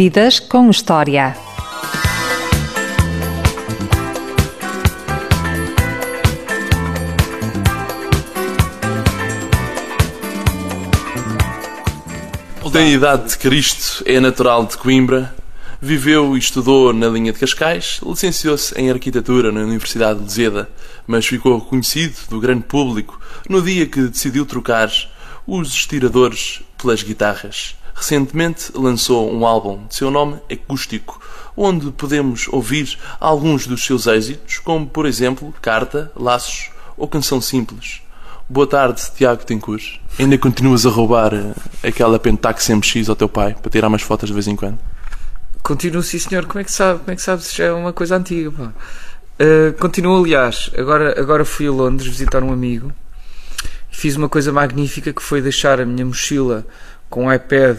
Vidas 0.00 0.38
com 0.38 0.70
História. 0.70 1.36
Tem 12.72 12.92
idade 12.92 13.30
de 13.30 13.38
Cristo, 13.38 14.04
é 14.06 14.20
natural 14.20 14.66
de 14.66 14.76
Coimbra, 14.76 15.34
viveu 15.82 16.36
e 16.36 16.38
estudou 16.38 16.92
na 16.92 17.08
linha 17.08 17.32
de 17.32 17.40
Cascais, 17.40 17.98
licenciou-se 18.06 18.72
em 18.80 18.92
Arquitetura 18.92 19.50
na 19.50 19.62
Universidade 19.62 20.20
de 20.20 20.26
Luseda, 20.26 20.70
mas 21.08 21.26
ficou 21.26 21.60
conhecido 21.60 22.14
do 22.30 22.38
grande 22.38 22.62
público 22.62 23.20
no 23.48 23.60
dia 23.60 23.84
que 23.84 24.02
decidiu 24.02 24.46
trocar 24.46 24.92
os 25.44 25.70
estiradores 25.74 26.62
pelas 26.80 27.02
guitarras. 27.02 27.77
Recentemente 27.98 28.70
lançou 28.76 29.28
um 29.28 29.44
álbum 29.44 29.84
de 29.88 29.96
seu 29.96 30.08
nome 30.08 30.38
acústico, 30.48 31.20
onde 31.56 31.90
podemos 31.90 32.46
ouvir 32.46 32.96
alguns 33.18 33.66
dos 33.66 33.84
seus 33.84 34.06
êxitos, 34.06 34.60
como 34.60 34.86
por 34.86 35.04
exemplo 35.04 35.52
Carta, 35.60 36.12
Laços 36.14 36.70
ou 36.96 37.08
Canção 37.08 37.40
Simples. 37.40 38.00
Boa 38.48 38.68
tarde, 38.68 39.02
Tiago 39.16 39.44
Tencourt. 39.44 39.98
Ainda 40.16 40.38
continuas 40.38 40.86
a 40.86 40.90
roubar 40.90 41.34
eh, 41.34 41.88
aquela 41.88 42.20
Pentax 42.20 42.68
MX 42.68 43.08
ao 43.08 43.16
teu 43.16 43.28
pai 43.28 43.56
para 43.60 43.68
tirar 43.68 43.88
umas 43.88 44.02
fotos 44.02 44.28
de 44.28 44.32
vez 44.32 44.46
em 44.46 44.54
quando? 44.54 44.78
Continuo, 45.60 46.00
sim 46.00 46.20
senhor. 46.20 46.46
Como 46.46 46.60
é 46.60 46.64
que 46.64 46.70
sabe? 46.70 47.00
Como 47.00 47.10
é 47.10 47.16
que 47.16 47.22
sabe 47.22 47.42
se 47.42 47.56
já 47.56 47.64
é 47.64 47.72
uma 47.72 47.92
coisa 47.92 48.16
antiga? 48.16 48.52
Pá? 48.52 48.72
Uh, 49.40 49.72
continuo, 49.80 50.22
aliás. 50.22 50.70
Agora, 50.78 51.20
agora 51.20 51.44
fui 51.44 51.66
a 51.66 51.72
Londres 51.72 52.06
visitar 52.06 52.44
um 52.44 52.52
amigo 52.52 52.92
fiz 53.98 54.14
uma 54.14 54.28
coisa 54.28 54.52
magnífica 54.52 55.12
que 55.12 55.20
foi 55.20 55.42
deixar 55.42 55.80
a 55.80 55.84
minha 55.84 56.06
mochila 56.06 56.64
com 57.08 57.32
iPad 57.32 57.78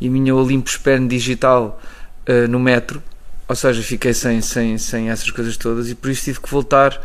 e 0.00 0.08
minha 0.08 0.34
Olympus 0.34 0.76
Pen 0.76 1.06
digital 1.06 1.80
uh, 2.28 2.48
no 2.48 2.58
metro. 2.58 3.02
Ou 3.46 3.54
seja, 3.54 3.82
fiquei 3.82 4.14
sem, 4.14 4.40
sem, 4.40 4.78
sem 4.78 5.10
essas 5.10 5.30
coisas 5.30 5.56
todas 5.56 5.90
e 5.90 5.94
por 5.94 6.10
isso 6.10 6.24
tive 6.24 6.40
que 6.40 6.50
voltar 6.50 6.98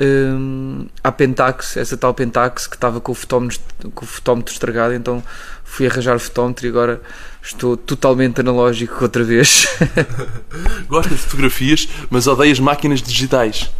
um, 0.00 0.86
à 1.02 1.10
Pentax, 1.10 1.76
essa 1.76 1.96
tal 1.96 2.14
Pentax 2.14 2.66
que 2.66 2.76
estava 2.76 3.00
com 3.00 3.12
o, 3.12 3.14
fotómetro, 3.14 3.60
com 3.94 4.04
o 4.04 4.08
fotómetro 4.08 4.52
estragado, 4.52 4.94
então 4.94 5.22
fui 5.64 5.86
arranjar 5.86 6.16
o 6.16 6.20
fotómetro 6.20 6.66
e 6.66 6.68
agora 6.68 7.00
estou 7.42 7.76
totalmente 7.76 8.40
analógico 8.40 9.02
outra 9.02 9.24
vez. 9.24 9.66
Gostas 10.88 11.18
de 11.18 11.24
fotografias, 11.24 11.88
mas 12.10 12.26
odeias 12.26 12.60
máquinas 12.60 13.02
digitais? 13.02 13.70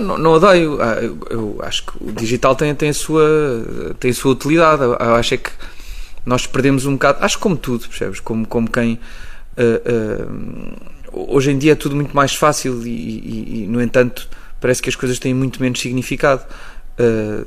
Não, 0.00 0.18
não, 0.18 0.32
odeio. 0.32 0.80
Ah, 0.80 0.94
eu, 1.02 1.18
eu, 1.30 1.58
acho 1.62 1.86
que 1.86 1.92
o 2.00 2.12
digital 2.12 2.54
tem, 2.54 2.74
tem, 2.74 2.88
a 2.88 2.94
sua, 2.94 3.94
tem 4.00 4.10
a 4.10 4.14
sua 4.14 4.32
utilidade. 4.32 4.82
Eu 4.82 5.14
acho 5.14 5.34
é 5.34 5.36
que 5.36 5.50
nós 6.24 6.46
perdemos 6.46 6.86
um 6.86 6.92
bocado. 6.92 7.24
Acho 7.24 7.38
como 7.38 7.56
tudo, 7.56 7.88
percebes? 7.88 8.20
Como, 8.20 8.46
como 8.46 8.70
quem. 8.70 8.98
Uh, 9.56 10.30
uh, 11.12 11.34
hoje 11.34 11.50
em 11.50 11.58
dia 11.58 11.72
é 11.72 11.74
tudo 11.74 11.96
muito 11.96 12.14
mais 12.14 12.34
fácil 12.34 12.86
e, 12.86 12.90
e, 12.90 13.62
e, 13.62 13.66
no 13.66 13.82
entanto, 13.82 14.28
parece 14.60 14.80
que 14.80 14.88
as 14.88 14.94
coisas 14.94 15.18
têm 15.18 15.34
muito 15.34 15.60
menos 15.60 15.80
significado. 15.80 16.44
Uh, 16.98 17.44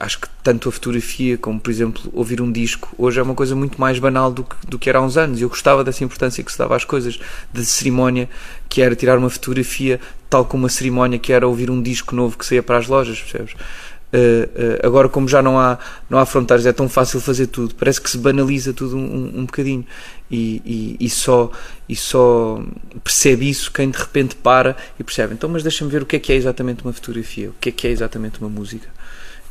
acho 0.00 0.18
que 0.18 0.28
tanto 0.42 0.68
a 0.70 0.72
fotografia 0.72 1.36
como, 1.36 1.60
por 1.60 1.70
exemplo, 1.70 2.02
ouvir 2.14 2.40
um 2.40 2.50
disco 2.50 2.88
hoje 2.96 3.20
é 3.20 3.22
uma 3.22 3.34
coisa 3.34 3.54
muito 3.54 3.78
mais 3.78 3.98
banal 3.98 4.32
do 4.32 4.44
que, 4.44 4.56
do 4.66 4.78
que 4.78 4.88
era 4.88 4.98
há 4.98 5.02
uns 5.02 5.18
anos. 5.18 5.40
Eu 5.40 5.48
gostava 5.50 5.84
dessa 5.84 6.02
importância 6.02 6.42
que 6.42 6.50
se 6.50 6.58
dava 6.58 6.74
às 6.74 6.84
coisas, 6.84 7.20
de 7.52 7.64
cerimónia, 7.64 8.28
que 8.66 8.80
era 8.80 8.96
tirar 8.96 9.18
uma 9.18 9.28
fotografia, 9.28 10.00
tal 10.30 10.44
como 10.44 10.66
a 10.66 10.68
cerimónia 10.68 11.18
que 11.18 11.32
era 11.32 11.46
ouvir 11.46 11.70
um 11.70 11.82
disco 11.82 12.14
novo 12.14 12.38
que 12.38 12.46
saía 12.46 12.62
para 12.62 12.78
as 12.78 12.86
lojas, 12.86 13.20
percebes? 13.20 13.52
Uh, 13.52 14.46
uh, 14.82 14.86
agora, 14.86 15.08
como 15.08 15.28
já 15.28 15.40
não 15.40 15.58
há, 15.58 15.78
não 16.08 16.18
há 16.18 16.26
fronteiras, 16.26 16.66
é 16.66 16.72
tão 16.72 16.88
fácil 16.88 17.20
fazer 17.20 17.46
tudo, 17.46 17.74
parece 17.74 18.00
que 18.00 18.10
se 18.10 18.18
banaliza 18.18 18.72
tudo 18.72 18.96
um, 18.96 19.40
um, 19.40 19.46
bocadinho 19.46 19.86
e, 20.28 20.62
e, 20.64 21.06
e, 21.06 21.10
só, 21.10 21.52
e 21.88 21.94
só 21.94 22.60
percebe 23.04 23.48
isso 23.48 23.70
quem 23.70 23.88
de 23.88 23.98
repente 23.98 24.34
para 24.34 24.76
e 24.98 25.04
percebe. 25.04 25.34
Então, 25.34 25.48
mas 25.48 25.62
deixa-me 25.62 25.90
ver 25.90 26.02
o 26.02 26.06
que 26.06 26.16
é 26.16 26.18
que 26.18 26.32
é 26.32 26.36
exatamente 26.36 26.82
uma 26.82 26.92
fotografia, 26.92 27.50
o 27.50 27.54
que 27.60 27.68
é 27.68 27.72
que 27.72 27.86
é 27.86 27.90
exatamente 27.90 28.40
uma 28.40 28.48
música 28.48 28.88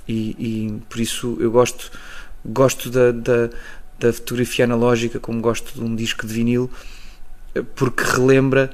e, 0.10 0.36
e 0.40 0.82
por 0.90 1.00
isso 1.00 1.38
eu 1.40 1.52
gosto, 1.52 1.92
gosto 2.44 2.90
da, 2.90 3.12
da, 3.12 3.50
da, 4.00 4.12
fotografia 4.12 4.66
analógica 4.66 5.20
como 5.20 5.40
gosto 5.40 5.74
de 5.74 5.82
um 5.82 5.96
disco 5.96 6.26
de 6.26 6.34
vinil 6.34 6.70
porque 7.76 8.04
relembra 8.04 8.72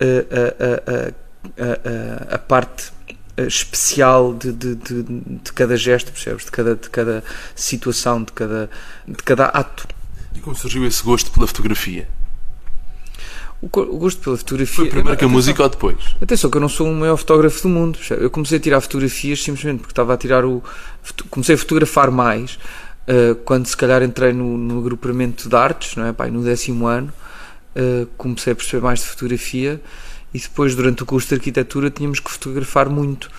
a, 0.00 1.12
a, 1.56 2.32
a, 2.32 2.34
a 2.34 2.38
parte 2.38 2.92
especial 3.36 4.34
de, 4.34 4.52
de, 4.52 4.74
de, 4.74 5.02
de, 5.02 5.52
cada 5.52 5.76
gesto, 5.76 6.10
percebes? 6.10 6.44
De 6.44 6.50
cada, 6.50 6.74
de 6.74 6.90
cada 6.90 7.24
situação, 7.54 8.22
de 8.24 8.32
cada, 8.32 8.68
de 9.06 9.22
cada 9.22 9.46
ato. 9.46 9.86
E 10.34 10.40
como 10.40 10.56
surgiu 10.56 10.84
esse 10.84 11.02
gosto 11.02 11.30
pela 11.30 11.46
fotografia? 11.46 12.08
o, 13.60 13.68
gosto 13.68 14.20
pela 14.20 14.36
fotografia. 14.36 14.76
Foi 14.76 14.88
primeiro 14.88 15.18
que 15.18 15.24
a 15.24 15.28
música 15.28 15.62
ou 15.62 15.68
depois? 15.68 15.96
Atenção, 16.20 16.50
que 16.50 16.56
eu 16.56 16.60
não 16.60 16.68
sou 16.68 16.88
o 16.88 16.94
maior 16.94 17.16
fotógrafo 17.16 17.62
do 17.62 17.68
mundo. 17.68 17.98
Eu 18.10 18.30
comecei 18.30 18.58
a 18.58 18.60
tirar 18.60 18.80
fotografias 18.80 19.42
simplesmente 19.42 19.80
porque 19.80 19.92
estava 19.92 20.14
a 20.14 20.16
tirar 20.16 20.44
o. 20.44 20.62
Comecei 21.30 21.54
a 21.54 21.58
fotografar 21.58 22.10
mais 22.10 22.58
uh, 23.08 23.34
quando 23.44 23.66
se 23.66 23.76
calhar 23.76 24.02
entrei 24.02 24.32
no, 24.32 24.56
no 24.56 24.78
agrupamento 24.78 25.48
de 25.48 25.56
artes, 25.56 25.96
não 25.96 26.06
é? 26.06 26.12
Pai, 26.12 26.30
no 26.30 26.42
décimo 26.42 26.86
ano. 26.86 27.12
Uh, 27.76 28.06
comecei 28.16 28.52
a 28.52 28.56
perceber 28.56 28.82
mais 28.82 29.00
de 29.00 29.06
fotografia 29.06 29.80
e 30.32 30.38
depois, 30.38 30.74
durante 30.74 31.02
o 31.02 31.06
curso 31.06 31.28
de 31.28 31.34
arquitetura, 31.34 31.90
tínhamos 31.90 32.20
que 32.20 32.30
fotografar 32.30 32.88
muito. 32.88 33.30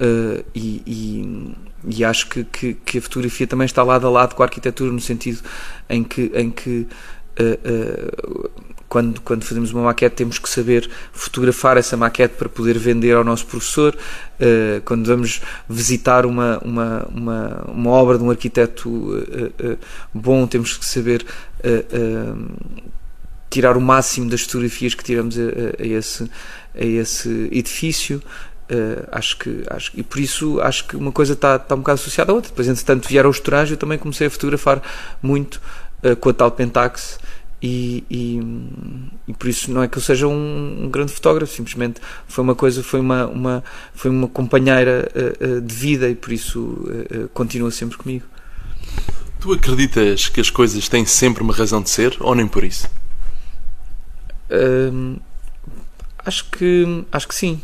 Uh, 0.00 0.44
e, 0.54 0.82
e, 0.86 1.54
e, 1.96 2.04
acho 2.04 2.28
que, 2.28 2.44
que, 2.44 2.74
que, 2.74 2.98
a 2.98 3.02
fotografia 3.02 3.46
também 3.46 3.64
está 3.64 3.82
lado 3.82 4.06
a 4.06 4.10
lado 4.10 4.34
com 4.34 4.42
a 4.42 4.46
arquitetura, 4.46 4.92
no 4.92 5.00
sentido 5.00 5.42
em 5.88 6.04
que. 6.04 6.30
Em 6.34 6.50
que 6.50 6.86
uh, 7.40 8.50
quando, 8.88 9.20
quando 9.20 9.44
fazemos 9.44 9.70
uma 9.72 9.82
maquete 9.82 10.16
temos 10.16 10.38
que 10.38 10.48
saber 10.48 10.88
fotografar 11.12 11.76
essa 11.76 11.96
maquete 11.96 12.34
para 12.36 12.48
poder 12.48 12.78
vender 12.78 13.14
ao 13.14 13.22
nosso 13.22 13.46
professor. 13.46 13.94
Uh, 14.40 14.80
quando 14.84 15.06
vamos 15.06 15.42
visitar 15.68 16.24
uma, 16.24 16.58
uma, 16.64 17.06
uma, 17.14 17.64
uma, 17.68 17.90
obra 17.90 18.16
de 18.16 18.24
um 18.24 18.30
arquiteto 18.30 18.88
uh, 18.88 19.72
uh, 19.72 19.78
bom, 20.14 20.46
temos 20.46 20.76
que 20.76 20.86
saber 20.86 21.24
tirar 23.50 23.76
o 23.76 23.80
máximo 23.80 24.28
das 24.28 24.42
fotografias 24.42 24.94
que 24.94 25.04
tiramos 25.04 25.36
a, 25.38 25.42
a, 25.82 25.86
esse, 25.86 26.30
a 26.74 26.84
esse 26.84 27.48
edifício. 27.52 28.22
Uh, 28.70 29.08
acho 29.12 29.38
que 29.38 29.62
acho, 29.70 29.92
e 29.94 30.02
por 30.02 30.18
isso 30.18 30.60
acho 30.60 30.86
que 30.86 30.94
uma 30.94 31.10
coisa 31.10 31.32
está, 31.32 31.56
está 31.56 31.74
um 31.74 31.78
bocado 31.78 32.00
associada 32.00 32.32
à 32.32 32.34
outra. 32.34 32.50
Depois, 32.50 32.68
entretanto, 32.68 33.08
vieram 33.08 33.30
os 33.30 33.40
Torange, 33.40 33.72
eu 33.72 33.78
também 33.78 33.98
comecei 33.98 34.26
a 34.26 34.30
fotografar 34.30 34.82
muito 35.22 35.60
uh, 36.04 36.14
com 36.16 36.28
a 36.28 36.34
tal 36.34 36.50
Pentax 36.50 37.18
e, 37.60 38.04
e, 38.08 38.40
e, 39.26 39.34
por 39.34 39.48
isso 39.48 39.72
não 39.72 39.82
é 39.82 39.88
que 39.88 39.98
eu 39.98 40.02
seja 40.02 40.28
um, 40.28 40.84
um, 40.84 40.88
grande 40.88 41.10
fotógrafo, 41.10 41.52
simplesmente 41.52 42.00
foi 42.28 42.44
uma 42.44 42.54
coisa, 42.54 42.84
foi 42.84 43.00
uma, 43.00 43.26
uma, 43.26 43.64
foi 43.94 44.10
uma 44.12 44.28
companheira 44.28 45.08
uh, 45.12 45.56
uh, 45.56 45.60
de 45.60 45.74
vida 45.74 46.08
e 46.08 46.14
por 46.14 46.32
isso 46.32 46.60
uh, 46.60 47.28
continua 47.34 47.72
sempre 47.72 47.98
comigo. 47.98 48.24
Tu 49.40 49.52
acreditas 49.52 50.28
que 50.28 50.40
as 50.40 50.50
coisas 50.50 50.88
têm 50.88 51.04
sempre 51.04 51.42
uma 51.42 51.52
razão 51.52 51.82
de 51.82 51.90
ser 51.90 52.16
ou 52.20 52.34
nem 52.34 52.46
por 52.46 52.62
isso? 52.62 52.88
Acho 56.24 56.50
que 56.50 57.04
acho 57.12 57.28
que 57.28 57.34
sim. 57.34 57.60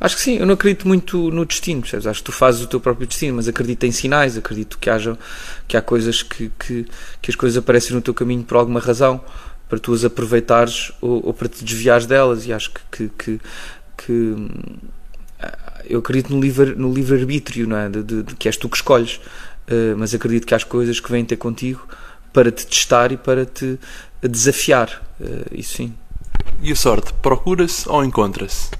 Acho 0.00 0.14
que 0.14 0.22
sim, 0.22 0.36
eu 0.36 0.46
não 0.46 0.54
acredito 0.54 0.86
muito 0.86 1.30
no 1.32 1.44
destino, 1.44 1.80
percebes? 1.80 2.06
Acho 2.06 2.20
que 2.20 2.26
tu 2.26 2.32
fazes 2.32 2.62
o 2.62 2.68
teu 2.68 2.78
próprio 2.78 3.06
destino, 3.06 3.34
mas 3.34 3.48
acredito 3.48 3.82
em 3.84 3.90
sinais, 3.90 4.36
acredito 4.36 4.78
que, 4.78 4.88
haja, 4.88 5.18
que 5.66 5.76
há 5.76 5.82
coisas 5.82 6.22
que, 6.22 6.52
que, 6.56 6.86
que 7.20 7.30
as 7.30 7.34
coisas 7.34 7.58
aparecem 7.58 7.96
no 7.96 8.00
teu 8.00 8.14
caminho 8.14 8.44
por 8.44 8.56
alguma 8.56 8.78
razão, 8.78 9.20
para 9.68 9.76
tu 9.76 9.92
as 9.92 10.04
aproveitares 10.04 10.92
ou, 11.00 11.26
ou 11.26 11.34
para 11.34 11.48
te 11.48 11.64
desviares 11.64 12.06
delas, 12.06 12.46
e 12.46 12.52
acho 12.52 12.70
que, 12.70 12.80
que, 12.92 13.10
que, 13.18 13.40
que 13.96 14.36
eu 15.88 15.98
acredito 15.98 16.32
no 16.34 16.40
livre, 16.40 16.74
no 16.74 16.92
livre 16.92 17.18
arbítrio, 17.18 17.66
não 17.66 17.76
é? 17.76 17.88
De, 17.88 18.02
de, 18.02 18.22
de, 18.22 18.36
que 18.36 18.48
és 18.48 18.56
tu 18.56 18.68
que 18.68 18.76
escolhes, 18.76 19.16
uh, 19.16 19.96
mas 19.96 20.14
acredito 20.14 20.46
que 20.46 20.54
há 20.54 20.60
coisas 20.60 21.00
que 21.00 21.10
vêm 21.10 21.24
ter 21.24 21.36
contigo 21.36 21.86
para 22.32 22.52
te 22.52 22.66
testar 22.66 23.10
e 23.10 23.16
para 23.16 23.44
te 23.46 23.78
desafiar, 24.22 25.02
uh, 25.20 25.46
isso 25.52 25.76
sim. 25.76 25.94
E 26.62 26.72
a 26.72 26.76
sorte, 26.76 27.12
procura-se 27.14 27.88
ou 27.88 28.04
encontra-se? 28.04 28.70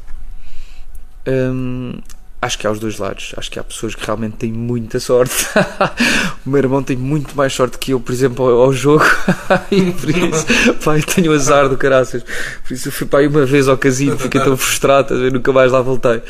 Hum, 1.27 2.01
acho 2.41 2.59
que 2.59 2.67
há 2.67 2.71
os 2.71 2.79
dois 2.81 2.99
lados. 2.99 3.35
Acho 3.37 3.51
que 3.51 3.59
há 3.59 3.65
pessoas 3.65 3.95
que 3.95 4.05
realmente 4.05 4.37
têm 4.37 4.53
muita 4.53 4.99
sorte. 4.99 5.47
o 6.45 6.51
meu 6.51 6.59
irmão 6.59 6.83
tem 6.83 6.97
muito 6.97 7.37
mais 7.37 7.53
sorte 7.53 7.79
que 7.79 7.93
eu, 7.93 8.01
por 8.01 8.13
exemplo, 8.13 8.49
ao, 8.49 8.63
ao 8.63 8.73
jogo. 8.73 9.05
e 9.71 9.93
por 9.93 10.11
isso, 10.11 10.47
eu 10.67 11.03
tenho 11.15 11.33
azar 11.33 11.69
do 11.69 11.77
caraças. 11.77 12.25
Por 12.67 12.75
isso 12.75 12.89
eu 12.89 12.93
fui 12.93 13.07
para 13.07 13.21
aí 13.21 13.27
uma 13.27 13.45
vez 13.45 13.69
ao 13.69 13.77
casino, 13.77 14.19
fiquei 14.19 14.41
tão 14.41 14.57
frustrado, 14.57 15.15
nunca 15.31 15.53
mais 15.53 15.71
lá 15.71 15.81
voltei. 15.81 16.23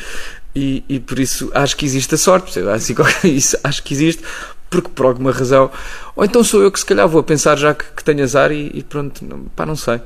E, 0.55 0.83
e 0.89 0.99
por 0.99 1.19
isso 1.19 1.51
acho 1.53 1.77
que 1.77 1.85
existe 1.85 2.15
a 2.15 2.17
sorte. 2.17 2.59
Assim, 2.59 2.95
isso, 3.23 3.57
acho 3.63 3.83
que 3.83 3.93
existe 3.93 4.23
porque 4.69 4.89
por 4.89 5.05
alguma 5.05 5.31
razão. 5.31 5.71
Ou 6.15 6.25
então 6.25 6.43
sou 6.43 6.61
eu 6.61 6.71
que 6.71 6.79
se 6.79 6.85
calhar 6.85 7.07
vou 7.07 7.21
a 7.21 7.23
pensar 7.23 7.57
já 7.57 7.73
que, 7.73 7.85
que 7.95 8.03
tenho 8.03 8.23
azar 8.23 8.51
e, 8.51 8.71
e 8.73 8.83
pronto, 8.83 9.23
não, 9.25 9.45
pá, 9.55 9.65
não 9.65 9.75
sei. 9.75 10.01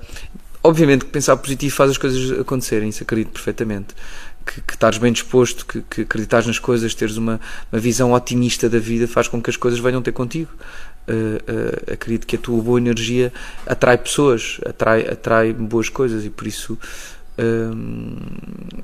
Obviamente 0.63 1.03
que 1.05 1.11
pensar 1.11 1.35
positivo 1.35 1.75
faz 1.75 1.91
as 1.91 1.97
coisas 1.97 2.39
acontecerem, 2.39 2.87
isso 2.89 3.03
acredito 3.03 3.31
perfeitamente 3.31 3.93
que, 4.45 4.61
que 4.61 4.73
estares 4.73 4.97
bem 4.97 5.11
disposto, 5.11 5.65
que, 5.65 5.81
que 6.05 6.27
nas 6.45 6.59
coisas, 6.59 6.93
teres 6.93 7.17
uma, 7.17 7.39
uma 7.71 7.79
visão 7.79 8.13
otimista 8.13 8.69
da 8.69 8.79
vida, 8.79 9.07
faz 9.07 9.27
com 9.27 9.41
que 9.41 9.49
as 9.49 9.57
coisas 9.57 9.79
venham 9.79 10.01
ter 10.01 10.11
contigo. 10.11 10.51
uh, 11.07 11.11
uh, 11.11 11.93
acredito 11.93 12.27
que 12.27 12.35
a 12.35 12.39
tua 12.39 12.61
boa 12.61 12.79
energia 12.79 13.31
atrai 13.65 13.97
pessoas, 13.97 14.59
atrai, 14.65 15.07
atrai 15.07 15.53
boas 15.53 15.89
coisas 15.89 16.25
e 16.25 16.29
por 16.29 16.47
isso 16.47 16.77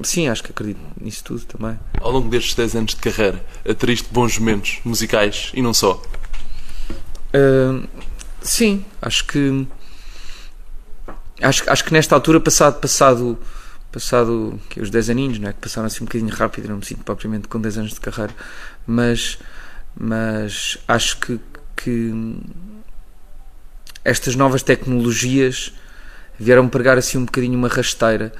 sim, 0.04 0.28
acho 0.28 0.44
que 0.44 0.52
acredito 0.52 0.80
nisso 1.00 1.24
tudo 1.24 1.46
também. 1.46 1.80
Ao 2.00 2.12
longo 2.12 2.30
destes 2.30 2.56
10 2.56 2.76
anos 2.76 2.96
de 2.96 3.02
carreira, 3.02 3.44
ateriste 3.68 4.08
bons 4.12 4.38
momentos 4.40 4.80
musicais 4.84 5.52
e 5.54 5.62
não 5.62 5.74
só? 5.74 6.02
sim, 8.42 8.84
acho 9.02 9.26
que 9.26 9.68
acho, 11.42 11.70
acho 11.70 11.84
que 11.84 11.94
nesta 11.94 12.16
altura, 12.16 12.40
passado, 12.40 12.80
passado, 12.80 13.38
passado 13.92 14.60
que 14.70 14.82
os 14.82 14.90
10 14.90 15.10
aninhos, 15.10 15.40
não 15.40 15.50
é? 15.50 15.54
que 15.54 15.60
passaram 15.60 15.88
assim 15.88 16.04
um 16.04 16.08
bocadinho 16.08 16.34
rápido, 16.34 16.68
não 16.70 16.78
me 16.78 16.86
sinto 16.86 17.04
propriamente 17.04 17.48
com 17.48 17.60
10 17.60 17.78
anos 17.80 17.94
de 17.94 18.00
carreira, 18.00 18.34
mas, 18.86 19.38
mas 19.98 20.78
acho 20.88 21.18
que, 21.18 21.40
que 21.76 22.36
estas 24.04 24.36
novas 24.36 24.64
tecnologias 24.64 25.74
vieram 26.40 26.68
pregar 26.68 26.98
assim 26.98 27.18
um 27.18 27.26
bocadinho 27.26 27.58
uma 27.58 27.68
rasteira 27.68 28.32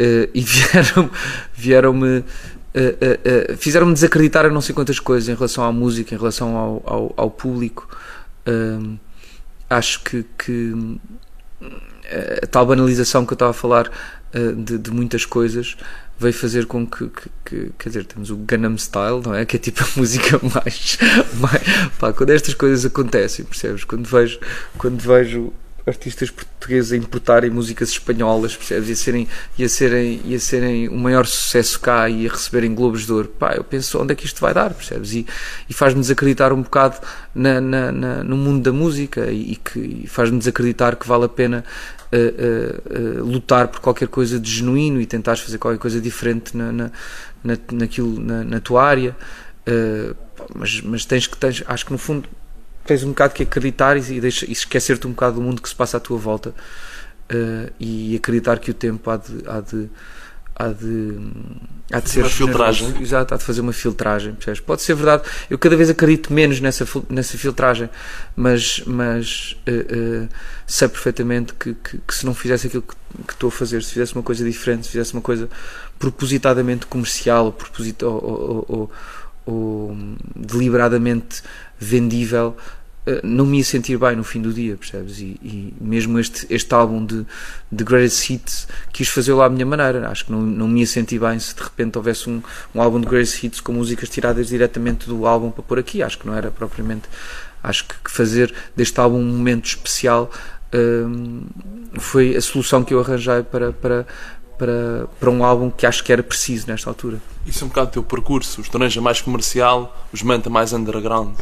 uh, 0.00 0.30
e 0.34 0.40
vieram 0.40 1.10
vieram-me 1.54 2.18
uh, 2.18 2.22
uh, 2.22 3.56
fizeram-me 3.56 3.92
desacreditar 3.92 4.46
a 4.46 4.50
não 4.50 4.60
sei 4.60 4.74
quantas 4.74 4.98
coisas 4.98 5.28
em 5.28 5.34
relação 5.34 5.64
à 5.64 5.72
música, 5.72 6.14
em 6.14 6.18
relação 6.18 6.56
ao, 6.56 6.82
ao, 6.86 7.14
ao 7.16 7.30
público. 7.30 7.88
acho 9.68 10.02
que, 10.02 10.24
que 10.36 10.98
a 12.42 12.46
tal 12.46 12.66
banalização 12.66 13.24
que 13.24 13.32
eu 13.32 13.36
estava 13.36 13.52
a 13.52 13.54
falar 13.54 13.90
de, 14.56 14.78
de 14.78 14.90
muitas 14.90 15.24
coisas 15.24 15.76
veio 16.22 16.32
fazer 16.32 16.66
com 16.66 16.86
que, 16.86 17.08
que, 17.08 17.30
que, 17.44 17.72
quer 17.78 17.88
dizer, 17.88 18.04
temos 18.04 18.30
o 18.30 18.36
Gangnam 18.36 18.78
Style, 18.78 19.20
não 19.24 19.34
é? 19.34 19.44
Que 19.46 19.56
é 19.56 19.58
tipo 19.58 19.82
a 19.82 19.88
música 19.96 20.40
mais, 20.42 20.98
mais 21.34 21.62
pá, 21.98 22.12
quando 22.12 22.30
estas 22.30 22.54
coisas 22.54 22.86
acontecem, 22.86 23.44
percebes? 23.44 23.84
Quando 23.84 24.06
vejo, 24.06 24.38
quando 24.78 25.00
vejo 25.00 25.52
artistas 25.86 26.30
portugueses 26.30 26.92
a 26.92 26.96
importarem 26.96 27.50
músicas 27.50 27.90
espanholas, 27.90 28.56
percebes? 28.56 28.88
E 28.88 28.92
a 28.92 28.96
serem, 28.96 29.28
e 29.58 29.64
a 29.64 29.68
serem, 29.68 30.20
e 30.24 30.34
a 30.34 30.40
serem 30.40 30.88
o 30.88 30.96
maior 30.96 31.26
sucesso 31.26 31.80
cá 31.80 32.08
e 32.08 32.26
a 32.26 32.30
receberem 32.30 32.74
Globos 32.74 33.04
de 33.04 33.12
Ouro. 33.12 33.28
Pá, 33.28 33.54
eu 33.54 33.64
penso 33.64 34.00
onde 34.00 34.12
é 34.12 34.14
que 34.14 34.24
isto 34.24 34.40
vai 34.40 34.54
dar, 34.54 34.72
percebes? 34.72 35.12
E, 35.12 35.26
e 35.68 35.74
faz-me 35.74 36.00
desacreditar 36.00 36.52
um 36.52 36.62
bocado 36.62 36.98
na, 37.34 37.60
na, 37.60 37.92
na, 37.92 38.24
no 38.24 38.36
mundo 38.36 38.62
da 38.62 38.72
música 38.72 39.30
e, 39.30 39.58
e 39.76 40.06
faz-me 40.06 40.38
desacreditar 40.38 40.96
que 40.96 41.06
vale 41.06 41.24
a 41.24 41.28
pena 41.28 41.64
uh, 42.12 42.16
uh, 42.16 43.20
uh, 43.20 43.24
lutar 43.24 43.68
por 43.68 43.80
qualquer 43.80 44.08
coisa 44.08 44.38
de 44.38 44.50
genuíno 44.50 45.00
e 45.00 45.06
tentares 45.06 45.40
fazer 45.40 45.58
qualquer 45.58 45.78
coisa 45.78 46.00
diferente 46.00 46.56
na, 46.56 46.70
na, 46.70 46.90
na, 47.42 47.58
naquilo, 47.72 48.20
na, 48.20 48.44
na 48.44 48.60
tua 48.60 48.84
área. 48.84 49.16
mas, 50.54 50.80
mas 50.80 51.04
tens 51.04 51.26
que, 51.26 51.36
tens, 51.36 51.62
acho 51.66 51.86
que 51.86 51.92
no 51.92 51.98
fundo 51.98 52.28
tens 52.84 53.02
um 53.04 53.08
bocado 53.08 53.34
que 53.34 53.42
acreditar 53.42 53.96
e, 53.96 54.20
deixa, 54.20 54.46
e 54.46 54.52
esquecer-te 54.52 55.06
um 55.06 55.10
bocado 55.10 55.36
do 55.36 55.42
mundo 55.42 55.62
que 55.62 55.68
se 55.68 55.74
passa 55.74 55.96
à 55.96 56.00
tua 56.00 56.18
volta 56.18 56.50
uh, 56.50 57.72
e 57.78 58.16
acreditar 58.16 58.58
que 58.58 58.70
o 58.70 58.74
tempo 58.74 59.10
há 59.10 59.16
de, 59.16 59.42
há 59.46 59.60
de, 59.60 59.90
há 60.54 60.68
de, 60.68 61.18
há 61.92 62.00
de 62.00 62.10
ser 62.10 62.20
uma 62.20 62.30
filtragem. 62.30 63.02
Exato, 63.02 63.34
há 63.34 63.36
de 63.36 63.44
fazer 63.44 63.60
uma 63.60 63.72
filtragem. 63.72 64.34
Percebes? 64.34 64.60
Pode 64.60 64.82
ser 64.82 64.94
verdade. 64.94 65.22
Eu 65.48 65.58
cada 65.58 65.76
vez 65.76 65.90
acredito 65.90 66.32
menos 66.32 66.60
nessa, 66.60 66.86
nessa 67.08 67.38
filtragem, 67.38 67.88
mas, 68.36 68.82
mas 68.86 69.56
uh, 69.68 70.24
uh, 70.24 70.28
sei 70.66 70.88
perfeitamente 70.88 71.54
que, 71.54 71.74
que, 71.74 71.98
que, 71.98 72.14
se 72.14 72.26
não 72.26 72.34
fizesse 72.34 72.66
aquilo 72.66 72.82
que, 72.82 72.94
que, 73.26 73.32
estou 73.32 73.48
a 73.48 73.52
fazer, 73.52 73.82
se 73.82 73.92
fizesse 73.92 74.14
uma 74.14 74.22
coisa 74.22 74.44
diferente, 74.44 74.86
se 74.86 74.92
fizesse 74.92 75.12
uma 75.12 75.22
coisa 75.22 75.48
propositadamente 75.98 76.86
comercial 76.86 77.46
ou, 77.46 78.08
ou, 78.08 78.10
ou, 78.10 78.66
ou, 78.68 78.92
ou 79.44 79.96
deliberadamente 80.34 81.42
vendível, 81.82 82.56
eh, 83.04 83.20
não 83.24 83.44
me 83.44 83.58
ia 83.58 83.64
sentir 83.64 83.98
bem 83.98 84.14
no 84.14 84.22
fim 84.22 84.40
do 84.40 84.52
dia, 84.52 84.76
percebes? 84.76 85.18
E, 85.18 85.38
e 85.42 85.74
mesmo 85.80 86.18
este, 86.18 86.46
este 86.48 86.72
álbum 86.72 87.04
de, 87.04 87.26
de 87.70 87.84
Greatest 87.84 88.30
Hits 88.30 88.68
quis 88.92 89.08
fazê-lo 89.08 89.42
à 89.42 89.48
minha 89.48 89.66
maneira. 89.66 90.08
Acho 90.08 90.26
que 90.26 90.32
não, 90.32 90.40
não 90.40 90.68
me 90.68 90.80
ia 90.80 90.86
sentir 90.86 91.18
bem 91.18 91.38
se 91.38 91.54
de 91.54 91.62
repente 91.62 91.98
houvesse 91.98 92.30
um, 92.30 92.40
um 92.74 92.80
álbum 92.80 93.00
de 93.00 93.06
Greatest 93.06 93.42
Hits 93.42 93.60
com 93.60 93.72
músicas 93.72 94.08
tiradas 94.08 94.48
diretamente 94.48 95.06
do 95.06 95.26
álbum 95.26 95.50
para 95.50 95.62
pôr 95.62 95.78
aqui. 95.78 96.02
Acho 96.02 96.18
que 96.18 96.26
não 96.26 96.34
era 96.34 96.50
propriamente. 96.50 97.08
Acho 97.62 97.84
que 97.86 98.10
fazer 98.10 98.54
deste 98.76 98.98
álbum 99.00 99.18
um 99.18 99.24
momento 99.24 99.66
especial 99.66 100.30
um, 100.74 101.42
foi 101.98 102.36
a 102.36 102.40
solução 102.40 102.82
que 102.82 102.94
eu 102.94 103.00
arranjei 103.00 103.42
para, 103.42 103.72
para, 103.72 104.06
para, 104.58 105.06
para 105.18 105.30
um 105.30 105.44
álbum 105.44 105.70
que 105.70 105.86
acho 105.86 106.02
que 106.02 106.12
era 106.12 106.22
preciso 106.22 106.66
nesta 106.68 106.88
altura. 106.88 107.20
Isso 107.46 107.62
é 107.62 107.66
um 107.66 107.68
bocado 107.68 107.88
o 107.88 107.92
teu 107.92 108.02
percurso, 108.02 108.60
os 108.60 108.68
Toranja 108.68 109.00
mais 109.00 109.20
comercial, 109.20 110.06
os 110.12 110.22
Manta 110.22 110.48
mais 110.48 110.72
underground. 110.72 111.36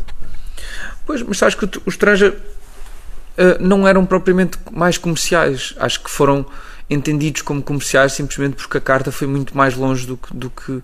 Pois, 1.06 1.22
mas 1.22 1.38
sabes 1.38 1.54
que 1.54 1.68
os 1.86 1.96
Toranja 1.96 2.30
uh, 2.30 3.62
não 3.62 3.86
eram 3.86 4.04
propriamente 4.04 4.58
mais 4.70 4.98
comerciais, 4.98 5.74
acho 5.78 6.02
que 6.02 6.10
foram 6.10 6.46
entendidos 6.88 7.42
como 7.42 7.62
comerciais 7.62 8.12
simplesmente 8.12 8.56
porque 8.56 8.78
a 8.78 8.80
carta 8.80 9.12
foi 9.12 9.26
muito 9.26 9.56
mais 9.56 9.76
longe 9.76 10.06
do 10.06 10.16
que, 10.16 10.34
do 10.34 10.50
que 10.50 10.72
uh, 10.72 10.82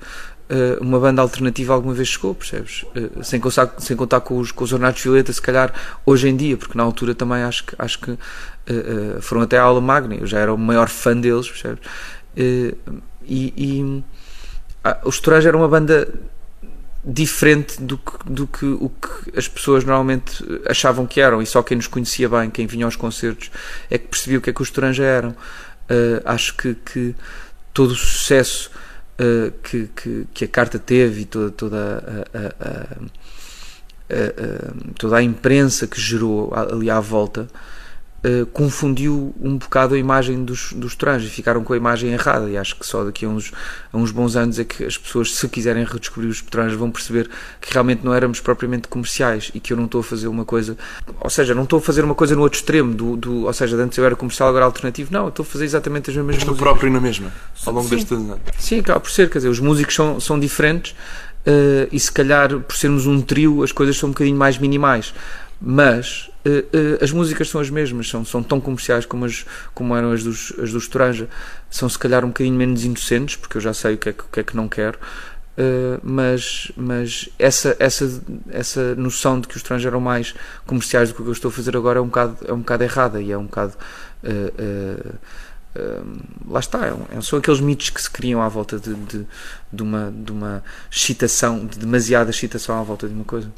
uma 0.81 1.01
banda 1.01 1.21
alternativa 1.21 1.75
alguma 1.75 1.95
vez 1.95 2.09
chegou, 2.09 2.35
percebes? 2.35 2.85
Uh, 2.95 3.25
sem, 3.25 3.41
contar, 3.41 3.75
sem 3.79 3.97
contar 3.97 4.21
com 4.21 4.39
os, 4.39 4.53
com 4.53 4.65
os 4.65 4.73
Ornatos 4.73 5.03
Violeta, 5.03 5.33
se 5.33 5.43
calhar 5.43 5.73
hoje 6.05 6.29
em 6.29 6.37
dia, 6.37 6.57
porque 6.57 6.79
na 6.79 6.85
altura 6.85 7.15
também 7.15 7.43
acho 7.43 7.65
que, 7.65 7.75
acho 7.79 7.99
que 7.99 8.11
uh, 8.13 9.21
foram 9.21 9.43
até 9.43 9.59
à 9.59 9.63
aula 9.63 9.81
magna, 9.81 10.15
eu 10.15 10.27
já 10.27 10.39
era 10.39 10.55
o 10.55 10.59
maior 10.59 10.89
fã 10.89 11.17
deles, 11.17 11.49
percebes? 11.49 11.81
e, 12.37 12.77
e 13.57 14.05
ah, 14.85 14.99
os 15.05 15.19
Tourage 15.19 15.49
era 15.49 15.57
uma 15.57 15.67
banda 15.67 16.07
diferente 17.07 17.81
do 17.81 17.97
que, 17.97 18.13
do 18.27 18.47
que 18.49 18.67
o 18.67 18.91
que 18.91 19.39
as 19.39 19.47
pessoas 19.47 19.85
normalmente 19.85 20.45
achavam 20.69 21.07
que 21.07 21.21
eram. 21.21 21.41
E 21.41 21.47
só 21.47 21.63
quem 21.63 21.77
nos 21.77 21.87
conhecia 21.87 22.29
bem, 22.29 22.51
quem 22.51 22.67
vinha 22.67 22.85
aos 22.85 22.97
concertos 22.97 23.51
é 23.89 23.97
que 23.97 24.09
percebia 24.09 24.39
o 24.39 24.43
que 24.43 24.51
é 24.51 24.53
que 24.53 24.61
os 24.63 24.71
Toranja 24.71 25.05
eram. 25.05 25.31
Uh, 25.31 26.21
acho 26.25 26.57
que, 26.57 26.75
que, 26.75 27.15
todo 27.73 27.93
o 27.93 27.95
sucesso 27.95 28.73
uh, 29.21 29.53
que, 29.63 29.89
que, 29.95 30.27
que, 30.35 30.45
a 30.45 30.49
carta 30.49 30.81
teve 30.81 31.21
e 31.21 31.25
toda, 31.27 31.51
toda 31.53 32.27
a, 32.35 32.39
a, 32.39 32.97
a, 34.11 34.95
toda 34.99 35.17
a 35.19 35.23
imprensa 35.23 35.87
que 35.87 36.01
gerou 36.01 36.53
ali 36.55 36.91
à 36.91 36.99
volta 36.99 37.47
eh, 38.27 38.45
confundiu 38.53 39.33
um 39.41 39.57
bocado 39.57 39.95
a 39.95 39.99
imagem 39.99 40.45
dos, 40.45 40.73
dos 40.73 40.97
trans 40.97 41.23
e 41.23 41.29
ficaram 41.29 41.63
com 41.63 41.73
a 41.73 41.77
imagem 41.77 42.11
errada. 42.11 42.51
E 42.51 42.59
acho 42.59 42.75
que 42.75 42.85
só 42.85 43.05
daqui 43.05 43.25
a 43.25 43.29
uns, 43.29 43.53
a 43.93 43.97
uns 43.97 44.11
bons 44.11 44.35
anos 44.35 44.59
é 44.59 44.65
que 44.65 44.83
as 44.85 44.99
pessoas, 44.99 45.33
se 45.37 45.49
quiserem 45.49 45.85
redescobrir 45.85 46.29
os 46.29 46.43
trans, 46.43 46.73
vão 46.73 46.91
perceber 46.91 47.31
que 47.61 47.73
realmente 47.73 48.05
não 48.05 48.13
éramos 48.13 48.41
propriamente 48.41 48.89
comerciais 48.89 49.53
e 49.55 49.61
que 49.61 49.73
eu 49.73 49.77
não 49.77 49.85
estou 49.85 50.01
a 50.01 50.05
fazer 50.05 50.27
uma 50.27 50.45
coisa, 50.45 50.77
ou 51.21 51.31
seja, 51.31 51.55
não 51.55 51.63
estou 51.63 51.79
a 51.79 51.83
fazer 51.83 52.03
uma 52.03 52.17
coisa 52.17 52.35
no 52.35 52.43
outro 52.43 52.59
extremo, 52.59 52.93
do, 52.93 53.17
do, 53.17 53.45
ou 53.45 53.53
seja, 53.53 53.77
antes 53.77 53.97
eu 53.97 54.05
era 54.05 54.17
comercial, 54.17 54.49
agora 54.49 54.65
alternativo. 54.65 55.13
Não, 55.13 55.23
eu 55.25 55.29
estou 55.29 55.45
a 55.45 55.47
fazer 55.47 55.65
exatamente 55.65 56.11
as 56.11 56.17
mesmas 56.17 56.35
Estou 56.39 56.51
músicas. 56.51 56.69
próprio 56.69 56.93
na 56.93 57.01
mesma, 57.01 57.33
ao 57.65 57.73
longo 57.75 57.89
destes 57.89 58.11
anos. 58.11 58.39
Sim, 58.59 58.81
acaba 58.81 58.99
por 58.99 59.11
ser, 59.13 59.31
quer 59.31 59.39
dizer, 59.39 59.51
os 59.51 59.61
músicos 59.61 59.95
são, 59.95 60.19
são 60.19 60.41
diferentes. 60.41 60.97
Uh, 61.47 61.87
e 61.93 62.01
se 62.01 62.11
calhar 62.11 62.59
por 62.59 62.75
sermos 62.77 63.07
um 63.07 63.21
trio 63.21 63.63
as 63.63 63.71
coisas 63.71 63.97
são 63.97 64.09
um 64.09 64.13
bocadinho 64.13 64.37
mais 64.37 64.59
minimais 64.59 65.15
mas 65.61 66.31
uh, 66.47 66.49
uh, 66.49 67.05
as 67.05 67.11
músicas 67.11 67.49
são 67.49 67.61
as 67.61 67.71
mesmas, 67.71 68.09
são, 68.09 68.25
são 68.25 68.43
tão 68.43 68.61
comerciais 68.61 69.07
como, 69.07 69.25
as, 69.25 69.45
como 69.75 69.97
eram 69.97 70.13
as 70.13 70.23
dos, 70.23 70.53
as 70.59 70.73
dos 70.73 70.87
Toranja, 70.89 71.29
são 71.71 71.89
se 71.89 71.99
calhar 71.99 72.25
um 72.25 72.29
bocadinho 72.29 72.57
menos 72.57 72.85
inocentes, 72.85 73.37
porque 73.37 73.57
eu 73.57 73.61
já 73.61 73.73
sei 73.73 73.95
o 73.95 73.99
que 73.99 74.11
é 74.11 74.13
que, 74.13 74.25
que, 74.31 74.41
é 74.41 74.43
que 74.43 74.55
não 74.57 74.69
quero, 74.69 74.99
uh, 75.59 76.01
mas, 76.03 76.71
mas 76.77 77.29
essa, 77.39 77.75
essa, 77.79 78.23
essa 78.51 78.95
noção 78.97 79.41
de 79.41 79.49
que 79.49 79.57
os 79.57 79.63
Toranja 79.63 79.89
eram 79.89 80.01
mais 80.01 80.35
comerciais 80.67 81.09
do 81.09 81.15
que 81.15 81.23
o 81.23 81.25
que 81.25 81.31
eu 81.31 81.35
estou 81.35 81.49
a 81.49 81.53
fazer 81.53 81.77
agora 81.77 81.99
é 81.99 82.03
um 82.03 82.07
bocado, 82.07 82.37
é 82.47 82.53
um 82.53 82.59
bocado 82.59 82.85
errada 82.85 83.23
e 83.23 83.33
é 83.33 83.39
um 83.39 83.47
bocado. 83.47 83.75
lá 86.47 86.61
está, 86.61 86.87
é, 86.87 87.21
são 87.23 87.39
aqueles 87.39 87.61
mitos 87.61 87.91
que 87.91 88.01
se 88.01 88.11
criam 88.11 88.43
à 88.43 88.49
volta 88.49 88.79
de, 88.79 88.95
de, 88.95 89.27
de, 89.73 89.83
uma, 89.83 90.13
de 90.15 90.33
uma 90.33 90.63
excitação, 90.91 91.65
de 91.65 91.79
demasiada 91.79 92.29
excitação 92.31 92.79
à 92.79 92.83
volta 92.83 93.09
de 93.09 93.15
uma 93.15 93.25
coisa. 93.25 93.51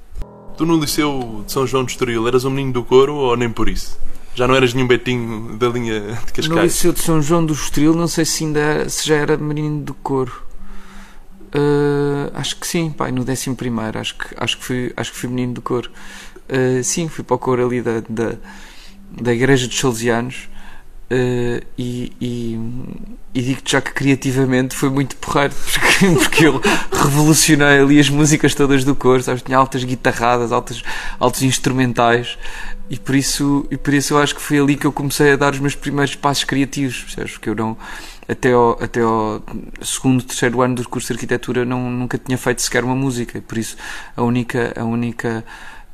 Tu 0.59 0.67
no 0.67 0.77
Liceu 0.77 1.45
de 1.47 1.53
São 1.53 1.65
João 1.65 1.85
de 1.85 1.93
Estoril 1.93 2.27
eras 2.27 2.45
um 2.45 2.51
menino 2.51 2.73
do 2.73 2.83
coro 2.83 3.15
ou 3.15 3.37
nem 3.37 3.49
por 3.49 3.69
isso? 3.69 3.97
Já 4.35 4.49
não 4.49 4.57
eras 4.57 4.75
nenhum 4.75 4.89
betinho 4.89 5.57
da 5.57 5.69
linha 5.69 6.01
de 6.01 6.33
Cascais? 6.33 6.49
No 6.49 6.63
Liceu 6.63 6.93
de 6.93 6.99
São 6.99 7.23
João 7.23 7.47
do 7.47 7.53
Estoril 7.53 7.95
não 7.95 8.09
sei 8.09 8.25
se 8.25 8.43
ainda 8.43 8.89
se 8.89 9.07
já 9.07 9.15
era 9.15 9.37
menino 9.37 9.83
do 9.83 9.95
coro. 9.95 10.43
Uh, 11.55 12.29
acho 12.35 12.57
que 12.57 12.67
sim, 12.67 12.91
pai, 12.91 13.13
no 13.13 13.25
décimo 13.25 13.55
primeiro 13.55 14.01
acho 14.01 14.19
que, 14.19 14.35
acho 14.37 14.59
que, 14.59 14.65
fui, 14.65 14.93
acho 14.97 15.13
que 15.13 15.19
fui 15.19 15.29
menino 15.29 15.55
do 15.55 15.63
coro. 15.63 15.93
Uh, 16.51 16.83
sim, 16.83 17.09
fui 17.09 17.23
para 17.23 17.37
o 17.37 17.39
coro 17.39 17.65
ali 17.65 17.81
da, 17.81 18.03
da, 18.09 18.35
da 19.13 19.33
Igreja 19.33 19.69
dos 19.69 19.79
Salesianos 19.79 20.49
Uh, 21.11 21.65
e, 21.79 22.13
e, 22.21 22.61
e 23.33 23.43
digo-te 23.43 23.73
já 23.73 23.81
que 23.81 23.95
criativamente 23.95 24.77
foi 24.77 24.91
muito 24.91 25.17
porreiro 25.17 25.55
porque, 25.73 26.07
porque 26.19 26.47
eu 26.47 26.61
revolucionei 26.93 27.81
ali 27.81 27.99
as 27.99 28.11
músicas 28.11 28.55
todas 28.55 28.85
do 28.85 28.95
coro, 28.95 29.23
sabes? 29.23 29.41
Tinha 29.41 29.57
altas 29.57 29.85
guitarradas, 29.85 30.53
altos, 30.53 30.85
altos 31.19 31.41
instrumentais 31.41 32.37
e 32.91 32.99
por, 32.99 33.15
isso, 33.15 33.67
e 33.71 33.77
por 33.79 33.95
isso 33.95 34.13
eu 34.13 34.19
acho 34.19 34.35
que 34.35 34.43
foi 34.43 34.59
ali 34.59 34.77
que 34.77 34.87
eu 34.87 34.93
comecei 34.93 35.33
a 35.33 35.37
dar 35.37 35.55
os 35.55 35.61
meus 35.61 35.75
primeiros 35.75 36.15
passos 36.15 36.45
criativos, 36.45 37.01
percebes? 37.05 37.33
Porque 37.33 37.49
eu 37.49 37.55
não, 37.55 37.77
até 38.29 38.53
ao, 38.53 38.73
até 38.83 39.01
ao 39.01 39.43
segundo, 39.81 40.23
terceiro 40.23 40.61
ano 40.61 40.75
do 40.75 40.87
curso 40.87 41.09
de 41.09 41.15
arquitetura 41.15 41.65
não, 41.65 41.91
nunca 41.91 42.19
tinha 42.19 42.37
feito 42.37 42.61
sequer 42.61 42.85
uma 42.85 42.95
música 42.95 43.43
por 43.49 43.57
isso 43.57 43.77
a 44.15 44.23
única, 44.23 44.75
a 44.77 44.85
única 44.85 45.43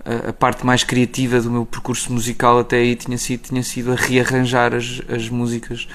a, 0.05 0.31
a, 0.31 0.33
parte 0.33 0.65
mais 0.65 0.85
criativa 0.85 1.41
do 1.41 1.51
meu 1.51 1.65
percurso 1.65 2.13
musical 2.13 2.59
até 2.59 2.77
aí 2.77 2.95
tinha 2.97 3.19
sido, 3.19 3.49
tinha 3.49 3.63
sido 3.63 3.93
a 3.93 3.95
rearranjar 3.95 4.75
as, 4.75 5.03
as 5.09 5.29
músicas 5.29 5.89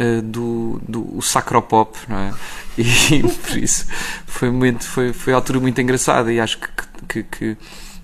uh, 0.00 0.22
do, 0.22 0.80
do 0.86 1.20
Sacropop, 1.22 1.98
não 2.08 2.16
é? 2.16 2.34
E 2.78 3.22
por 3.22 3.56
isso 3.56 3.86
foi, 4.26 4.50
muito, 4.50 4.86
foi, 4.86 5.12
foi 5.12 5.32
a 5.32 5.36
altura 5.36 5.58
muito 5.60 5.80
engraçada 5.80 6.30
e 6.32 6.38
acho 6.38 6.58
que, 6.58 6.68
que, 7.08 7.22
que 7.22 7.56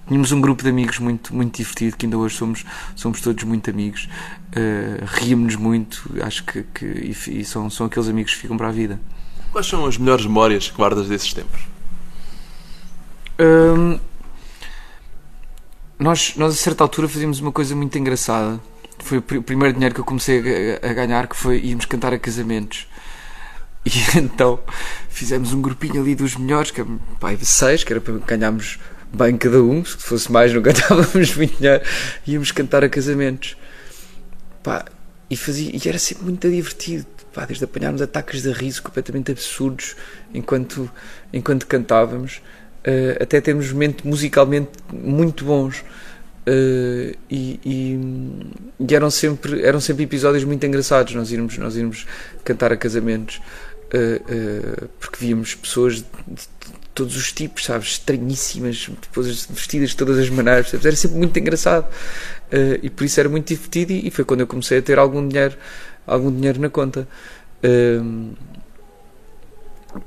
tínhamos 0.08 0.32
um 0.32 0.40
grupo 0.40 0.62
de 0.62 0.70
amigos 0.70 0.98
muito, 0.98 1.34
muito 1.34 1.56
divertido, 1.56 1.96
que 1.96 2.06
ainda 2.06 2.16
hoje 2.16 2.36
somos, 2.36 2.64
somos 2.96 3.20
todos 3.20 3.44
muito 3.44 3.68
amigos, 3.70 4.08
uh, 4.56 5.04
rimos-nos 5.04 5.56
muito, 5.56 6.10
acho 6.22 6.44
que, 6.44 6.62
que 6.74 6.86
e, 6.86 7.40
e, 7.40 7.44
são, 7.44 7.68
são 7.68 7.86
aqueles 7.86 8.08
amigos 8.08 8.32
que 8.34 8.40
ficam 8.40 8.56
para 8.56 8.68
a 8.68 8.72
vida. 8.72 8.98
Quais 9.50 9.66
são 9.66 9.84
as 9.84 9.98
melhores 9.98 10.24
memórias 10.24 10.70
que 10.70 10.76
guardas 10.76 11.08
desses 11.08 11.32
tempos? 11.34 11.60
Um, 13.38 13.98
nós, 16.02 16.34
nós, 16.36 16.54
a 16.54 16.56
certa 16.56 16.84
altura, 16.84 17.08
fazíamos 17.08 17.40
uma 17.40 17.52
coisa 17.52 17.74
muito 17.74 17.96
engraçada. 17.98 18.60
Foi 18.98 19.18
o 19.18 19.22
primeiro 19.22 19.72
dinheiro 19.72 19.94
que 19.94 20.00
eu 20.00 20.04
comecei 20.04 20.78
a, 20.82 20.90
a 20.90 20.92
ganhar, 20.92 21.26
que 21.26 21.36
foi 21.36 21.58
irmos 21.58 21.84
cantar 21.86 22.12
a 22.12 22.18
casamentos. 22.18 22.86
E 23.84 23.90
então 24.18 24.60
fizemos 25.08 25.52
um 25.52 25.60
grupinho 25.60 26.00
ali 26.00 26.14
dos 26.14 26.36
melhores, 26.36 26.70
que 26.70 26.80
é 26.80 26.86
pai, 27.18 27.38
seis, 27.42 27.84
que 27.84 27.92
era 27.92 28.00
para 28.00 28.14
ganharmos 28.18 28.78
bem 29.12 29.36
cada 29.36 29.62
um, 29.62 29.84
se 29.84 29.96
fosse 29.96 30.30
mais 30.32 30.52
não 30.52 30.62
cantávamos 30.62 31.36
muito 31.36 31.56
dinheiro, 31.56 31.84
íamos 32.26 32.52
cantar 32.52 32.84
a 32.84 32.88
casamentos. 32.88 33.56
Pá, 34.62 34.84
e, 35.28 35.36
fazia, 35.36 35.70
e 35.72 35.88
era 35.88 35.98
sempre 35.98 36.24
muito 36.24 36.48
divertido, 36.48 37.06
pá, 37.32 37.44
desde 37.44 37.64
apanharmos 37.64 38.00
ataques 38.00 38.42
de 38.42 38.52
riso 38.52 38.82
completamente 38.82 39.32
absurdos 39.32 39.96
enquanto, 40.32 40.90
enquanto 41.32 41.66
cantávamos 41.66 42.40
uh, 42.86 43.22
até 43.22 43.40
termos 43.40 43.70
momentos 43.72 44.04
musicalmente 44.04 44.70
muito 44.92 45.44
bons. 45.44 45.84
Uh, 46.44 47.16
e, 47.30 47.60
e, 47.64 48.00
e, 48.80 48.94
eram 48.94 49.08
sempre 49.10 49.62
eram 49.62 49.80
sempre 49.80 50.02
episódios 50.02 50.42
muito 50.42 50.66
engraçados 50.66 51.14
nós 51.14 51.30
irmos 51.30 51.56
nós 51.56 51.76
irmos 51.76 52.04
cantar 52.42 52.72
a 52.72 52.76
casamentos 52.76 53.36
uh, 53.36 54.88
porque 54.98 55.24
víamos 55.24 55.54
pessoas 55.54 55.98
de, 55.98 56.02
de, 56.26 56.48
todos 56.92 57.16
os 57.16 57.30
tipos 57.30 57.64
sabes 57.64 57.90
estranhíssimas 57.90 58.90
depois 59.00 59.46
vestidas 59.46 59.90
de 59.90 59.96
todas 59.96 60.18
as 60.18 60.28
maneiras 60.30 60.68
sabes? 60.68 60.84
era 60.84 60.96
sempre 60.96 61.16
muito 61.18 61.38
engraçado 61.38 61.86
e 62.82 62.90
por 62.90 63.04
isso 63.04 63.20
era 63.20 63.28
muito 63.28 63.46
divertido 63.46 63.92
e, 63.92 64.08
e, 64.08 64.10
foi 64.10 64.24
quando 64.24 64.40
eu 64.40 64.46
comecei 64.48 64.78
a 64.78 64.82
ter 64.82 64.98
algum 64.98 65.28
dinheiro 65.28 65.54
algum 66.04 66.34
dinheiro 66.34 66.60
na 66.60 66.68
conta 66.68 67.06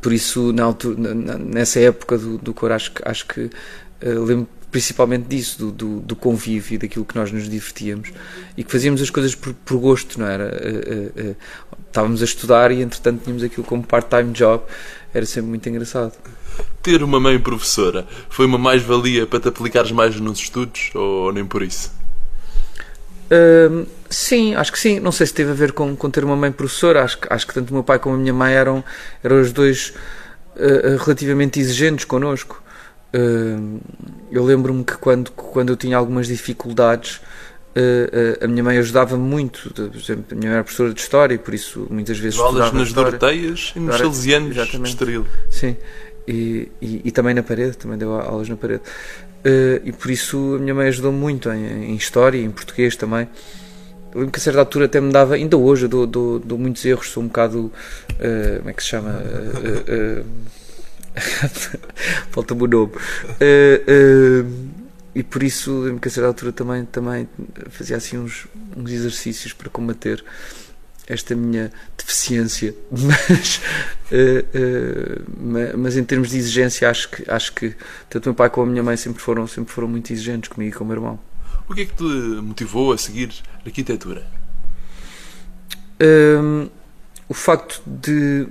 por 0.01 0.13
isso, 0.13 0.51
na 0.51 0.63
altura, 0.63 1.13
nessa 1.13 1.79
época 1.79 2.17
do, 2.17 2.37
do 2.37 2.53
cor, 2.53 2.71
acho 2.71 2.91
que, 2.91 3.01
acho 3.07 3.25
que 3.25 3.41
uh, 3.41 4.23
lembro 4.23 4.47
principalmente 4.71 5.27
disso, 5.27 5.57
do, 5.57 5.71
do, 5.71 5.99
do, 6.01 6.15
convívio 6.17 6.77
daquilo 6.77 7.05
que 7.05 7.15
nós 7.15 7.31
nos 7.31 7.47
divertíamos 7.47 8.11
e 8.57 8.63
que 8.63 8.69
fazíamos 8.69 9.01
as 9.01 9.09
coisas 9.09 9.33
por, 9.33 9.53
por 9.53 9.77
gosto, 9.79 10.19
não 10.19 10.27
era? 10.27 10.45
Uh, 10.45 11.29
uh, 11.29 11.35
estávamos 11.87 12.21
a 12.21 12.25
estudar 12.25 12.71
e 12.71 12.81
entretanto 12.81 13.23
tínhamos 13.23 13.41
aquilo 13.41 13.63
como 13.65 13.83
part-time 13.83 14.33
job, 14.33 14.63
era 15.13 15.25
sempre 15.25 15.49
muito 15.49 15.69
engraçado. 15.69 16.13
Ter 16.83 17.01
uma 17.01 17.19
mãe 17.21 17.39
professora 17.39 18.05
foi 18.29 18.45
uma 18.45 18.57
mais-valia 18.57 19.25
para 19.25 19.39
te 19.39 19.47
aplicares 19.47 19.91
mais 19.91 20.19
nos 20.19 20.39
estudos 20.39 20.91
ou 20.93 21.31
nem 21.31 21.45
por 21.45 21.61
isso? 21.61 22.04
Uh, 23.25 23.87
sim, 24.09 24.55
acho 24.55 24.71
que 24.71 24.79
sim. 24.79 24.99
Não 24.99 25.11
sei 25.11 25.27
se 25.27 25.33
teve 25.33 25.51
a 25.51 25.53
ver 25.53 25.71
com, 25.71 25.95
com 25.95 26.09
ter 26.09 26.23
uma 26.23 26.35
mãe 26.35 26.51
professora. 26.51 27.03
Acho, 27.03 27.17
acho 27.29 27.47
que 27.47 27.53
tanto 27.53 27.71
o 27.71 27.73
meu 27.73 27.83
pai 27.83 27.99
como 27.99 28.15
a 28.15 28.17
minha 28.17 28.33
mãe 28.33 28.53
eram, 28.53 28.83
eram 29.23 29.41
os 29.41 29.51
dois 29.51 29.93
uh, 30.55 30.97
relativamente 31.03 31.59
exigentes 31.59 32.05
connosco. 32.05 32.63
Uh, 33.13 33.79
eu 34.31 34.43
lembro-me 34.43 34.83
que 34.83 34.97
quando, 34.97 35.31
quando 35.31 35.69
eu 35.69 35.77
tinha 35.77 35.97
algumas 35.97 36.27
dificuldades, 36.27 37.21
a 38.41 38.47
minha 38.47 38.63
mãe 38.63 38.77
ajudava-me 38.77 39.21
muito. 39.21 39.69
Por 39.73 39.95
exemplo, 39.95 40.25
a 40.31 40.35
minha 40.35 40.49
mãe 40.49 40.55
era 40.55 40.63
professora 40.63 40.93
de 40.93 41.01
História 41.01 41.35
e 41.35 41.37
por 41.37 41.53
isso 41.53 41.87
muitas 41.89 42.17
vezes. 42.17 42.39
Aulas 42.39 42.71
nas 42.71 42.93
Doroteias 42.93 43.73
e 43.75 43.79
nos 43.79 43.97
Salesianos, 43.97 44.55
Estoril. 44.85 45.27
Sim. 45.49 45.75
E, 46.27 46.71
e, 46.81 47.01
e, 47.05 47.11
também 47.11 47.35
na 47.35 47.43
parede, 47.43 47.77
também 47.77 47.97
deu 47.97 48.13
aulas 48.13 48.49
na 48.49 48.55
parede. 48.55 48.81
Uh, 49.45 49.79
e 49.83 49.91
por 49.91 50.09
isso 50.09 50.55
a 50.55 50.59
minha 50.59 50.73
mãe 50.73 50.87
ajudou 50.87 51.11
muito 51.11 51.51
em, 51.51 51.91
em 51.91 51.95
história, 51.95 52.39
em 52.39 52.49
português 52.49 52.95
também. 52.95 53.29
Eu 54.11 54.21
lembro 54.21 54.31
que 54.31 54.39
a 54.39 54.41
certa 54.41 54.59
altura 54.59 54.85
até 54.85 54.99
me 54.99 55.11
dava, 55.11 55.35
ainda 55.35 55.55
hoje 55.55 55.85
eu 55.85 55.89
dou, 55.89 56.07
dou, 56.07 56.39
dou 56.39 56.57
muitos 56.57 56.83
erros, 56.83 57.11
sou 57.11 57.21
um 57.21 57.27
bocado. 57.27 57.71
Uh, 58.11 58.57
como 58.57 58.69
é 58.69 58.73
que 58.73 58.81
se 58.81 58.89
chama? 58.89 59.11
Uh, 59.11 60.25
Falta-me 62.31 62.63
o 62.63 62.67
nome. 62.67 62.91
e 65.13 65.21
por 65.21 65.43
isso 65.43 65.79
lembro 65.81 65.99
que 66.01 66.07
a 66.07 66.11
certa 66.11 66.27
altura 66.27 66.51
também, 66.51 66.83
também 66.85 67.29
fazia 67.69 67.97
assim 67.97 68.17
uns, 68.17 68.47
uns 68.75 68.91
exercícios 68.91 69.53
para 69.53 69.69
combater 69.69 70.23
esta 71.07 71.35
minha 71.35 71.71
deficiência, 71.97 72.75
mas, 72.91 73.61
uh, 74.11 75.23
uh, 75.23 75.77
mas 75.77 75.97
em 75.97 76.03
termos 76.03 76.29
de 76.29 76.37
exigência 76.37 76.89
acho 76.89 77.09
que, 77.09 77.29
acho 77.29 77.53
que 77.53 77.75
tanto 78.09 78.25
o 78.25 78.29
meu 78.29 78.35
pai 78.35 78.49
como 78.49 78.67
a 78.67 78.69
minha 78.71 78.83
mãe 78.83 78.97
sempre 78.97 79.21
foram, 79.21 79.45
sempre 79.47 79.73
foram 79.73 79.87
muito 79.87 80.11
exigentes 80.11 80.49
comigo 80.49 80.75
e 80.75 80.77
com 80.77 80.83
o 80.83 80.87
meu 80.87 80.95
irmão. 80.95 81.19
O 81.67 81.73
que 81.73 81.81
é 81.81 81.85
que 81.85 81.93
te 81.93 82.03
motivou 82.03 82.91
a 82.91 82.97
seguir 82.97 83.31
arquitetura? 83.65 84.25
Um, 86.01 86.69
o 87.27 87.33
facto 87.33 87.81
de 87.85 88.47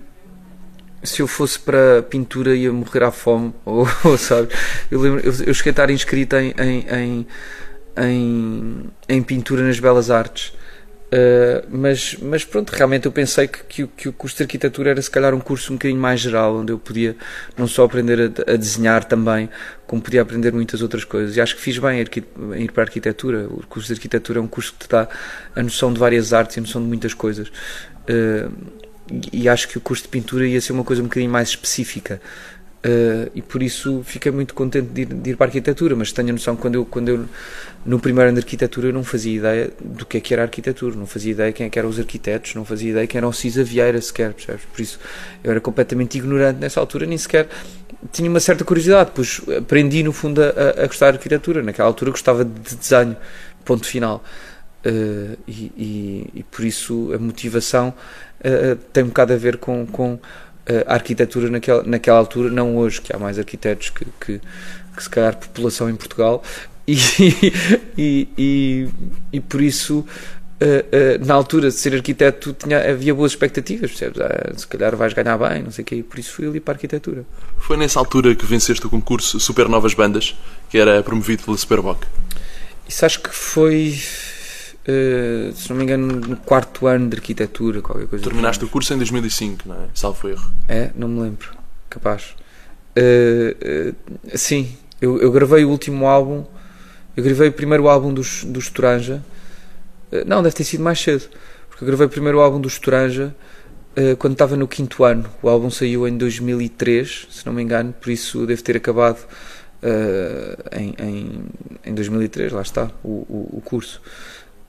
se 1.03 1.21
eu 1.21 1.29
fosse 1.29 1.59
para 1.59 2.03
pintura 2.03 2.57
ia 2.57 2.73
morrer 2.73 3.05
à 3.05 3.11
fome, 3.11 3.53
ou, 3.65 3.87
ou 4.05 4.19
sabe, 4.19 4.49
eu, 4.91 5.01
lembro, 5.01 5.21
eu, 5.21 5.33
eu 5.47 5.55
cheguei 5.55 5.71
a 5.71 5.73
estar 5.73 5.91
inscrito 5.91 6.37
em, 6.37 6.55
em, 6.59 6.87
em, 6.89 7.27
em, 7.97 8.91
em 9.09 9.23
pintura 9.23 9.63
nas 9.63 9.79
Belas 9.79 10.11
Artes 10.11 10.55
Uh, 11.15 11.65
mas, 11.71 12.17
mas 12.21 12.45
pronto, 12.45 12.71
realmente 12.71 13.07
eu 13.07 13.13
pensei 13.13 13.47
que, 13.47 13.63
que, 13.63 13.87
que, 13.87 14.09
o 14.09 14.13
curso 14.13 14.37
de 14.37 14.43
arquitetura 14.43 14.91
era 14.91 15.01
se 15.01 15.09
calhar 15.09 15.33
um 15.33 15.39
curso 15.39 15.73
um 15.73 15.77
bocadinho 15.77 16.01
mais 16.01 16.19
geral, 16.19 16.57
onde 16.57 16.73
eu 16.73 16.79
podia 16.79 17.15
não 17.57 17.69
só 17.69 17.85
aprender 17.85 18.21
a, 18.21 18.53
a 18.53 18.57
desenhar 18.57 19.05
também, 19.05 19.49
como 19.87 20.03
podia 20.03 20.23
aprender 20.23 20.53
muitas 20.53 20.83
outras 20.83 21.05
coisas. 21.05 21.37
E 21.37 21.41
acho 21.41 21.55
que 21.55 21.63
fiz 21.63 21.79
bem 21.79 22.01
em 22.01 22.65
ir 22.65 22.73
para 22.73 22.83
a 22.83 22.87
arquitetura. 22.87 23.47
O 23.49 23.65
curso 23.69 23.87
de 23.87 23.95
arquitetura 23.95 24.41
é 24.41 24.43
um 24.43 24.49
curso 24.49 24.73
que 24.73 24.89
te 24.89 24.91
dá 24.91 25.09
a 25.55 25.63
noção 25.63 25.93
de 25.93 26.01
várias 26.01 26.33
artes 26.33 26.57
e 26.57 26.59
a 26.59 26.63
noção 26.63 26.83
de 26.83 26.89
muitas 26.89 27.15
coisas. 27.15 27.47
Uh, 27.49 28.51
e 29.33 29.49
acho 29.49 29.69
que 29.69 29.79
o 29.79 29.81
curso 29.81 30.05
de 30.05 30.09
pintura 30.09 30.49
ia 30.49 30.61
ser 30.61 30.73
uma 30.73 30.83
coisa 30.83 31.01
um 31.01 31.05
bocadinho 31.05 31.31
mais 31.31 31.51
específica. 31.51 32.21
Uh, 32.85 33.31
e 33.35 33.41
por 33.41 33.63
isso 33.63 34.03
fiquei 34.05 34.31
muito 34.31 34.53
contente 34.53 34.89
de 34.89 35.03
ir, 35.03 35.07
de 35.07 35.31
ir, 35.31 35.37
para 35.37 35.47
a 35.47 35.49
arquitetura, 35.49 35.97
mas 35.97 36.13
tenho 36.13 36.29
a 36.29 36.33
noção 36.33 36.55
que 36.55 36.61
quando 36.61 36.75
eu, 36.75 36.85
quando 36.85 37.09
eu 37.09 37.25
no 37.87 37.99
primeiro 37.99 38.29
ano 38.29 38.39
de 38.39 38.45
arquitetura 38.45 38.89
eu 38.89 38.93
não 38.93 39.03
fazia 39.03 39.39
ideia 39.39 39.71
do 39.83 40.05
que 40.05 40.19
é 40.19 40.21
que 40.21 40.35
era 40.35 40.43
a 40.43 40.45
arquitetura, 40.45 40.95
não 40.95 41.07
fazia 41.07 41.33
ideia 41.33 41.51
quem 41.51 41.65
é 41.65 41.71
que 41.71 41.79
eram 41.79 41.89
os 41.89 41.99
arquitetos, 41.99 42.55
não 42.55 42.63
fazia 42.63 42.91
ideia 42.91 43.07
quem 43.07 43.17
era 43.17 43.27
o 43.27 43.33
Cisa 43.33 43.65
Vieira 43.65 43.99
sequer, 44.03 44.35
percebes? 44.35 44.67
Por 44.67 44.83
isso 44.83 45.01
eu 45.43 45.51
era 45.51 45.63
completamente 45.63 46.19
ignorante 46.19 46.61
nessa 46.61 46.79
altura, 46.79 47.07
nem 47.07 47.17
sequer 47.17 47.49
tinha 48.13 48.29
uma 48.29 48.41
certa 48.41 48.65
curiosidade, 48.65 49.13
pois 49.15 49.41
aprendi 49.57 50.03
no 50.03 50.13
fundo 50.13 50.43
a, 50.43 50.83
a 50.83 50.87
gostar 50.87 51.13
de 51.13 51.17
arquitetura, 51.17 51.63
naquela 51.63 51.89
altura 51.89 52.11
gostava 52.11 52.45
de 52.45 52.77
desenho, 52.77 53.17
ponto 53.65 53.87
final. 53.87 54.23
Uh, 54.85 55.39
e, 55.49 55.73
e, 55.75 56.31
e, 56.35 56.43
por 56.43 56.63
isso 56.63 57.11
a 57.15 57.19
motivação 57.19 57.95
uh, 58.41 58.77
tem 58.93 59.03
um 59.03 59.07
bocado 59.07 59.33
a 59.33 59.37
ver 59.37 59.57
com, 59.57 59.87
com 59.87 60.19
a 60.87 60.95
arquitetura 60.95 61.51
naquela, 61.51 61.83
naquela 61.83 62.19
altura, 62.19 62.51
não 62.51 62.77
hoje, 62.77 63.01
que 63.01 63.15
há 63.15 63.19
mais 63.19 63.39
arquitetos 63.39 63.91
que, 63.91 64.05
que, 64.21 64.41
que 64.97 65.03
se 65.03 65.11
calhar 65.11 65.37
população 65.37 65.89
em 65.91 65.97
Portugal, 65.97 66.43
e, 66.87 66.99
e, 67.97 68.29
e, 68.37 68.89
e 69.33 69.41
por 69.41 69.61
isso 69.61 70.05
Uh, 70.55 71.21
uh, 71.21 71.27
na 71.27 71.35
altura 71.35 71.69
de 71.69 71.75
ser 71.75 71.93
arquiteto 71.95 72.55
tinha, 72.55 72.79
havia 72.89 73.13
boas 73.13 73.33
expectativas, 73.33 73.91
percebes? 73.91 74.21
Ah, 74.21 74.53
se 74.57 74.67
calhar 74.67 74.95
vais 74.95 75.13
ganhar 75.13 75.37
bem, 75.37 75.65
não 75.65 75.73
sei 75.73 75.83
o 75.83 75.85
quê, 75.85 76.03
por 76.09 76.17
isso 76.17 76.33
fui 76.33 76.47
ali 76.47 76.61
para 76.61 76.73
a 76.73 76.77
arquitetura. 76.77 77.27
Foi 77.59 77.77
nessa 77.77 77.99
altura 77.99 78.37
que 78.37 78.47
venceste 78.47 78.87
o 78.87 78.89
concurso 78.89 79.41
Super 79.41 79.69
Novas 79.69 79.95
Bandas, 79.95 80.37
que 80.71 80.79
era 80.79 81.03
promovido 81.03 81.43
pela 81.43 81.57
Superboc? 81.59 82.05
Isso 82.89 83.05
acho 83.05 83.21
que 83.21 83.31
foi 83.31 83.99
Uh, 84.87 85.51
se 85.55 85.71
não 85.71 85.79
me 85.79 85.85
engano, 85.85 86.07
no 86.07 86.37
quarto 86.37 86.87
ano 86.87 87.09
de 87.09 87.17
arquitetura, 87.17 87.81
qualquer 87.81 88.07
coisa. 88.07 88.25
Terminaste 88.25 88.65
o 88.65 88.69
curso 88.69 88.93
em 88.93 88.99
2005, 88.99 89.67
não 89.67 89.77
é? 89.77 89.87
Salvo 89.95 90.29
erro. 90.29 90.51
É, 90.69 90.91
não 90.95 91.09
me 91.09 91.23
lembro. 91.23 91.49
Capaz. 91.89 92.35
Uh, 92.97 93.95
uh, 94.31 94.39
sim, 94.39 94.77
eu, 95.01 95.19
eu, 95.19 95.33
gravei 95.33 95.65
o 95.65 95.71
último 95.71 96.07
álbum. 96.07 96.45
Eu 97.17 97.25
gravei 97.25 97.49
o 97.49 97.53
primeiro 97.53 97.89
álbum 97.89 98.13
dos, 98.13 98.45
dos 98.45 98.69
Toranja. 98.69 99.25
não, 100.27 100.43
deve 100.43 100.55
ter 100.55 100.65
sido 100.65 100.83
mais 100.83 101.01
cedo. 101.01 101.31
Porque 101.71 101.83
eu 101.83 101.87
gravei 101.87 102.07
o 102.07 102.11
primeiro 102.11 102.41
álbum 102.41 102.61
dos 102.61 102.79
Toranja 102.79 103.35
quando 104.19 104.33
estava 104.33 104.57
no 104.57 104.67
quinto 104.67 105.05
ano. 105.05 105.25
O 105.41 105.49
álbum 105.49 105.71
saiu 105.71 106.09
em 106.09 106.19
2003, 106.19 107.29
se 107.31 107.47
não 107.47 107.53
me 107.53 107.63
engano, 107.63 107.93
por 107.93 108.11
isso 108.11 108.45
deve 108.45 108.61
ter 108.63 108.77
acabado 108.77 109.19
em, 110.73 110.95
em, 110.99 111.45
em 111.85 111.95
2003, 111.95 112.51
lá 112.53 112.63
está, 112.63 112.91
o, 113.05 113.09
o, 113.09 113.59
o 113.59 113.61
curso. 113.65 114.03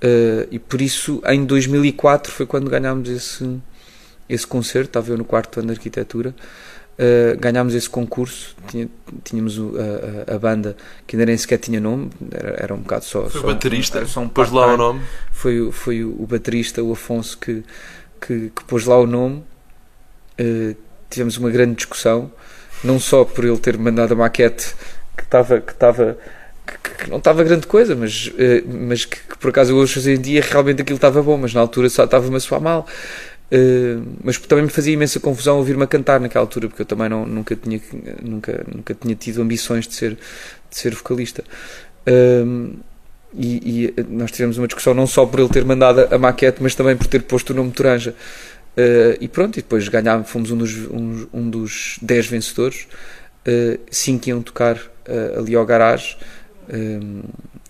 Uh, 0.03 0.47
e 0.51 0.59
por 0.59 0.81
isso, 0.81 1.21
em 1.25 1.45
2004 1.45 2.31
foi 2.31 2.45
quando 2.45 2.69
ganhámos 2.69 3.09
esse, 3.09 3.59
esse 4.27 4.45
concerto. 4.45 4.89
Estava 4.89 5.11
eu 5.11 5.17
no 5.17 5.25
quarto 5.25 5.59
ano 5.59 5.67
de 5.67 5.73
arquitetura. 5.73 6.35
Uh, 6.97 7.37
ganhámos 7.39 7.73
esse 7.73 7.89
concurso, 7.89 8.55
tinha, 8.69 8.87
tínhamos 9.21 9.57
o, 9.57 9.73
a, 10.29 10.35
a, 10.35 10.39
banda 10.39 10.77
que 11.05 11.17
ainda 11.17 11.25
nem 11.25 11.37
sequer 11.37 11.57
tinha 11.57 11.77
nome, 11.77 12.09
era, 12.31 12.55
era 12.57 12.73
um 12.73 12.77
bocado 12.77 13.03
só. 13.03 13.23
Foi 13.23 13.41
só 13.41 13.47
o 13.47 13.51
baterista, 13.51 13.99
um, 13.99 14.07
só 14.07 14.21
um 14.21 14.29
pôs 14.29 14.49
lá 14.49 14.73
o 14.73 14.77
nome. 14.77 15.01
Foi, 15.29 15.71
foi 15.73 16.05
o, 16.05 16.15
o 16.17 16.25
baterista, 16.25 16.81
o 16.81 16.93
Afonso, 16.93 17.37
que, 17.37 17.65
que, 18.21 18.49
que 18.49 18.63
pôs 18.63 18.85
lá 18.85 18.97
o 18.97 19.05
nome. 19.05 19.43
Uh, 20.39 20.73
tivemos 21.09 21.37
uma 21.37 21.49
grande 21.49 21.75
discussão, 21.75 22.31
não 22.81 22.97
só 22.97 23.25
por 23.25 23.43
ele 23.43 23.57
ter 23.57 23.77
mandado 23.77 24.13
a 24.13 24.15
maquete 24.15 24.73
que 25.17 25.23
estava. 25.23 25.59
Que 25.59 25.73
estava 25.73 26.17
que, 26.65 27.03
que 27.03 27.09
não 27.09 27.17
estava 27.17 27.43
grande 27.43 27.67
coisa, 27.67 27.95
mas, 27.95 28.27
uh, 28.27 28.67
mas 28.87 29.05
que, 29.05 29.17
que, 29.17 29.37
por 29.37 29.49
acaso 29.49 29.75
hoje 29.75 30.11
em 30.11 30.19
dia 30.19 30.41
realmente 30.41 30.81
aquilo 30.81 30.97
estava 30.97 31.21
bom, 31.21 31.37
mas 31.37 31.53
na 31.53 31.61
altura 31.61 31.89
só 31.89 32.05
estava-me 32.05 32.35
a 32.35 32.39
soar 32.39 32.61
mal. 32.61 32.87
Uh, 33.51 34.01
mas 34.23 34.39
também 34.39 34.65
me 34.65 34.71
fazia 34.71 34.93
imensa 34.93 35.19
confusão 35.19 35.57
ouvir-me 35.57 35.85
cantar 35.85 36.19
naquela 36.19 36.43
altura, 36.43 36.67
porque 36.67 36.81
eu 36.81 36.85
também 36.85 37.07
não, 37.07 37.25
nunca, 37.25 37.55
tinha, 37.55 37.79
nunca, 38.21 38.65
nunca 38.73 38.93
tinha 38.93 39.15
tido 39.15 39.41
ambições 39.41 39.87
de 39.87 39.93
ser, 39.93 40.11
de 40.11 40.77
ser 40.77 40.95
vocalista. 40.95 41.43
Uh, 42.07 42.75
e, 43.37 43.93
e, 43.97 44.03
nós 44.09 44.31
tivemos 44.31 44.57
uma 44.57 44.67
discussão 44.67 44.93
não 44.93 45.05
só 45.05 45.25
por 45.25 45.39
ele 45.39 45.49
ter 45.49 45.65
mandado 45.65 46.07
a 46.13 46.17
maquete, 46.17 46.63
mas 46.63 46.73
também 46.73 46.95
por 46.95 47.07
ter 47.07 47.23
posto 47.23 47.51
o 47.51 47.55
nome 47.55 47.71
Toranja. 47.71 48.15
Uh, 48.77 49.15
e 49.21 49.27
pronto, 49.27 49.57
e 49.57 49.61
depois 49.61 49.87
ganhámos, 49.87 50.29
fomos 50.29 50.51
um 50.51 50.57
dos, 50.57 50.75
um, 50.75 51.27
um 51.33 51.49
dos 51.49 51.97
dez 52.01 52.27
vencedores. 52.27 52.87
Uh, 53.47 53.79
cinco 53.91 54.27
iam 54.29 54.41
tocar 54.41 54.75
uh, 54.77 55.39
ali 55.39 55.55
ao 55.55 55.65
garage, 55.65 56.17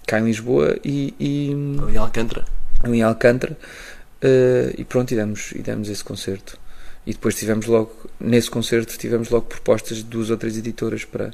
cá 0.05 0.19
em 0.19 0.25
Lisboa, 0.25 0.77
e, 0.83 1.13
e 1.19 1.51
ali 1.81 1.93
em 1.93 1.97
Alcântara. 1.97 2.45
Ali 2.83 2.97
em 2.99 3.03
Alcântara. 3.03 3.57
Uh, 4.23 4.73
e 4.77 4.85
pronto, 4.85 5.11
e 5.11 5.15
demos, 5.15 5.51
e 5.51 5.59
demos 5.59 5.89
esse 5.89 6.03
concerto. 6.03 6.57
E 7.05 7.13
depois 7.13 7.35
tivemos 7.35 7.67
logo, 7.67 8.09
nesse 8.19 8.49
concerto, 8.49 8.97
tivemos 8.97 9.29
logo 9.29 9.45
propostas 9.45 9.97
de 9.97 10.03
duas 10.03 10.31
ou 10.31 10.37
três 10.37 10.57
editoras 10.57 11.05
para, 11.05 11.31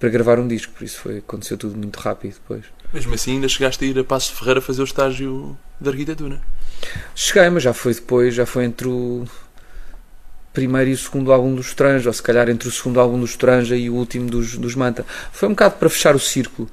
para 0.00 0.08
gravar 0.08 0.40
um 0.40 0.48
disco, 0.48 0.72
por 0.72 0.82
isso 0.82 0.98
foi, 0.98 1.18
aconteceu 1.18 1.56
tudo 1.56 1.76
muito 1.76 1.96
rápido 2.00 2.34
depois. 2.34 2.64
Mesmo 2.92 3.14
assim, 3.14 3.34
ainda 3.34 3.48
chegaste 3.48 3.84
a 3.84 3.88
ir 3.88 3.98
a 3.98 4.04
Passo 4.04 4.34
Ferreira 4.34 4.60
fazer 4.60 4.82
o 4.82 4.84
estágio 4.84 5.56
de 5.80 5.88
arquitetura? 5.88 6.40
Cheguei, 7.14 7.48
mas 7.50 7.62
já 7.62 7.72
foi 7.72 7.94
depois, 7.94 8.34
já 8.34 8.44
foi 8.44 8.64
entre 8.64 8.88
o 8.88 9.24
primeiro 10.52 10.90
e 10.90 10.92
o 10.92 10.98
segundo 10.98 11.32
álbum 11.32 11.54
dos 11.54 11.68
Estranja, 11.68 12.10
ou 12.10 12.12
se 12.12 12.22
calhar 12.22 12.48
entre 12.48 12.68
o 12.68 12.72
segundo 12.72 12.98
álbum 12.98 13.20
dos 13.20 13.30
Estranja 13.30 13.76
e 13.76 13.88
o 13.88 13.94
último 13.94 14.28
dos, 14.28 14.58
dos 14.58 14.74
Manta. 14.74 15.06
Foi 15.30 15.48
um 15.48 15.52
bocado 15.52 15.76
para 15.76 15.88
fechar 15.88 16.16
o 16.16 16.20
círculo. 16.20 16.68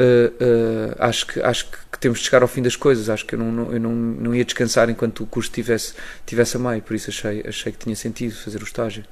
Uh, 0.00 0.30
uh, 0.30 0.94
acho, 0.98 1.26
que, 1.26 1.40
acho 1.40 1.66
que 1.66 1.98
temos 1.98 2.20
de 2.20 2.26
chegar 2.26 2.42
ao 2.42 2.48
fim 2.48 2.62
das 2.62 2.76
coisas. 2.76 3.08
Acho 3.08 3.26
que 3.26 3.34
eu 3.34 3.38
não, 3.38 3.50
não, 3.50 3.72
eu 3.72 3.80
não, 3.80 3.92
não 3.92 4.34
ia 4.34 4.44
descansar 4.44 4.88
enquanto 4.88 5.24
o 5.24 5.26
curso 5.26 5.50
tivesse, 5.50 5.94
tivesse 6.24 6.56
a 6.56 6.60
meio, 6.60 6.80
por 6.82 6.94
isso 6.94 7.10
achei, 7.10 7.42
achei 7.46 7.72
que 7.72 7.78
tinha 7.78 7.96
sentido 7.96 8.34
fazer 8.34 8.60
o 8.60 8.64
estágio. 8.64 9.04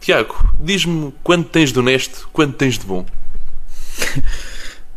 Tiago, 0.00 0.52
diz-me 0.58 1.14
quanto 1.22 1.48
tens 1.48 1.72
de 1.72 1.78
honesto, 1.78 2.28
quanto 2.32 2.56
tens 2.56 2.76
de 2.76 2.84
bom? 2.84 3.06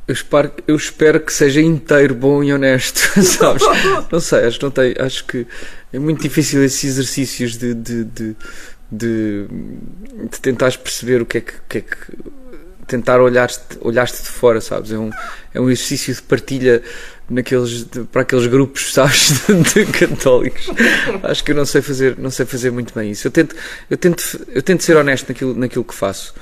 Eu 0.07 0.13
espero, 0.13 0.51
eu 0.67 0.75
espero 0.75 1.19
que 1.19 1.33
seja 1.33 1.59
inteiro 1.59 2.13
bom 2.13 2.43
e 2.43 2.53
honesto, 2.53 2.99
sabes? 3.25 3.63
não 4.11 4.19
sei, 4.19 4.45
acho, 4.45 4.61
não 4.61 4.69
tem, 4.69 4.93
acho 4.99 5.25
que 5.25 5.47
é 5.91 5.97
muito 5.97 6.21
difícil 6.21 6.63
esses 6.63 6.83
exercícios 6.83 7.57
de, 7.57 7.73
de, 7.73 8.03
de, 8.03 8.35
de, 8.91 9.47
de 10.29 10.39
tentares 10.41 10.77
perceber 10.77 11.23
o 11.23 11.25
que 11.25 11.39
é 11.39 11.41
que, 11.41 11.53
que, 11.67 11.77
é 11.79 11.81
que 11.81 11.97
tentar 12.87 13.19
olhar-te 13.19 13.77
olhar 13.81 14.05
de 14.05 14.13
fora, 14.13 14.61
sabes? 14.61 14.91
É 14.91 14.97
um, 14.97 15.09
é 15.53 15.59
um 15.59 15.69
exercício 15.69 16.13
de 16.13 16.21
partilha 16.21 16.81
naqueles, 17.29 17.83
de, 17.85 18.03
para 18.03 18.21
aqueles 18.21 18.47
grupos, 18.47 18.91
sabes, 18.93 19.45
de, 19.47 19.85
de, 19.85 19.91
católicos. 19.91 20.69
Acho 21.23 21.43
que 21.43 21.51
eu 21.51 21.55
não 21.55 21.65
sei 21.65 21.81
fazer, 21.81 22.17
não 22.17 22.29
sei 22.29 22.45
fazer 22.45 22.71
muito 22.71 22.93
bem 22.93 23.11
isso. 23.11 23.27
Eu 23.27 23.31
tento, 23.31 23.55
eu 23.89 23.97
tento, 23.97 24.47
eu 24.49 24.61
tento 24.61 24.83
ser 24.83 24.95
honesto 24.97 25.29
naquilo, 25.29 25.55
naquilo 25.55 25.83
que 25.83 25.93
faço. 25.95 26.33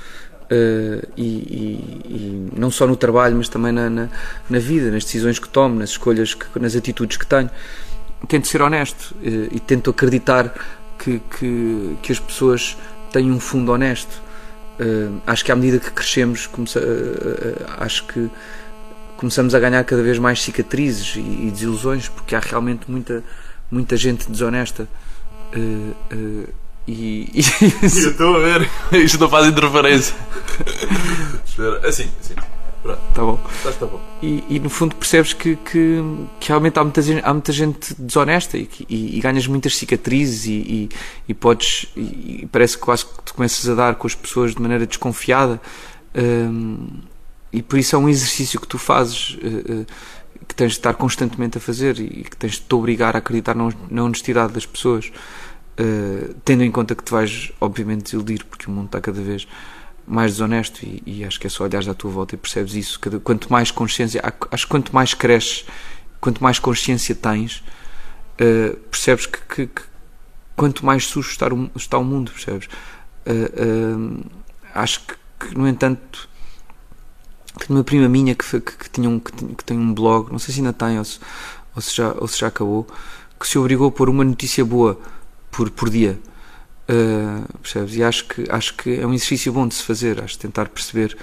Uh, 0.44 1.00
e, 1.16 1.22
e, 1.24 2.02
e, 2.04 2.50
não 2.54 2.70
só 2.70 2.86
no 2.86 2.96
trabalho, 2.96 3.34
mas 3.36 3.48
também 3.48 3.72
na, 3.72 3.88
na, 3.88 4.08
na, 4.48 4.58
vida, 4.58 4.90
nas 4.90 5.02
decisões 5.02 5.38
que 5.38 5.48
tomo, 5.48 5.78
nas 5.78 5.90
escolhas, 5.90 6.34
que, 6.34 6.46
nas 6.60 6.76
atitudes 6.76 7.16
que 7.16 7.26
tenho. 7.26 7.50
Tento 8.28 8.46
ser 8.46 8.60
honesto 8.60 9.14
uh, 9.14 9.48
e 9.50 9.58
tento 9.58 9.90
acreditar 9.90 10.54
que, 10.98 11.20
que, 11.38 11.96
que 12.02 12.12
as 12.12 12.20
pessoas 12.20 12.76
têm 13.10 13.30
um 13.30 13.40
fundo 13.40 13.72
honesto 13.72 14.22
Uh, 14.78 15.20
acho 15.26 15.44
que 15.44 15.52
à 15.52 15.56
medida 15.56 15.78
que 15.78 15.90
crescemos, 15.90 16.46
começa, 16.46 16.80
uh, 16.80 16.82
uh, 16.82 17.66
acho 17.78 18.04
que 18.06 18.28
começamos 19.16 19.54
a 19.54 19.60
ganhar 19.60 19.84
cada 19.84 20.02
vez 20.02 20.18
mais 20.18 20.42
cicatrizes 20.42 21.14
e, 21.16 21.20
e 21.20 21.50
desilusões, 21.50 22.08
porque 22.08 22.34
há 22.34 22.40
realmente 22.40 22.90
muita, 22.90 23.22
muita 23.70 23.96
gente 23.96 24.28
desonesta. 24.30 24.88
e, 25.54 27.30
e... 27.32 27.40
Eu 27.82 28.10
estou 28.10 28.36
a 28.36 28.40
ver, 28.40 28.68
isto 28.98 29.18
não 29.18 29.28
faz 29.28 29.46
interferência. 29.46 30.14
Espera, 31.46 31.88
assim, 31.88 32.10
assim. 32.20 32.34
Pronto. 32.84 33.00
Tá 33.14 33.22
bom. 33.22 33.40
Tá 33.78 33.86
bom. 33.86 34.00
E, 34.20 34.44
e, 34.46 34.60
no 34.60 34.68
fundo 34.68 34.94
percebes 34.94 35.32
que, 35.32 35.56
que, 35.56 36.04
que 36.38 36.48
realmente 36.48 36.78
há 36.78 36.84
muita, 36.84 37.00
gente, 37.00 37.24
há 37.24 37.32
muita 37.32 37.50
gente 37.50 37.94
desonesta 37.98 38.58
e, 38.58 38.68
e, 38.90 39.16
e 39.16 39.20
ganhas 39.22 39.46
muitas 39.46 39.74
cicatrizes 39.74 40.44
e, 40.44 40.90
e 41.26 41.32
podes. 41.32 41.86
E, 41.96 42.46
parece 42.52 42.76
que 42.76 42.84
quase 42.84 43.06
que 43.06 43.22
te 43.24 43.32
começas 43.32 43.66
a 43.70 43.74
dar 43.74 43.94
com 43.94 44.06
as 44.06 44.14
pessoas 44.14 44.54
de 44.54 44.60
maneira 44.60 44.86
desconfiada. 44.86 45.58
Um, 46.14 46.88
e 47.50 47.62
por 47.62 47.78
isso 47.78 47.96
é 47.96 47.98
um 47.98 48.06
exercício 48.06 48.60
que 48.60 48.68
tu 48.68 48.76
fazes. 48.76 49.38
Uh, 49.42 49.86
que 50.46 50.54
tens 50.54 50.72
de 50.72 50.78
estar 50.78 50.92
constantemente 50.92 51.56
a 51.56 51.60
fazer 51.60 51.98
e 51.98 52.24
que 52.24 52.36
tens 52.36 52.54
de 52.54 52.60
te 52.60 52.74
obrigar 52.74 53.16
a 53.16 53.18
acreditar 53.18 53.54
na, 53.54 53.70
na 53.90 54.04
honestidade 54.04 54.52
das 54.52 54.66
pessoas, 54.66 55.10
uh, 55.80 56.34
tendo 56.44 56.62
em 56.62 56.70
conta 56.70 56.94
que 56.94 57.02
te 57.02 57.10
vais, 57.10 57.50
obviamente, 57.58 58.04
desiludir, 58.04 58.44
porque 58.44 58.66
o 58.66 58.70
mundo 58.70 58.86
está 58.86 59.00
cada 59.00 59.22
vez 59.22 59.48
mais 60.06 60.32
desonesto 60.32 60.82
e, 60.82 61.02
e, 61.06 61.24
acho 61.24 61.40
que 61.40 61.46
é 61.46 61.50
só 61.50 61.64
olhares 61.64 61.88
à 61.88 61.94
tua 61.94 62.10
volta 62.10 62.34
e 62.34 62.38
percebes 62.38 62.74
isso. 62.74 63.00
Quanto 63.22 63.50
mais 63.50 63.70
consciência, 63.70 64.22
acho 64.50 64.66
que 64.66 64.70
quanto 64.70 64.94
mais 64.94 65.14
cresces, 65.14 65.64
quanto 66.20 66.42
mais 66.42 66.58
consciência 66.58 67.14
tens, 67.14 67.62
uh, 68.40 68.76
percebes 68.90 69.26
que, 69.26 69.38
que, 69.48 69.66
que, 69.66 69.82
quanto 70.56 70.84
mais 70.84 71.06
sujo 71.06 71.30
está 71.30 71.46
o, 71.52 71.70
está 71.74 71.98
o 71.98 72.04
mundo, 72.04 72.30
percebes? 72.32 72.68
Uh, 73.26 74.20
uh, 74.20 74.30
acho 74.74 75.00
que, 75.00 75.14
que, 75.40 75.58
no 75.58 75.66
entanto, 75.66 76.28
tenho 77.58 77.78
uma 77.78 77.84
prima 77.84 78.08
minha 78.08 78.34
que, 78.34 78.60
que, 78.60 78.90
tinha 78.90 79.08
um, 79.08 79.18
que, 79.18 79.64
tem 79.64 79.78
um 79.78 79.94
blog, 79.94 80.30
não 80.30 80.38
sei 80.38 80.52
se 80.52 80.60
ainda 80.60 80.72
tem 80.72 80.98
ou 80.98 81.04
se, 81.04 81.18
ou 81.74 81.82
se, 81.82 81.96
já, 81.96 82.12
ou 82.18 82.28
se 82.28 82.38
já 82.38 82.48
acabou, 82.48 82.86
que 83.40 83.48
se 83.48 83.58
obrigou 83.58 83.88
a 83.88 83.92
pôr 83.92 84.08
uma 84.08 84.24
notícia 84.24 84.64
boa 84.64 85.00
por, 85.50 85.70
por 85.70 85.88
dia 85.88 86.18
Uh, 86.88 87.58
percebes? 87.58 87.96
E 87.96 88.02
acho 88.02 88.26
que, 88.26 88.44
acho 88.50 88.74
que 88.74 89.00
é 89.00 89.06
um 89.06 89.14
exercício 89.14 89.52
bom 89.52 89.66
de 89.66 89.74
se 89.74 89.82
fazer, 89.82 90.22
acho 90.22 90.38
tentar 90.38 90.68
perceber 90.68 91.16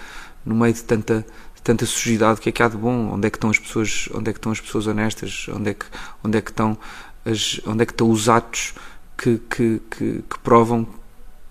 no 0.43 0.56
meio 0.56 0.74
de 0.74 0.84
tanta, 0.84 1.26
tanta 1.63 1.86
sujidade 1.86 2.39
o 2.39 2.41
que 2.41 2.50
é 2.50 2.52
que 2.52 2.63
há 2.63 2.67
de 2.67 2.78
bom, 2.78 3.13
onde 3.13 3.28
é 3.28 3.30
que 3.30 3.38
estão 3.38 3.50
as 3.50 3.60
pessoas, 3.60 4.10
onde 4.13 4.30
é 4.30 4.34
que 4.34 4.39
estão 4.39 4.52
as 4.52 4.60
pessoas 4.60 4.88
honestas, 4.88 5.45
onde 5.54 5.69
é 5.69 5.74
que, 5.74 5.86
onde 6.24 6.38
é 6.38 6.41
que 6.41 6.50
estão 6.50 6.78
as, 7.26 7.62
onde 7.65 7.84
é 7.84 7.86
que 7.86 7.93
estão 7.93 8.10
os 8.10 8.28
atos 8.28 8.74
que, 9.17 9.38
que, 9.38 9.82
que, 9.89 10.24
que 10.28 10.39
provam 10.39 10.88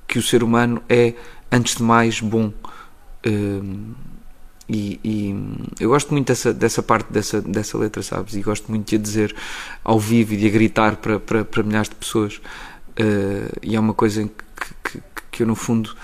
que 0.09 0.18
o 0.18 0.23
ser 0.23 0.42
humano 0.42 0.83
é 0.88 1.14
antes 1.53 1.77
de 1.77 1.83
mais 1.85 2.20
bom. 2.20 2.53
Uh, 3.25 3.94
e, 4.68 5.01
e, 5.03 5.35
eu 5.81 5.88
gosto 5.88 6.12
muito 6.12 6.29
dessa, 6.29 6.55
dessa 6.55 6.81
parte 6.81 7.12
dessa, 7.12 7.42
dessa 7.42 7.77
letra, 7.77 8.03
sabes? 8.03 8.35
E 8.35 8.40
gosto 8.40 8.70
muito 8.70 8.88
de 8.88 8.96
a 8.96 8.99
dizer 8.99 9.37
ao 9.83 9.99
vivo 9.99 10.35
e 10.35 10.37
de 10.37 10.46
a 10.46 10.51
gritar 10.51 10.96
para, 10.96 11.18
para, 11.18 11.44
para 11.44 11.62
milhares 11.62 11.88
de 11.88 11.96
pessoas. 11.96 12.40
Uh, 12.98 13.59
e 13.62 13.76
é 13.76 13.81
uma 13.81 13.94
coisa 13.94 14.24
que, 14.24 14.74
que, 14.85 15.03
que 15.31 15.42
eu, 15.42 15.46
no 15.46 15.55
fundo, 15.55 15.94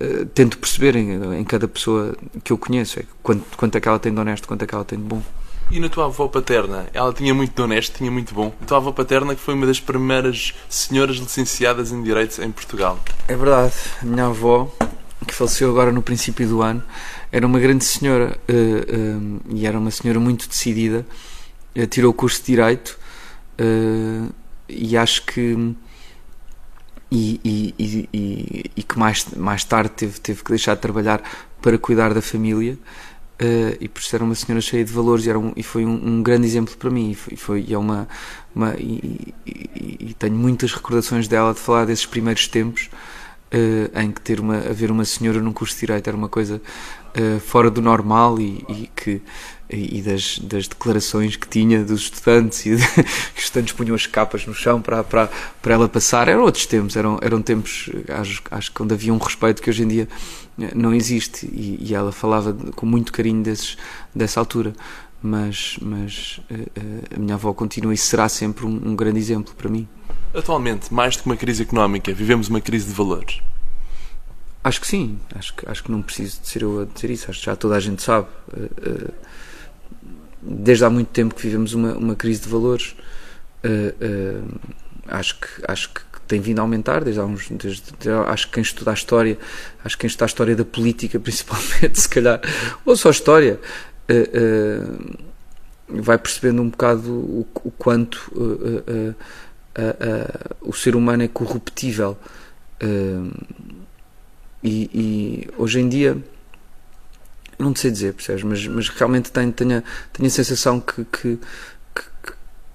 uh, 0.00 0.26
tento 0.26 0.58
perceber 0.58 0.96
em, 0.96 1.38
em, 1.38 1.44
cada 1.44 1.68
pessoa 1.68 2.16
que 2.42 2.52
eu 2.52 2.58
conheço. 2.58 3.00
É 3.00 3.04
quanto, 3.22 3.44
quanto 3.56 3.76
é 3.76 3.80
que 3.80 3.88
ela 3.88 3.98
tem 3.98 4.12
de 4.12 4.20
honesto, 4.20 4.48
quanto 4.48 4.62
é 4.62 4.66
que 4.66 4.74
ela 4.74 4.84
tem 4.84 4.98
de 4.98 5.04
bom. 5.04 5.22
E 5.70 5.80
na 5.80 5.88
tua 5.88 6.06
avó 6.06 6.28
paterna? 6.28 6.86
Ela 6.92 7.12
tinha 7.12 7.32
muito 7.32 7.54
de 7.54 7.62
honesto, 7.62 7.96
tinha 7.96 8.10
muito 8.10 8.34
bom. 8.34 8.52
A 8.60 8.64
tua 8.66 8.76
avó 8.76 8.92
paterna 8.92 9.34
que 9.34 9.40
foi 9.40 9.54
uma 9.54 9.66
das 9.66 9.80
primeiras 9.80 10.52
senhoras 10.68 11.16
licenciadas 11.16 11.90
em 11.90 12.02
Direito 12.02 12.42
em 12.42 12.52
Portugal. 12.52 12.98
É 13.26 13.34
verdade. 13.34 13.72
A 14.02 14.04
minha 14.04 14.26
avó, 14.26 14.70
que 15.26 15.34
faleceu 15.34 15.70
agora 15.70 15.90
no 15.90 16.02
princípio 16.02 16.46
do 16.46 16.60
ano, 16.60 16.82
era 17.32 17.46
uma 17.46 17.58
grande 17.58 17.84
senhora 17.84 18.38
uh, 18.48 19.40
e 19.54 19.66
era 19.66 19.78
uma 19.78 19.90
senhora 19.90 20.20
muito 20.20 20.46
decidida. 20.46 21.06
tirou 21.88 22.10
o 22.10 22.14
curso 22.14 22.40
de 22.40 22.46
Direito 22.46 22.98
e 24.68 24.96
acho 24.96 25.24
que 25.26 25.74
e, 27.14 27.40
e, 27.78 28.08
e, 28.12 28.70
e, 28.76 28.82
que 28.82 28.98
mais, 28.98 29.24
mais 29.36 29.62
tarde 29.62 29.90
teve, 29.90 30.18
teve 30.18 30.42
que 30.42 30.50
deixar 30.50 30.74
de 30.74 30.80
trabalhar 30.80 31.22
para 31.62 31.78
cuidar 31.78 32.12
da 32.12 32.20
família. 32.20 32.76
Uh, 33.40 33.76
e 33.80 33.88
por 33.88 34.00
ser 34.02 34.22
uma 34.22 34.34
senhora 34.34 34.60
cheia 34.60 34.84
de 34.84 34.92
valores 34.92 35.26
e, 35.26 35.30
era 35.30 35.38
um, 35.38 35.52
e 35.56 35.62
foi 35.64 35.84
um, 35.84 35.90
um, 35.92 36.22
grande 36.22 36.46
exemplo 36.46 36.76
para 36.76 36.88
mim 36.88 37.10
e 37.10 37.14
foi, 37.16 37.36
foi 37.36 37.66
é 37.68 37.76
uma, 37.76 38.06
uma 38.54 38.76
e, 38.78 39.34
e, 39.44 39.96
e, 40.00 40.14
tenho 40.16 40.36
muitas 40.36 40.72
recordações 40.72 41.26
dela 41.26 41.52
de 41.52 41.58
falar 41.58 41.84
desses 41.84 42.06
primeiros 42.06 42.46
tempos 42.46 42.88
uh, 43.52 43.98
em 44.00 44.12
que 44.12 44.20
ter 44.20 44.38
uma 44.38 44.58
haver 44.58 44.88
uma 44.88 45.04
senhora 45.04 45.40
num 45.40 45.52
curso 45.52 45.74
de 45.74 45.80
direito 45.80 46.06
era 46.06 46.16
uma 46.16 46.28
coisa 46.28 46.62
uh, 47.18 47.40
fora 47.40 47.72
do 47.72 47.82
normal 47.82 48.40
e, 48.40 48.88
que 48.94 49.20
e 49.74 50.02
das, 50.02 50.38
das 50.38 50.68
declarações 50.68 51.36
que 51.36 51.48
tinha 51.48 51.84
dos 51.84 52.02
estudantes 52.02 52.64
e 52.66 52.76
de, 52.76 52.82
os 53.36 53.44
estudantes 53.44 53.72
punham 53.72 53.94
as 53.94 54.06
capas 54.06 54.46
no 54.46 54.54
chão 54.54 54.80
para, 54.80 55.02
para, 55.02 55.30
para 55.60 55.74
ela 55.74 55.88
passar. 55.88 56.28
Eram 56.28 56.42
outros 56.42 56.66
tempos, 56.66 56.96
eram, 56.96 57.18
eram 57.22 57.42
tempos, 57.42 57.90
acho, 58.08 58.42
acho 58.50 58.72
que 58.72 58.82
onde 58.82 58.94
havia 58.94 59.12
um 59.12 59.18
respeito 59.18 59.62
que 59.62 59.70
hoje 59.70 59.82
em 59.82 59.88
dia 59.88 60.08
não 60.74 60.94
existe 60.94 61.46
e, 61.46 61.78
e 61.80 61.94
ela 61.94 62.12
falava 62.12 62.52
com 62.74 62.86
muito 62.86 63.12
carinho 63.12 63.42
desses, 63.42 63.76
dessa 64.14 64.40
altura. 64.40 64.74
Mas, 65.22 65.78
mas 65.80 66.38
a 67.14 67.18
minha 67.18 67.34
avó 67.34 67.54
continua 67.54 67.94
e 67.94 67.96
será 67.96 68.28
sempre 68.28 68.66
um, 68.66 68.90
um 68.90 68.94
grande 68.94 69.18
exemplo 69.18 69.54
para 69.54 69.70
mim. 69.70 69.88
Atualmente, 70.34 70.92
mais 70.92 71.16
do 71.16 71.22
que 71.22 71.26
uma 71.26 71.36
crise 71.36 71.62
económica, 71.62 72.12
vivemos 72.12 72.48
uma 72.48 72.60
crise 72.60 72.86
de 72.86 72.92
valores. 72.92 73.40
Acho 74.62 74.80
que 74.80 74.86
sim, 74.86 75.18
acho 75.34 75.54
que, 75.54 75.68
acho 75.68 75.84
que 75.84 75.90
não 75.90 76.02
preciso 76.02 76.40
de 76.40 76.48
ser 76.48 76.62
eu 76.62 76.82
a 76.82 76.84
dizer 76.84 77.10
isso, 77.10 77.30
acho 77.30 77.38
que 77.40 77.46
já 77.46 77.54
toda 77.54 77.76
a 77.76 77.80
gente 77.80 78.02
sabe 78.02 78.26
desde 80.44 80.84
há 80.84 80.90
muito 80.90 81.08
tempo 81.08 81.34
que 81.34 81.42
vivemos 81.42 81.72
uma, 81.72 81.94
uma 81.94 82.14
crise 82.14 82.42
de 82.42 82.48
valores. 82.48 82.94
Uh, 83.64 84.44
uh, 84.44 84.58
acho, 85.08 85.40
que, 85.40 85.48
acho 85.66 85.88
que 85.94 86.00
tem 86.28 86.40
vindo 86.40 86.58
a 86.58 86.62
aumentar 86.62 87.02
desde 87.02 87.20
há 87.20 87.24
uns. 87.24 87.48
Desde, 87.48 87.82
acho 88.26 88.46
que 88.46 88.54
quem 88.54 88.62
estuda 88.62 88.90
a 88.90 88.94
história, 88.94 89.38
acho 89.82 89.96
que 89.96 90.02
quem 90.02 90.08
estuda 90.08 90.26
a 90.26 90.26
história 90.26 90.54
da 90.54 90.64
política, 90.64 91.18
principalmente, 91.20 92.00
se 92.00 92.08
calhar, 92.08 92.40
ou 92.84 92.96
só 92.96 93.08
a 93.08 93.12
história, 93.12 93.58
uh, 94.10 95.18
vai 95.88 96.18
percebendo 96.18 96.60
um 96.60 96.68
bocado 96.68 97.10
o, 97.10 97.46
o 97.62 97.70
quanto 97.70 98.32
o 100.60 100.72
ser 100.72 100.94
humano 100.94 101.22
é 101.22 101.28
corruptível. 101.28 102.18
E, 104.62 104.90
e 104.94 105.48
hoje 105.58 105.80
em 105.80 105.88
dia 105.88 106.16
não 107.58 107.72
te 107.72 107.80
sei 107.80 107.90
dizer, 107.90 108.14
percebes? 108.14 108.42
Mas, 108.42 108.66
mas 108.66 108.88
realmente 108.88 109.30
tenho, 109.30 109.52
tenho, 109.52 109.78
a, 109.78 109.82
tenho 110.12 110.26
a 110.26 110.30
sensação 110.30 110.80
que, 110.80 111.04
que, 111.04 111.38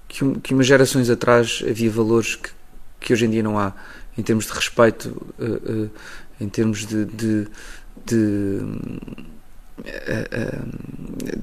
que, 0.08 0.40
que 0.40 0.54
umas 0.54 0.66
gerações 0.66 1.08
atrás 1.10 1.62
havia 1.68 1.90
valores 1.90 2.34
que, 2.34 2.50
que 3.00 3.12
hoje 3.12 3.26
em 3.26 3.30
dia 3.30 3.42
não 3.42 3.58
há, 3.58 3.72
em 4.16 4.22
termos 4.22 4.46
de 4.46 4.52
respeito, 4.52 5.08
uh, 5.38 5.44
uh, 5.84 5.90
em 6.40 6.48
termos 6.48 6.86
de, 6.86 7.04
de, 7.04 7.46
de, 8.04 8.60
uh, 9.78 9.90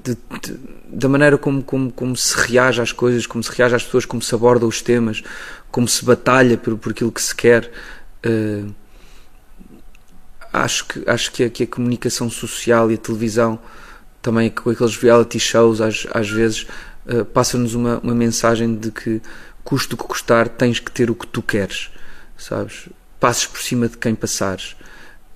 de, 0.04 0.18
da 0.88 1.10
maneira 1.10 1.38
como, 1.38 1.64
como, 1.64 1.92
como 1.92 2.16
se 2.16 2.36
reage 2.38 2.82
às 2.82 2.92
coisas, 2.92 3.26
como 3.26 3.44
se 3.44 3.52
reage 3.52 3.76
às 3.76 3.84
pessoas, 3.84 4.06
como 4.06 4.22
se 4.22 4.34
aborda 4.36 4.66
os 4.66 4.82
temas, 4.82 5.24
como 5.72 5.88
se 5.88 6.04
batalha 6.04 6.58
por, 6.58 6.78
por 6.78 6.92
aquilo 6.92 7.12
que 7.12 7.22
se 7.22 7.36
quer. 7.36 7.72
Uh, 8.26 8.74
acho 10.52 10.86
que, 10.86 11.10
acho 11.10 11.32
que 11.32 11.44
a, 11.44 11.50
que 11.50 11.64
a 11.64 11.68
comunicação 11.68 12.30
social 12.30 12.92
e 12.92 12.96
a 12.96 12.98
televisão, 12.98 13.60
também 14.22 14.50
com 14.50 14.70
aqueles 14.70 14.98
reality 14.98 15.40
shows, 15.40 15.82
às, 15.82 16.08
às 16.12 16.30
vezes, 16.30 16.68
uh, 17.06 17.26
passa-nos 17.26 17.74
uma, 17.74 18.00
uma 18.00 18.16
mensagem 18.16 18.76
de 18.76 18.92
que, 18.92 19.22
custo 19.64 19.96
o 19.96 19.98
que 19.98 20.06
custar, 20.06 20.48
tens 20.48 20.80
que 20.80 20.92
ter 20.92 21.10
o 21.10 21.16
que 21.16 21.28
tu 21.28 21.42
queres, 21.42 21.90
sabes? 22.38 22.90
Passes 23.20 23.46
por 23.46 23.62
cima 23.62 23.88
de 23.88 23.98
quem 23.98 24.16
passares. 24.16 24.76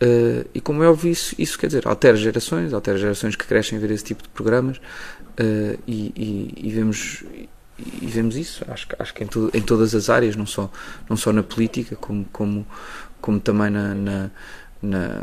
Uh, 0.01 0.47
e 0.53 0.59
como 0.59 0.83
é 0.83 0.89
óbvio, 0.89 1.11
isso, 1.11 1.35
isso 1.37 1.59
quer 1.59 1.67
dizer, 1.67 1.87
altera 1.87 2.17
gerações, 2.17 2.73
altera 2.73 2.97
gerações 2.97 3.35
que 3.35 3.45
crescem 3.45 3.77
a 3.77 3.81
ver 3.81 3.91
esse 3.91 4.03
tipo 4.03 4.23
de 4.23 4.29
programas 4.29 4.77
uh, 4.77 5.79
e, 5.85 6.11
e, 6.15 6.67
e, 6.67 6.71
vemos 6.71 7.23
e 8.01 8.07
vemos 8.07 8.35
isso, 8.35 8.63
acho, 8.67 8.87
acho 8.97 9.13
que 9.13 9.23
em, 9.23 9.27
to, 9.27 9.49
em 9.53 9.61
todas 9.61 9.93
as 9.93 10.09
áreas, 10.09 10.35
não 10.35 10.45
só, 10.45 10.71
não 11.09 11.15
só 11.15 11.31
na 11.31 11.43
política, 11.43 11.95
como, 11.95 12.25
como, 12.31 12.65
como 13.19 13.39
também 13.39 13.69
na, 13.69 13.93
na 13.93 14.31
na 14.81 15.21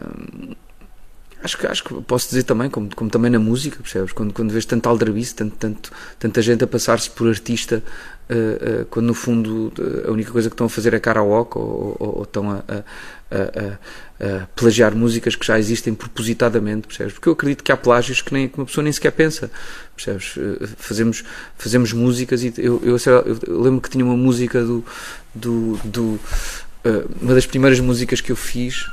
acho 1.42 1.56
que, 1.56 1.66
acho 1.66 1.84
que 1.84 1.94
posso 2.02 2.28
dizer 2.28 2.42
também, 2.42 2.68
como, 2.68 2.94
como 2.94 3.10
também 3.10 3.30
na 3.30 3.38
música, 3.38 3.78
percebes? 3.80 4.12
Quando, 4.12 4.32
quando 4.32 4.50
vês 4.50 4.64
tanto 4.64 4.88
aldrabice, 4.88 5.34
tanto, 5.34 5.56
tanto, 5.56 5.92
tanta 6.18 6.42
gente 6.42 6.64
a 6.64 6.66
passar-se 6.66 7.10
por 7.10 7.28
artista, 7.28 7.82
uh, 8.28 8.82
uh, 8.82 8.84
quando 8.86 9.06
no 9.06 9.14
fundo 9.14 9.72
a 10.06 10.10
única 10.10 10.30
coisa 10.32 10.48
que 10.48 10.54
estão 10.54 10.66
a 10.66 10.70
fazer 10.70 10.94
é 10.94 11.00
karaoke 11.00 11.58
ou, 11.58 11.96
ou, 11.98 12.16
ou 12.18 12.22
estão 12.22 12.50
a, 12.50 12.56
a, 12.68 12.84
a, 13.30 14.42
a, 14.42 14.46
plagiar 14.54 14.94
músicas 14.94 15.36
que 15.36 15.46
já 15.46 15.58
existem 15.58 15.94
propositadamente, 15.94 16.88
percebes? 16.88 17.12
Porque 17.14 17.28
eu 17.28 17.32
acredito 17.32 17.62
que 17.62 17.70
há 17.70 17.76
plágios 17.76 18.20
que, 18.20 18.32
nem, 18.32 18.48
que 18.48 18.58
uma 18.58 18.66
pessoa 18.66 18.82
nem 18.82 18.92
sequer 18.92 19.12
pensa, 19.12 19.50
percebes? 19.94 20.36
Uh, 20.36 20.68
fazemos, 20.76 21.24
fazemos 21.56 21.92
músicas 21.92 22.42
e 22.42 22.52
eu, 22.58 22.80
eu, 22.84 22.96
eu, 22.96 23.38
eu 23.46 23.60
lembro 23.60 23.80
que 23.80 23.90
tinha 23.90 24.04
uma 24.04 24.16
música 24.16 24.62
do. 24.62 24.84
do, 25.34 25.78
do 25.84 26.20
uma 27.20 27.34
das 27.34 27.44
primeiras 27.44 27.78
músicas 27.80 28.22
que 28.22 28.32
eu 28.32 28.36
fiz 28.36 28.86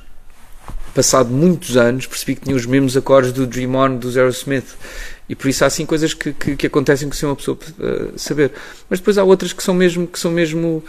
passado 0.95 1.29
muitos 1.29 1.75
anos, 1.75 2.07
percebi 2.07 2.35
que 2.35 2.41
tinha 2.45 2.55
os 2.55 2.65
mesmos 2.65 2.95
acordes 2.95 3.33
do 3.33 3.45
Dream 3.45 3.75
On 3.75 3.97
do 3.97 4.09
Zero 4.09 4.29
Smith. 4.29 4.75
E 5.27 5.35
por 5.35 5.49
isso 5.49 5.63
há 5.63 5.67
assim 5.67 5.85
coisas 5.85 6.13
que, 6.13 6.31
que, 6.31 6.55
que 6.55 6.67
acontecem 6.67 7.09
que 7.09 7.17
se 7.17 7.25
uma 7.25 7.35
pessoa 7.35 7.57
uh, 7.57 8.17
saber. 8.17 8.51
Mas 8.89 8.99
depois 8.99 9.17
há 9.17 9.23
outras 9.23 9.51
que 9.51 9.61
são 9.61 9.73
mesmo, 9.73 10.07
que 10.07 10.17
são 10.17 10.31
mesmo 10.31 10.83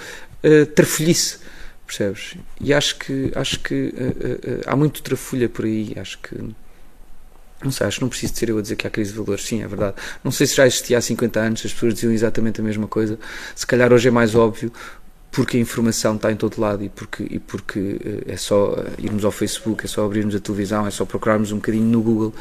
uh, 0.44 0.66
trafolhice, 0.66 1.38
percebes? 1.84 2.36
E 2.60 2.72
acho 2.72 2.96
que, 2.98 3.32
acho 3.34 3.58
que 3.60 3.92
uh, 3.96 4.62
há 4.66 4.76
muito 4.76 5.02
trafulha 5.02 5.48
por 5.48 5.64
aí. 5.64 5.94
Acho 5.96 6.18
que. 6.18 6.36
Não 7.64 7.72
sei, 7.72 7.86
acho 7.86 7.96
que 7.96 8.02
não 8.02 8.10
preciso 8.10 8.34
de 8.34 8.38
ser 8.38 8.50
eu 8.50 8.58
a 8.58 8.62
dizer 8.62 8.76
que 8.76 8.86
há 8.86 8.90
crise 8.90 9.12
de 9.12 9.18
valores. 9.18 9.44
Sim, 9.44 9.62
é 9.62 9.66
verdade. 9.66 9.96
Não 10.22 10.30
sei 10.30 10.46
se 10.46 10.54
já 10.54 10.66
existia 10.66 10.98
há 10.98 11.00
50 11.00 11.40
anos, 11.40 11.62
as 11.64 11.72
pessoas 11.72 11.94
diziam 11.94 12.12
exatamente 12.12 12.60
a 12.60 12.64
mesma 12.64 12.86
coisa. 12.86 13.18
Se 13.54 13.66
calhar 13.66 13.92
hoje 13.92 14.06
é 14.06 14.10
mais 14.10 14.34
óbvio, 14.34 14.70
porque 15.36 15.58
a 15.58 15.60
informação 15.60 16.16
está 16.16 16.32
em 16.32 16.34
todo 16.34 16.58
lado 16.58 16.82
e 16.82 16.88
porque, 16.88 17.26
e 17.28 17.38
porque 17.38 18.00
eh, 18.02 18.32
é 18.32 18.36
só 18.38 18.72
eh, 18.72 18.92
irmos 19.00 19.22
ao 19.22 19.30
Facebook, 19.30 19.84
é 19.84 19.86
só 19.86 20.02
abrirmos 20.06 20.34
a 20.34 20.40
televisão, 20.40 20.86
é 20.86 20.90
só 20.90 21.04
procurarmos 21.04 21.52
um 21.52 21.56
bocadinho 21.56 21.84
no 21.84 22.00
Google 22.00 22.34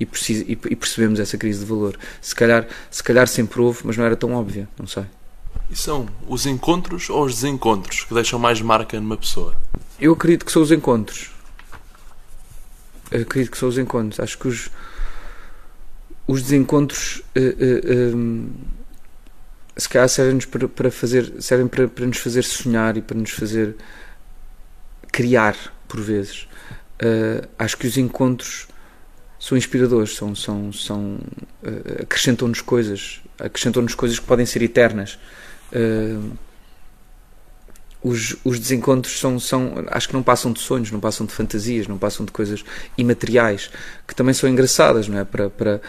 e, 0.00 0.04
precisa, 0.04 0.42
e, 0.42 0.58
e 0.68 0.74
percebemos 0.74 1.20
essa 1.20 1.38
crise 1.38 1.60
de 1.60 1.66
valor. 1.66 1.96
Se 2.20 2.34
calhar, 2.34 2.66
se 2.90 3.04
calhar 3.04 3.28
sempre 3.28 3.60
houve, 3.60 3.82
mas 3.84 3.96
não 3.96 4.04
era 4.04 4.16
tão 4.16 4.32
óbvia, 4.32 4.68
não 4.76 4.88
sei. 4.88 5.04
E 5.70 5.76
são 5.76 6.08
os 6.26 6.44
encontros 6.44 7.08
ou 7.08 7.24
os 7.24 7.36
desencontros 7.36 8.02
que 8.02 8.12
deixam 8.12 8.36
mais 8.36 8.60
marca 8.60 8.98
numa 8.98 9.16
pessoa? 9.16 9.54
Eu 10.00 10.14
acredito 10.14 10.44
que 10.44 10.50
são 10.50 10.62
os 10.62 10.72
encontros. 10.72 11.30
Eu 13.12 13.22
acredito 13.22 13.52
que 13.52 13.58
são 13.58 13.68
os 13.68 13.78
encontros. 13.78 14.18
Acho 14.18 14.36
que 14.36 14.48
os, 14.48 14.70
os 16.26 16.42
desencontros. 16.42 17.22
Uh, 17.36 18.10
uh, 18.12 18.16
um, 18.16 18.50
se 19.80 19.88
calhar 19.88 20.08
servem-nos 20.08 20.44
para, 20.44 20.68
para, 20.68 20.90
fazer, 20.90 21.32
servem 21.40 21.66
para, 21.66 21.88
para 21.88 22.06
nos 22.06 22.18
fazer 22.18 22.44
sonhar 22.44 22.96
e 22.96 23.02
para 23.02 23.16
nos 23.16 23.30
fazer 23.30 23.76
criar, 25.10 25.56
por 25.88 26.00
vezes. 26.00 26.46
Uh, 27.02 27.48
acho 27.58 27.76
que 27.78 27.86
os 27.86 27.96
encontros 27.96 28.68
são 29.38 29.56
inspiradores, 29.56 30.14
são, 30.14 30.34
são, 30.34 30.70
são 30.70 31.18
uh, 31.62 32.02
acrescentam-nos 32.02 32.60
coisas, 32.60 33.22
acrescentam-nos 33.38 33.94
coisas 33.94 34.18
que 34.18 34.26
podem 34.26 34.44
ser 34.44 34.62
eternas. 34.62 35.18
Uh, 35.72 36.36
os, 38.02 38.36
os 38.44 38.58
desencontros 38.58 39.18
são, 39.18 39.38
são, 39.38 39.84
acho 39.88 40.08
que 40.08 40.14
não 40.14 40.22
passam 40.22 40.52
de 40.52 40.60
sonhos, 40.60 40.90
não 40.90 41.00
passam 41.00 41.26
de 41.26 41.32
fantasias, 41.32 41.86
não 41.86 41.98
passam 41.98 42.24
de 42.24 42.32
coisas 42.32 42.64
imateriais, 42.96 43.70
que 44.06 44.14
também 44.14 44.34
são 44.34 44.48
engraçadas, 44.48 45.08
não 45.08 45.18
é? 45.18 45.24
Para, 45.24 45.50
para, 45.50 45.80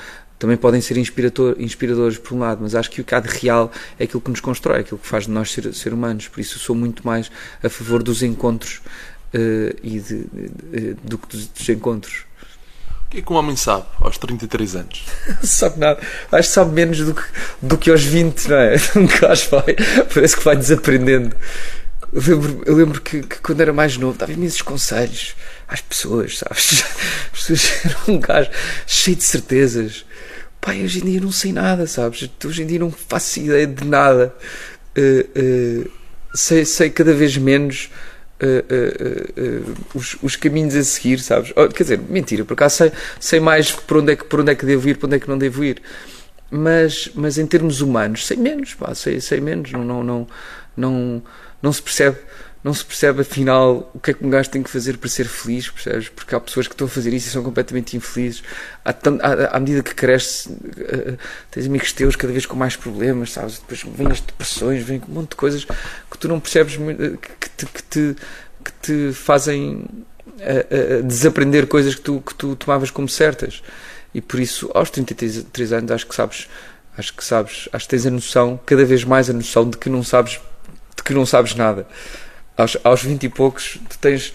também 0.42 0.58
podem 0.58 0.82
ser 0.82 0.98
inspirador, 0.98 1.56
inspiradores 1.60 2.18
por 2.18 2.34
um 2.34 2.40
lado, 2.40 2.62
mas 2.64 2.74
acho 2.74 2.90
que 2.90 3.00
o 3.00 3.04
que 3.04 3.14
há 3.14 3.20
de 3.20 3.30
real 3.30 3.72
é 4.00 4.06
aquilo 4.06 4.20
que 4.20 4.32
nos 4.32 4.40
constrói, 4.40 4.80
aquilo 4.80 4.98
que 4.98 5.08
faz 5.08 5.26
de 5.26 5.30
nós 5.30 5.52
ser, 5.52 5.72
ser 5.72 5.94
humanos. 5.94 6.28
Por 6.28 6.40
isso, 6.40 6.58
sou 6.58 6.76
muito 6.76 7.06
mais 7.06 7.32
a 7.64 7.70
favor 7.70 8.02
dos 8.02 8.24
encontros 8.24 8.82
uh, 9.36 9.78
e 9.84 10.00
de, 10.00 10.26
de, 10.26 10.94
do 11.04 11.20
que 11.20 11.28
dos, 11.28 11.46
dos 11.46 11.70
encontros. 11.70 12.26
O 13.06 13.10
que 13.12 13.20
é 13.20 13.22
que 13.22 13.32
um 13.32 13.36
homem 13.36 13.56
sabe 13.56 13.86
aos 14.00 14.18
33 14.18 14.78
anos? 14.78 15.06
Sabe 15.44 15.80
nada. 15.80 16.00
Acho 16.32 16.48
que 16.48 16.56
sabe 16.56 16.72
menos 16.72 16.98
do 16.98 17.14
que, 17.14 17.24
do 17.62 17.78
que 17.78 17.92
aos 17.92 18.04
20, 18.04 18.48
não 18.48 18.56
é? 18.56 18.76
Um 18.98 19.06
gajo 19.06 19.48
vai, 19.52 19.76
parece 20.12 20.38
que 20.38 20.44
vai 20.44 20.56
desaprendendo. 20.56 21.36
Eu 22.12 22.22
lembro, 22.22 22.64
eu 22.66 22.76
lembro 22.76 23.00
que, 23.00 23.22
que, 23.22 23.40
quando 23.42 23.62
era 23.62 23.72
mais 23.72 23.96
novo 23.96 24.18
dava 24.18 24.32
imensos 24.32 24.64
conselhos 24.64 25.36
às 25.68 25.82
pessoas, 25.82 26.40
sabes? 26.40 26.84
As 27.32 27.48
pessoas 27.48 27.86
eram 27.86 28.16
um 28.16 28.20
gajo 28.20 28.50
cheio 28.88 29.18
de 29.18 29.24
certezas 29.24 30.04
pai, 30.62 30.84
hoje 30.84 31.00
em 31.00 31.06
dia 31.06 31.20
não 31.20 31.32
sei 31.32 31.52
nada, 31.52 31.88
sabes? 31.88 32.30
Hoje 32.46 32.62
em 32.62 32.68
dia 32.68 32.80
não 32.80 32.92
faço 32.92 33.40
ideia 33.40 33.66
de 33.66 33.84
nada. 33.84 34.34
Uh, 34.96 35.86
uh, 35.86 35.92
sei, 36.34 36.64
sei 36.64 36.90
cada 36.92 37.14
vez 37.14 37.36
menos 37.36 37.90
uh, 38.42 39.76
os, 39.96 40.18
os, 40.22 40.36
caminhos 40.36 40.76
a 40.76 40.84
seguir, 40.84 41.20
sabes? 41.20 41.52
Oh, 41.56 41.68
quer 41.68 41.84
dizer, 41.84 42.00
mentira, 42.00 42.46
por 42.46 42.54
acaso 42.54 42.78
sei, 42.78 42.92
sei 43.20 43.40
mais 43.40 43.72
por 43.72 43.98
onde, 43.98 44.14
é 44.14 44.16
que, 44.16 44.24
por 44.24 44.42
onde 44.42 44.52
é 44.52 44.56
que 44.56 44.66
devo 44.66 44.88
ir, 44.88 44.98
por 44.98 45.08
onde 45.08 45.16
é 45.16 45.20
que 45.20 45.28
não 45.28 45.38
devo 45.38 45.64
ir. 45.64 45.82
Mas, 46.50 47.10
mas 47.16 47.38
em 47.38 47.48
termos 47.48 47.82
humanos, 47.82 48.28
sei 48.28 48.38
menos, 48.38 48.74
pá, 48.74 48.94
sei, 48.94 49.20
sei 49.20 49.40
menos. 49.40 49.72
Não, 49.72 49.84
não, 49.84 50.04
não, 50.04 50.28
não, 50.78 51.24
não 51.62 51.74
se 51.74 51.82
percebe 51.82 52.18
não 52.64 52.74
se 52.74 52.86
percebe 52.86 53.22
afinal 53.22 53.92
o 53.94 54.00
que 54.00 54.12
é 54.12 54.14
que 54.14 54.24
um 54.24 54.30
gajo 54.30 54.50
tem 54.50 54.62
que 54.62 54.70
fazer 54.70 54.98
para 54.98 55.10
ser 55.10 55.26
feliz, 55.28 55.70
percebes? 55.70 56.10
Porque 56.10 56.36
há 56.36 56.40
pessoas 56.40 56.68
que 56.68 56.74
estão 56.74 56.86
a 56.86 56.90
fazer 56.90 57.12
isso 57.12 57.28
e 57.28 57.32
são 57.32 57.44
completamente 57.44 57.98
infelizes. 57.98 58.44
Há, 58.86 58.92
à, 58.92 59.58
à 59.58 59.60
medida 59.60 59.82
que 59.82 59.96
cresces, 59.96 60.46
uh, 60.46 61.18
tens 61.50 61.66
amigos 61.66 61.92
teus 61.92 62.16
cada 62.16 62.32
vez 62.32 62.46
com 62.46 62.56
mais 62.56 62.76
problemas, 62.76 63.32
sabes? 63.32 63.58
Depois 63.58 63.84
vêm 63.84 64.12
as 64.12 64.22
depressões, 64.22 64.84
vêm 64.84 65.02
um 65.10 65.14
monte 65.14 65.32
de 65.32 65.36
coisas 65.38 65.66
que 65.66 66.18
tu 66.20 66.28
não 66.28 66.40
percebes, 66.40 66.78
que 66.78 67.50
te, 67.50 67.66
que 67.66 67.84
te, 67.84 68.16
que 68.64 68.72
te 68.82 69.14
fazem 69.14 69.84
uh, 70.28 71.00
uh, 71.00 71.04
desaprender 71.04 71.66
coisas 71.66 71.96
que 71.96 72.02
tu, 72.02 72.22
que 72.22 72.36
tu 72.36 72.56
tomavas 72.56 72.92
como 72.92 73.10
certas. 73.10 73.64
E 74.14 74.22
por 74.22 74.40
isso, 74.40 74.70
aos 74.76 74.92
33 74.92 75.74
anos, 75.74 75.92
acho 75.92 76.06
que 76.06 76.14
sabes, 76.14 76.48
acho 76.96 77.14
que 77.14 77.24
sabes, 77.24 77.70
acho 77.72 77.86
que 77.86 77.90
tens 77.90 78.06
a 78.06 78.12
noção, 78.12 78.60
cada 78.68 78.86
vez 78.86 79.04
mais 79.04 79.30
a 79.32 79.34
noção 79.34 79.68
de 79.68 79.78
que 79.78 79.90
não 79.90 80.04
sabes, 80.04 80.40
de 80.96 81.04
que 81.04 81.14
não 81.14 81.26
sabes 81.26 81.56
nada. 81.56 81.88
Aos, 82.58 82.78
aos 82.84 83.04
20 83.04 83.24
e 83.24 83.30
poucos, 83.30 83.80
tu 83.90 83.98
tens 83.98 84.30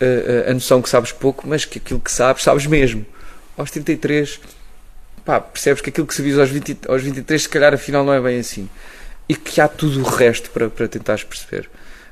uh, 0.00 0.50
a 0.50 0.54
noção 0.54 0.82
que 0.82 0.88
sabes 0.88 1.12
pouco, 1.12 1.46
mas 1.46 1.64
que 1.64 1.78
aquilo 1.78 2.00
que 2.00 2.10
sabes, 2.10 2.42
sabes 2.42 2.66
mesmo. 2.66 3.06
Aos 3.56 3.70
33, 3.70 4.40
pá, 5.24 5.40
percebes 5.40 5.80
que 5.80 5.90
aquilo 5.90 6.06
que 6.06 6.14
sabias 6.14 6.38
aos, 6.38 6.50
20, 6.50 6.78
aos 6.88 7.02
23, 7.02 7.42
se 7.42 7.48
calhar 7.48 7.74
afinal 7.74 8.04
não 8.04 8.12
é 8.12 8.20
bem 8.20 8.38
assim. 8.38 8.68
E 9.28 9.34
que 9.34 9.60
há 9.60 9.68
tudo 9.68 10.00
o 10.00 10.02
resto 10.02 10.50
para, 10.50 10.68
para 10.68 10.88
tentares 10.88 11.22
perceber. 11.22 11.70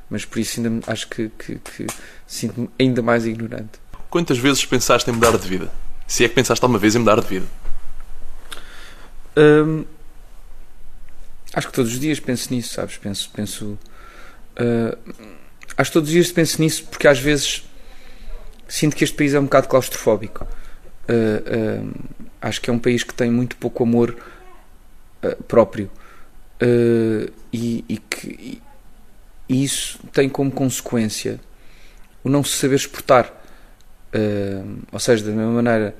Mas 0.08 0.24
por 0.24 0.38
isso 0.38 0.60
ainda 0.60 0.84
acho 0.86 1.08
que, 1.08 1.30
que, 1.38 1.56
que 1.56 1.86
sinto-me 2.26 2.70
ainda 2.78 3.02
mais 3.02 3.26
ignorante. 3.26 3.80
Quantas 4.08 4.38
vezes 4.38 4.64
pensaste 4.64 5.10
em 5.10 5.12
mudar 5.12 5.36
de 5.36 5.48
vida? 5.48 5.70
Se 6.06 6.24
é 6.24 6.28
que 6.28 6.34
pensaste 6.34 6.64
alguma 6.64 6.78
vez 6.78 6.94
em 6.94 7.00
mudar 7.00 7.20
de 7.20 7.26
vida? 7.26 7.46
Hum, 9.36 9.84
acho 11.52 11.66
que 11.66 11.72
todos 11.72 11.92
os 11.92 12.00
dias 12.00 12.18
penso 12.18 12.52
nisso, 12.52 12.74
sabes? 12.74 12.96
Penso. 12.96 13.30
penso 13.34 13.78
uh, 14.58 14.98
acho 15.78 15.90
que 15.90 15.94
todos 15.94 16.08
os 16.08 16.12
dias 16.12 16.30
penso 16.30 16.60
nisso 16.60 16.84
porque 16.90 17.08
às 17.08 17.18
vezes 17.18 17.64
sinto 18.68 18.94
que 18.94 19.04
este 19.04 19.16
país 19.16 19.32
é 19.32 19.40
um 19.40 19.44
bocado 19.44 19.68
claustrofóbico. 19.68 20.46
Uh, 21.08 21.86
uh, 21.86 22.10
acho 22.42 22.60
que 22.60 22.68
é 22.68 22.72
um 22.72 22.78
país 22.78 23.02
que 23.02 23.14
tem 23.14 23.30
muito 23.30 23.56
pouco 23.56 23.82
amor 23.82 24.14
próprio 25.48 25.90
e, 27.52 27.84
e, 27.88 27.96
que 27.96 28.60
e, 29.48 29.64
isso 29.64 29.98
tem 30.12 30.28
como 30.28 30.50
consequência 30.50 31.40
o 32.22 32.28
não 32.28 32.44
se 32.44 32.56
saber 32.56 32.76
exportar. 32.76 33.32
Uh, 34.14 34.78
ou 34.92 34.98
seja, 34.98 35.24
da 35.24 35.32
mesma 35.32 35.52
maneira 35.52 35.94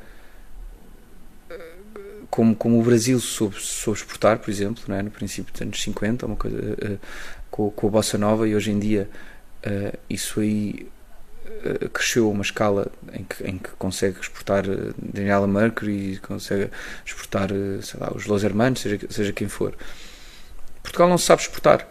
como, 2.31 2.55
como 2.55 2.79
o 2.79 2.83
Brasil 2.83 3.19
soube, 3.21 3.57
soube 3.59 3.99
exportar, 3.99 4.39
por 4.39 4.51
exemplo, 4.51 4.95
é? 4.95 5.03
no 5.03 5.11
princípio 5.11 5.53
dos 5.53 5.61
anos 5.63 5.83
50, 5.83 6.27
uma 6.27 6.37
coisa, 6.37 6.57
uh, 6.57 6.99
com, 7.51 7.71
com 7.71 7.87
a 7.87 7.91
Bossa 7.91 8.17
Nova, 8.17 8.47
e 8.47 8.55
hoje 8.55 8.71
em 8.71 8.79
dia 8.79 9.09
uh, 9.67 9.99
isso 10.09 10.41
aí 10.41 10.89
cresceu 11.93 12.27
a 12.27 12.31
uma 12.31 12.43
escala 12.43 12.91
em 13.13 13.25
que, 13.25 13.45
em 13.45 13.59
que 13.59 13.71
consegue 13.79 14.21
exportar 14.21 14.65
Daniela 14.97 15.47
Mercury, 15.47 16.19
consegue 16.19 16.71
exportar 17.05 17.49
sei 17.83 17.99
lá, 17.99 18.13
os 18.15 18.27
Los 18.27 18.45
Hermanos, 18.45 18.81
seja, 18.81 19.01
seja 19.09 19.33
quem 19.33 19.49
for. 19.49 19.75
Portugal 20.83 21.09
não 21.09 21.19
se 21.19 21.25
sabe 21.25 21.43
exportar. 21.43 21.89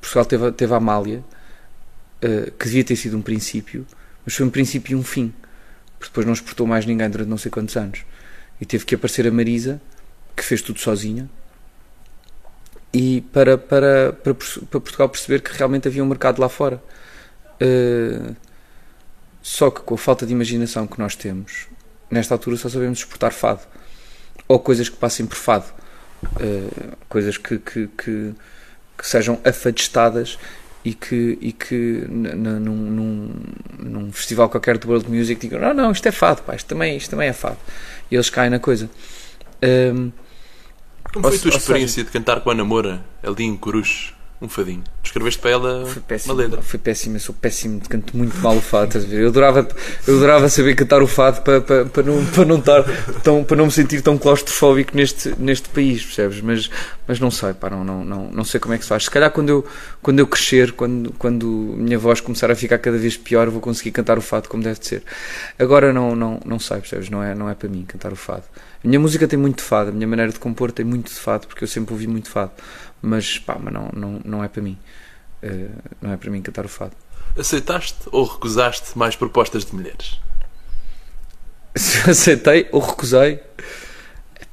Portugal 0.00 0.24
teve, 0.24 0.52
teve 0.52 0.72
a 0.72 0.78
Amália, 0.78 1.22
que 2.58 2.64
devia 2.64 2.82
ter 2.82 2.96
sido 2.96 3.16
um 3.16 3.22
princípio, 3.22 3.86
mas 4.24 4.34
foi 4.34 4.46
um 4.46 4.50
princípio 4.50 4.92
e 4.92 4.96
um 4.96 5.04
fim. 5.04 5.32
Porque 5.98 6.10
depois 6.10 6.26
não 6.26 6.32
exportou 6.32 6.66
mais 6.66 6.86
ninguém 6.86 7.08
durante 7.10 7.28
não 7.28 7.38
sei 7.38 7.50
quantos 7.50 7.76
anos. 7.76 8.04
E 8.60 8.64
teve 8.64 8.84
que 8.84 8.94
aparecer 8.94 9.26
a 9.26 9.30
Marisa, 9.30 9.80
que 10.34 10.42
fez 10.42 10.62
tudo 10.62 10.80
sozinha, 10.80 11.28
e 12.92 13.20
para, 13.32 13.56
para, 13.56 14.12
para, 14.12 14.34
para 14.34 14.80
Portugal 14.80 15.08
perceber 15.08 15.40
que 15.40 15.56
realmente 15.56 15.86
havia 15.86 16.02
um 16.02 16.06
mercado 16.06 16.40
lá 16.40 16.48
fora. 16.48 16.82
Uh, 17.60 18.34
só 19.42 19.70
que 19.70 19.80
com 19.80 19.94
a 19.94 19.98
falta 19.98 20.26
de 20.26 20.32
imaginação 20.32 20.86
que 20.86 20.98
nós 20.98 21.14
temos, 21.14 21.68
nesta 22.10 22.34
altura 22.34 22.56
só 22.56 22.68
sabemos 22.68 22.98
exportar 22.98 23.32
fado. 23.32 23.60
Ou 24.48 24.58
coisas 24.58 24.88
que 24.88 24.96
passem 24.96 25.26
por 25.26 25.36
fado. 25.36 25.66
Uh, 26.22 26.96
coisas 27.08 27.38
que, 27.38 27.58
que, 27.58 27.86
que, 27.86 28.34
que 28.98 29.06
sejam 29.06 29.40
afadistadas 29.44 30.36
e 30.84 30.94
que, 30.94 31.38
e 31.40 31.52
que 31.52 32.04
num, 32.08 33.32
num, 33.78 34.12
festival 34.12 34.48
qualquer 34.48 34.78
de 34.78 34.86
world 34.86 35.10
music 35.10 35.40
digam 35.40 35.60
não, 35.60 35.74
não, 35.74 35.92
isto 35.92 36.06
é 36.06 36.12
fado, 36.12 36.42
pá, 36.42 36.54
isto, 36.54 36.66
também, 36.66 36.96
isto 36.96 37.10
também 37.10 37.28
é 37.28 37.32
fado 37.32 37.58
e 38.10 38.14
eles 38.14 38.30
caem 38.30 38.50
na 38.50 38.58
coisa 38.58 38.88
um, 39.94 40.10
como 41.12 41.28
foi 41.28 41.36
a 41.36 41.40
tua 41.40 41.50
experiência 41.50 41.94
seja, 41.94 42.06
de 42.06 42.10
cantar 42.10 42.40
com 42.40 42.50
a 42.50 42.54
Namora 42.54 43.04
ali 43.22 43.44
em 43.44 43.56
Coruche? 43.56 44.14
um 44.40 44.48
fadinho. 44.48 44.82
Escreveste 45.02 45.38
para 45.40 45.50
ela 45.50 45.86
foi 45.86 46.00
péssimo, 46.00 46.32
uma 46.32 46.42
letra. 46.42 46.62
Foi 46.62 46.78
péssimo, 46.78 47.16
eu 47.16 47.20
sou 47.20 47.34
péssimo, 47.34 47.80
canto 47.86 48.16
muito 48.16 48.36
mal 48.38 48.56
o 48.56 48.60
fado. 48.60 48.98
Eu 48.98 49.28
adorava, 49.28 49.68
eu 50.06 50.16
adorava 50.16 50.48
saber 50.48 50.74
cantar 50.74 51.02
o 51.02 51.06
fado 51.06 51.42
para, 51.42 51.60
para, 51.60 51.84
para, 51.84 52.02
não, 52.02 52.24
para, 52.24 52.44
não 52.46 52.58
estar 52.58 52.82
tão, 53.22 53.44
para 53.44 53.56
não 53.56 53.66
me 53.66 53.70
sentir 53.70 54.00
tão 54.00 54.16
claustrofóbico 54.16 54.96
neste, 54.96 55.34
neste 55.38 55.68
país, 55.68 56.02
percebes? 56.04 56.40
Mas, 56.40 56.70
mas 57.06 57.20
não 57.20 57.30
sei, 57.30 57.52
pá, 57.52 57.68
não, 57.68 57.84
não, 57.84 58.04
não, 58.04 58.30
não 58.30 58.44
sei 58.44 58.58
como 58.58 58.74
é 58.74 58.78
que 58.78 58.84
se 58.84 58.88
faz. 58.88 59.04
Se 59.04 59.10
calhar 59.10 59.30
quando 59.30 59.50
eu, 59.50 59.66
quando 60.00 60.20
eu 60.20 60.26
crescer, 60.26 60.72
quando, 60.72 61.12
quando 61.18 61.46
minha 61.76 61.98
voz 61.98 62.20
começar 62.20 62.50
a 62.50 62.54
ficar 62.54 62.78
cada 62.78 62.96
vez 62.96 63.18
pior, 63.18 63.50
vou 63.50 63.60
conseguir 63.60 63.90
cantar 63.90 64.16
o 64.16 64.22
fado 64.22 64.48
como 64.48 64.62
deve 64.62 64.80
de 64.80 64.86
ser. 64.86 65.02
Agora 65.58 65.92
não, 65.92 66.16
não, 66.16 66.40
não 66.46 66.58
sei, 66.58 66.78
percebes? 66.78 67.10
Não 67.10 67.22
é, 67.22 67.34
não 67.34 67.50
é 67.50 67.54
para 67.54 67.68
mim 67.68 67.84
cantar 67.86 68.10
o 68.10 68.16
fado. 68.16 68.44
A 68.82 68.88
minha 68.88 68.98
música 68.98 69.28
tem 69.28 69.38
muito 69.38 69.58
de 69.58 69.64
fado, 69.64 69.90
a 69.90 69.92
minha 69.92 70.06
maneira 70.06 70.32
de 70.32 70.38
compor 70.38 70.72
tem 70.72 70.84
muito 70.84 71.08
de 71.08 71.18
fado, 71.18 71.46
porque 71.46 71.64
eu 71.64 71.68
sempre 71.68 71.92
ouvi 71.92 72.06
muito 72.06 72.30
fado 72.30 72.52
mas 73.02 73.38
pá, 73.38 73.56
mas 73.60 73.72
não, 73.72 73.90
não, 73.92 74.20
não 74.24 74.44
é 74.44 74.48
para 74.48 74.62
mim. 74.62 74.78
Uh, 75.42 75.70
não 76.00 76.12
é 76.12 76.16
para 76.16 76.30
mim 76.30 76.42
cantar 76.42 76.64
o 76.64 76.68
fado. 76.68 76.92
Aceitaste 77.38 78.08
ou 78.10 78.24
recusaste 78.24 78.96
mais 78.98 79.16
propostas 79.16 79.64
de 79.64 79.74
mulheres? 79.74 80.20
Aceitei 82.06 82.68
ou 82.72 82.80
recusei? 82.80 83.40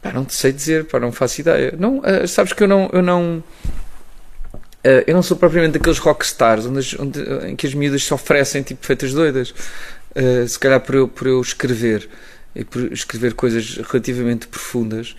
Pá, 0.01 0.13
não 0.13 0.23
te 0.23 0.33
sei 0.33 0.51
dizer, 0.51 0.85
pá, 0.85 0.99
não 0.99 1.11
faço 1.11 1.41
ideia. 1.41 1.73
Não, 1.77 1.99
uh, 1.99 2.27
sabes 2.27 2.53
que 2.53 2.63
eu 2.63 2.67
não. 2.67 2.89
Eu 2.91 3.01
não 3.01 3.43
Uh, 4.85 5.03
eu 5.05 5.13
não 5.13 5.23
sou 5.23 5.35
propriamente 5.35 5.73
daqueles 5.73 5.97
rockstars 5.97 6.65
onde, 6.65 6.95
onde, 7.01 7.19
em 7.49 7.55
que 7.57 7.67
as 7.67 7.73
miúdas 7.73 8.05
se 8.05 8.13
oferecem 8.13 8.61
tipo 8.61 8.85
feitas 8.85 9.11
doidas. 9.11 9.53
Se 10.47 10.57
calhar 10.57 10.79
por 10.79 10.95
eu, 10.95 11.07
por 11.07 11.27
eu 11.27 11.41
escrever 11.41 12.07
e 12.57 12.63
por 12.63 12.91
escrever 12.91 13.35
coisas 13.35 13.77
relativamente 13.77 14.47
profundas, 14.47 15.15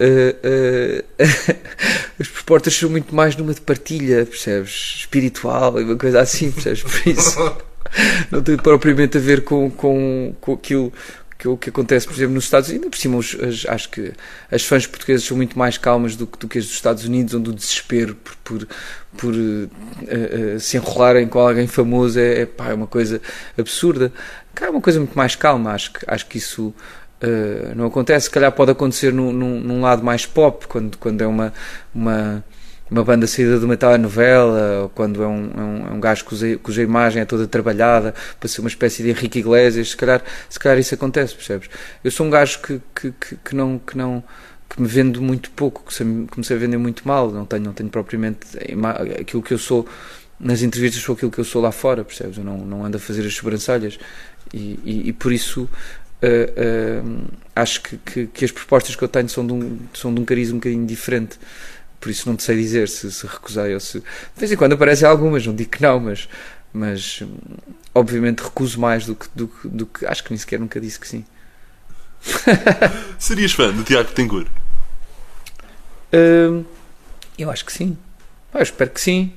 uh, 0.00 1.04
uh, 1.04 1.04
as 2.18 2.26
propostas 2.26 2.74
são 2.74 2.88
muito 2.88 3.14
mais 3.14 3.36
numa 3.36 3.52
de 3.52 3.60
partilha, 3.60 4.24
percebes? 4.24 4.94
Espiritual 5.00 5.78
e 5.78 5.84
uma 5.84 5.96
coisa 5.96 6.20
assim, 6.20 6.50
percebes? 6.50 6.82
Por 6.82 7.06
isso 7.06 7.56
não 8.32 8.42
tem 8.42 8.56
propriamente 8.56 9.18
a 9.18 9.20
ver 9.20 9.44
com, 9.44 9.70
com, 9.70 10.34
com 10.40 10.54
aquilo 10.54 10.90
que 11.40 11.48
o 11.48 11.56
que 11.56 11.70
acontece, 11.70 12.06
por 12.06 12.14
exemplo, 12.14 12.34
nos 12.34 12.44
Estados 12.44 12.68
Unidos. 12.68 12.84
Ainda 12.84 12.90
por 12.90 12.98
cima, 12.98 13.16
os, 13.16 13.34
as, 13.40 13.66
acho 13.66 13.88
que 13.88 14.12
as 14.50 14.62
fãs 14.62 14.86
portuguesas 14.86 15.26
são 15.26 15.36
muito 15.36 15.58
mais 15.58 15.78
calmas 15.78 16.14
do, 16.14 16.26
do 16.26 16.46
que 16.46 16.58
as 16.58 16.66
dos 16.66 16.74
Estados 16.74 17.04
Unidos, 17.06 17.32
onde 17.32 17.48
o 17.48 17.54
desespero 17.54 18.14
por, 18.14 18.36
por, 18.44 18.68
por 19.16 19.34
uh, 19.34 20.60
se 20.60 20.76
enrolarem 20.76 21.26
com 21.26 21.38
alguém 21.38 21.66
famoso 21.66 22.18
é, 22.18 22.42
é, 22.42 22.46
pá, 22.46 22.68
é 22.68 22.74
uma 22.74 22.86
coisa 22.86 23.22
absurda. 23.56 24.12
Cá 24.60 24.66
é 24.66 24.70
uma 24.70 24.80
coisa 24.82 24.98
muito 24.98 25.16
mais 25.16 25.34
calma. 25.34 25.72
Acho 25.72 25.90
que, 25.90 26.04
acho 26.06 26.26
que 26.26 26.36
isso 26.38 26.74
Uh, 27.22 27.76
não 27.76 27.84
acontece, 27.84 28.24
se 28.24 28.30
calhar 28.30 28.50
pode 28.50 28.70
acontecer 28.70 29.12
num, 29.12 29.30
num, 29.30 29.60
num, 29.60 29.82
lado 29.82 30.02
mais 30.02 30.24
pop, 30.24 30.66
quando, 30.66 30.96
quando 30.96 31.20
é 31.20 31.26
uma, 31.26 31.52
uma, 31.94 32.42
uma 32.90 33.04
banda 33.04 33.26
saída 33.26 33.58
de 33.58 33.64
uma 33.66 33.76
telenovela, 33.76 34.84
ou 34.84 34.88
quando 34.88 35.22
é 35.22 35.26
um, 35.26 35.50
é 35.54 35.60
um, 35.60 35.86
é 35.88 35.90
um 35.90 36.00
gajo 36.00 36.24
cuja, 36.24 36.56
cuja 36.56 36.82
imagem 36.82 37.20
é 37.20 37.26
toda 37.26 37.46
trabalhada 37.46 38.14
para 38.38 38.48
ser 38.48 38.62
uma 38.62 38.70
espécie 38.70 39.02
de 39.02 39.10
Henrique 39.10 39.40
Iglesias, 39.40 39.90
se 39.90 39.96
calhar, 39.98 40.22
se 40.48 40.58
calhar 40.58 40.78
isso 40.78 40.94
acontece, 40.94 41.34
percebes? 41.34 41.68
Eu 42.02 42.10
sou 42.10 42.24
um 42.24 42.30
gajo 42.30 42.58
que, 42.62 42.80
que, 42.94 43.12
que, 43.12 43.36
que 43.36 43.54
não. 43.54 43.78
Que 43.78 43.98
não 43.98 44.24
que 44.66 44.80
me 44.80 44.88
vendo 44.88 45.20
muito 45.20 45.50
pouco, 45.50 45.84
que 45.84 46.04
comecei 46.30 46.56
a 46.56 46.58
vender 46.58 46.78
muito 46.78 47.06
mal, 47.06 47.30
não 47.30 47.44
tenho, 47.44 47.64
não 47.64 47.72
tenho 47.72 47.90
propriamente 47.90 48.46
aquilo 49.20 49.42
que 49.42 49.52
eu 49.52 49.58
sou 49.58 49.84
nas 50.40 50.62
entrevistas 50.62 51.02
sou 51.02 51.14
aquilo 51.14 51.30
que 51.30 51.38
eu 51.38 51.44
sou 51.44 51.60
lá 51.60 51.70
fora, 51.70 52.02
percebes? 52.02 52.38
Eu 52.38 52.44
não, 52.44 52.56
não 52.58 52.84
ando 52.84 52.96
a 52.96 53.00
fazer 53.00 53.26
as 53.26 53.34
sobrancelhas 53.34 53.98
e, 54.52 54.78
e, 54.84 55.08
e 55.08 55.12
por 55.12 55.32
isso 55.32 55.68
Uh, 56.22 57.00
uh, 57.02 57.28
acho 57.56 57.80
que, 57.80 57.96
que, 57.96 58.26
que, 58.26 58.44
as 58.44 58.50
propostas 58.52 58.94
que 58.94 59.02
eu 59.02 59.08
tenho 59.08 59.26
são 59.30 59.46
de, 59.46 59.54
um, 59.54 59.78
são 59.94 60.12
de 60.12 60.20
um 60.20 60.24
cariz 60.26 60.50
um 60.50 60.56
bocadinho 60.56 60.86
diferente. 60.86 61.38
Por 61.98 62.10
isso 62.10 62.28
não 62.28 62.36
te 62.36 62.42
sei 62.42 62.56
dizer 62.58 62.88
se, 62.88 63.10
se 63.10 63.26
recusei 63.26 63.72
ou 63.72 63.80
se. 63.80 64.00
De 64.00 64.04
vez 64.36 64.52
em 64.52 64.56
quando 64.56 64.74
aparecem 64.74 65.08
algumas, 65.08 65.46
não 65.46 65.54
digo 65.54 65.70
que 65.70 65.80
não, 65.80 65.98
mas, 65.98 66.28
mas 66.74 67.22
obviamente 67.94 68.42
recuso 68.42 68.78
mais 68.78 69.06
do 69.06 69.14
que, 69.14 69.26
do, 69.34 69.50
do 69.64 69.86
que. 69.86 70.04
Acho 70.04 70.22
que 70.22 70.30
nem 70.30 70.38
sequer 70.38 70.60
nunca 70.60 70.78
disse 70.78 71.00
que 71.00 71.08
sim. 71.08 71.24
Serias 73.18 73.52
fã 73.52 73.72
do 73.72 73.82
Tiago 73.82 74.12
Tengur? 74.12 74.46
Uh, 76.12 76.66
eu 77.38 77.50
acho 77.50 77.64
que 77.64 77.72
sim. 77.72 77.96
eu 78.52 78.62
espero 78.62 78.90
que 78.90 79.00
sim. 79.00 79.32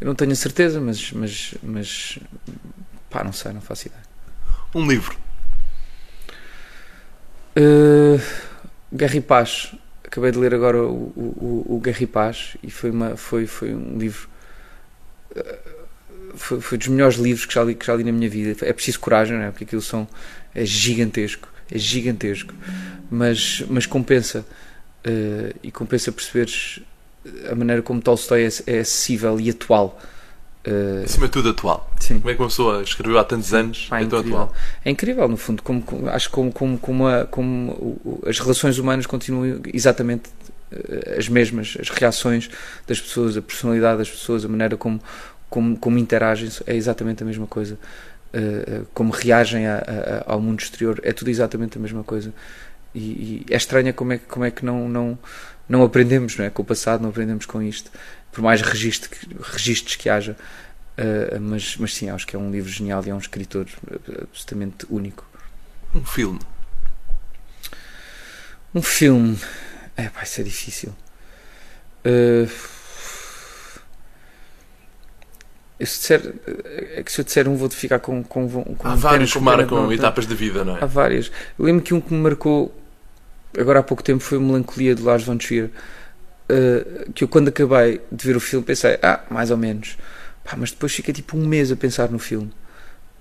Eu 0.00 0.08
não 0.08 0.16
tenho 0.16 0.32
a 0.32 0.36
certeza, 0.36 0.80
mas, 0.80 1.12
mas, 1.12 1.54
mas 1.62 2.18
pá, 3.08 3.22
não 3.22 3.32
sei, 3.32 3.52
não 3.52 3.60
faço 3.60 3.86
ideia. 3.86 4.07
Um 4.74 4.86
livro 4.86 5.16
Uh, 7.58 8.20
Guerra 8.94 9.16
e 9.16 9.20
Paz. 9.20 9.74
Acabei 10.04 10.30
de 10.30 10.38
ler 10.38 10.54
agora 10.54 10.80
o, 10.80 11.12
o, 11.16 11.66
o 11.76 11.80
Guerra 11.80 12.02
e 12.02 12.06
Paz 12.06 12.56
e 12.62 12.70
foi, 12.70 12.90
uma, 12.90 13.16
foi, 13.16 13.46
foi 13.46 13.74
um 13.74 13.98
livro. 13.98 14.28
Uh, 15.32 15.78
foi, 16.36 16.60
foi 16.60 16.78
dos 16.78 16.86
melhores 16.86 17.16
livros 17.16 17.46
que 17.46 17.54
já, 17.54 17.64
li, 17.64 17.74
que 17.74 17.84
já 17.84 17.96
li 17.96 18.04
na 18.04 18.12
minha 18.12 18.30
vida. 18.30 18.64
É 18.64 18.72
preciso 18.72 19.00
coragem, 19.00 19.36
não 19.36 19.44
é? 19.44 19.50
Porque 19.50 19.64
aquilo 19.64 19.82
são, 19.82 20.06
é 20.54 20.64
gigantesco. 20.64 21.48
É 21.70 21.76
gigantesco. 21.76 22.54
Mas, 23.10 23.64
mas 23.68 23.86
compensa. 23.86 24.46
Uh, 25.04 25.54
e 25.62 25.72
compensa 25.72 26.12
perceberes 26.12 26.80
a 27.50 27.54
maneira 27.54 27.82
como 27.82 28.00
Tolstói 28.00 28.44
é, 28.44 28.48
é 28.66 28.78
acessível 28.80 29.38
e 29.40 29.50
atual. 29.50 30.00
Uh, 30.70 31.04
Acima 31.04 31.26
de 31.26 31.32
tudo 31.32 31.48
atual. 31.50 31.90
Sim. 32.00 32.18
Como 32.18 32.30
é 32.30 32.34
que 32.34 32.40
uma 32.42 32.48
pessoa 32.48 32.82
escreveu 32.82 33.18
há 33.18 33.24
tantos 33.24 33.54
anos 33.54 33.86
Pá, 33.88 34.00
é 34.00 34.04
tão 34.06 34.18
incrível. 34.18 34.40
atual? 34.42 34.54
É 34.84 34.90
incrível, 34.90 35.28
no 35.28 35.36
fundo, 35.36 35.62
como, 35.62 35.80
como- 35.82 36.08
acho 36.10 36.28
que 36.28 36.34
como, 36.34 36.52
como, 36.52 36.78
como, 36.78 37.06
a- 37.06 37.24
como 37.26 38.20
as 38.26 38.38
relações 38.38 38.78
humanas 38.78 39.06
continuam 39.06 39.60
exatamente 39.72 40.30
eh, 40.70 41.16
as 41.18 41.28
mesmas, 41.28 41.76
as 41.80 41.88
reações 41.88 42.50
das 42.86 43.00
pessoas, 43.00 43.36
a 43.36 43.42
personalidade 43.42 43.98
das 43.98 44.10
pessoas, 44.10 44.44
a 44.44 44.48
maneira 44.48 44.76
como, 44.76 45.00
como, 45.48 45.76
como 45.78 45.96
interagem 45.98 46.50
é 46.66 46.74
exatamente 46.76 47.22
a 47.22 47.26
mesma 47.26 47.46
coisa. 47.46 47.78
Eh, 48.34 48.82
como 48.92 49.10
reagem 49.10 49.66
a- 49.66 49.78
a- 50.26 50.32
ao 50.32 50.40
mundo 50.40 50.60
exterior, 50.60 51.00
é 51.02 51.12
tudo 51.12 51.30
exatamente 51.30 51.78
a 51.78 51.80
mesma 51.80 52.04
coisa. 52.04 52.32
E, 52.94 52.98
e 53.00 53.46
é 53.50 53.56
estranha 53.56 53.92
como 53.94 54.12
é, 54.12 54.18
que- 54.18 54.26
como 54.26 54.44
é 54.44 54.50
que 54.50 54.64
não, 54.64 54.86
não, 54.88 55.18
não 55.68 55.82
aprendemos 55.82 56.36
não 56.36 56.44
é? 56.44 56.50
com 56.50 56.60
o 56.60 56.64
passado, 56.64 57.00
não 57.00 57.08
aprendemos 57.10 57.46
com 57.46 57.62
isto, 57.62 57.90
por 58.32 58.42
mais 58.42 58.60
registro 58.62 59.10
que- 59.10 59.36
registros 59.52 59.96
que 59.96 60.08
haja. 60.08 60.36
Uh, 60.98 61.40
mas, 61.40 61.76
mas 61.76 61.94
sim, 61.94 62.10
acho 62.10 62.26
que 62.26 62.34
é 62.34 62.38
um 62.38 62.50
livro 62.50 62.68
genial 62.70 63.02
e 63.06 63.10
é 63.10 63.14
um 63.14 63.18
escritor 63.18 63.66
uh, 63.90 64.22
absolutamente 64.24 64.84
único. 64.90 65.24
Um 65.94 66.04
filme. 66.04 66.40
Um 68.74 68.82
filme. 68.82 69.38
É, 69.96 70.08
vai 70.08 70.26
ser 70.26 70.44
difícil. 70.44 70.94
Uh, 72.04 72.48
eu 75.78 75.86
se 75.86 75.98
disser, 76.00 76.34
é 76.96 77.02
que 77.04 77.12
se 77.12 77.20
eu 77.20 77.24
disser 77.24 77.48
um, 77.48 77.56
vou 77.56 77.70
ficar 77.70 78.00
com. 78.00 78.22
com, 78.24 78.48
com 78.48 78.72
Há 78.80 78.90
pena- 78.90 78.96
vários 78.96 79.32
que 79.32 79.38
marcam 79.38 79.66
pronto. 79.68 79.92
etapas 79.92 80.26
da 80.26 80.34
vida, 80.34 80.64
não 80.64 80.76
é? 80.76 80.82
Há 80.82 80.86
várias. 80.86 81.30
Eu 81.56 81.64
lembro 81.64 81.82
que 81.82 81.94
um 81.94 82.00
que 82.00 82.12
me 82.12 82.20
marcou 82.20 82.74
agora 83.56 83.78
há 83.78 83.82
pouco 83.82 84.02
tempo 84.02 84.20
foi 84.22 84.38
Melancolia 84.40 84.94
de 84.94 85.02
Lars 85.02 85.22
von 85.22 85.36
Trier. 85.38 85.70
Uh, 86.50 87.12
que 87.12 87.24
eu 87.24 87.28
quando 87.28 87.48
acabei 87.48 88.00
de 88.10 88.26
ver 88.26 88.36
o 88.36 88.40
filme 88.40 88.64
pensei, 88.64 88.98
ah, 89.02 89.20
mais 89.30 89.50
ou 89.50 89.56
menos. 89.56 89.96
Pá, 90.44 90.56
mas 90.56 90.70
depois 90.70 90.94
fiquei 90.94 91.12
tipo 91.12 91.36
um 91.36 91.46
mês 91.46 91.70
a 91.70 91.76
pensar 91.76 92.10
no 92.10 92.18
filme. 92.18 92.50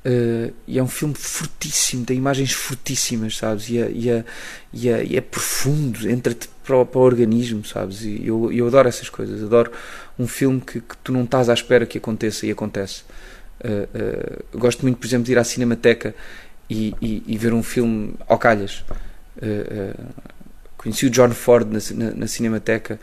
Uh, 0.05 0.53
e 0.65 0.79
é 0.79 0.83
um 0.83 0.87
filme 0.87 1.13
fortíssimo, 1.13 2.05
tem 2.05 2.17
imagens 2.17 2.53
fortíssimas, 2.53 3.35
sabes? 3.35 3.69
E 3.69 3.77
é, 3.77 3.91
e 3.91 4.09
é, 4.09 4.25
e 4.71 4.89
é, 4.89 5.03
e 5.03 5.17
é 5.17 5.21
profundo, 5.21 6.09
entra-te 6.09 6.47
para, 6.63 6.85
para 6.85 6.99
o 6.99 7.03
organismo, 7.03 7.65
sabes? 7.65 8.03
E 8.03 8.25
eu, 8.25 8.51
eu 8.51 8.67
adoro 8.67 8.87
essas 8.87 9.09
coisas. 9.09 9.43
Adoro 9.43 9.71
um 10.17 10.27
filme 10.27 10.61
que, 10.61 10.79
que 10.79 10.95
tu 11.03 11.11
não 11.11 11.23
estás 11.23 11.49
à 11.49 11.53
espera 11.53 11.85
que 11.85 11.97
aconteça 11.97 12.45
e 12.45 12.51
acontece. 12.51 13.03
Uh, 13.59 14.53
uh, 14.55 14.57
gosto 14.57 14.83
muito, 14.83 14.97
por 14.97 15.07
exemplo, 15.07 15.25
de 15.25 15.33
ir 15.33 15.37
à 15.37 15.43
Cinemateca 15.43 16.15
e, 16.69 16.93
e, 17.01 17.23
e 17.27 17.37
ver 17.37 17.53
um 17.53 17.63
filme 17.63 18.13
ao 18.27 18.37
calhas. 18.37 18.85
Uh, 19.37 20.27
conheci 20.87 21.05
o 21.05 21.09
John 21.09 21.31
Ford 21.31 21.67
na, 21.71 21.79
na, 21.95 22.11
na 22.11 22.27
Cinemateca 22.27 22.99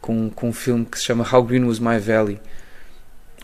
com, 0.00 0.30
com 0.30 0.48
um 0.48 0.52
filme 0.52 0.84
que 0.84 0.98
se 0.98 1.04
chama 1.04 1.26
How 1.30 1.42
Green 1.42 1.64
Was 1.64 1.78
My 1.78 1.98
Valley 1.98 2.40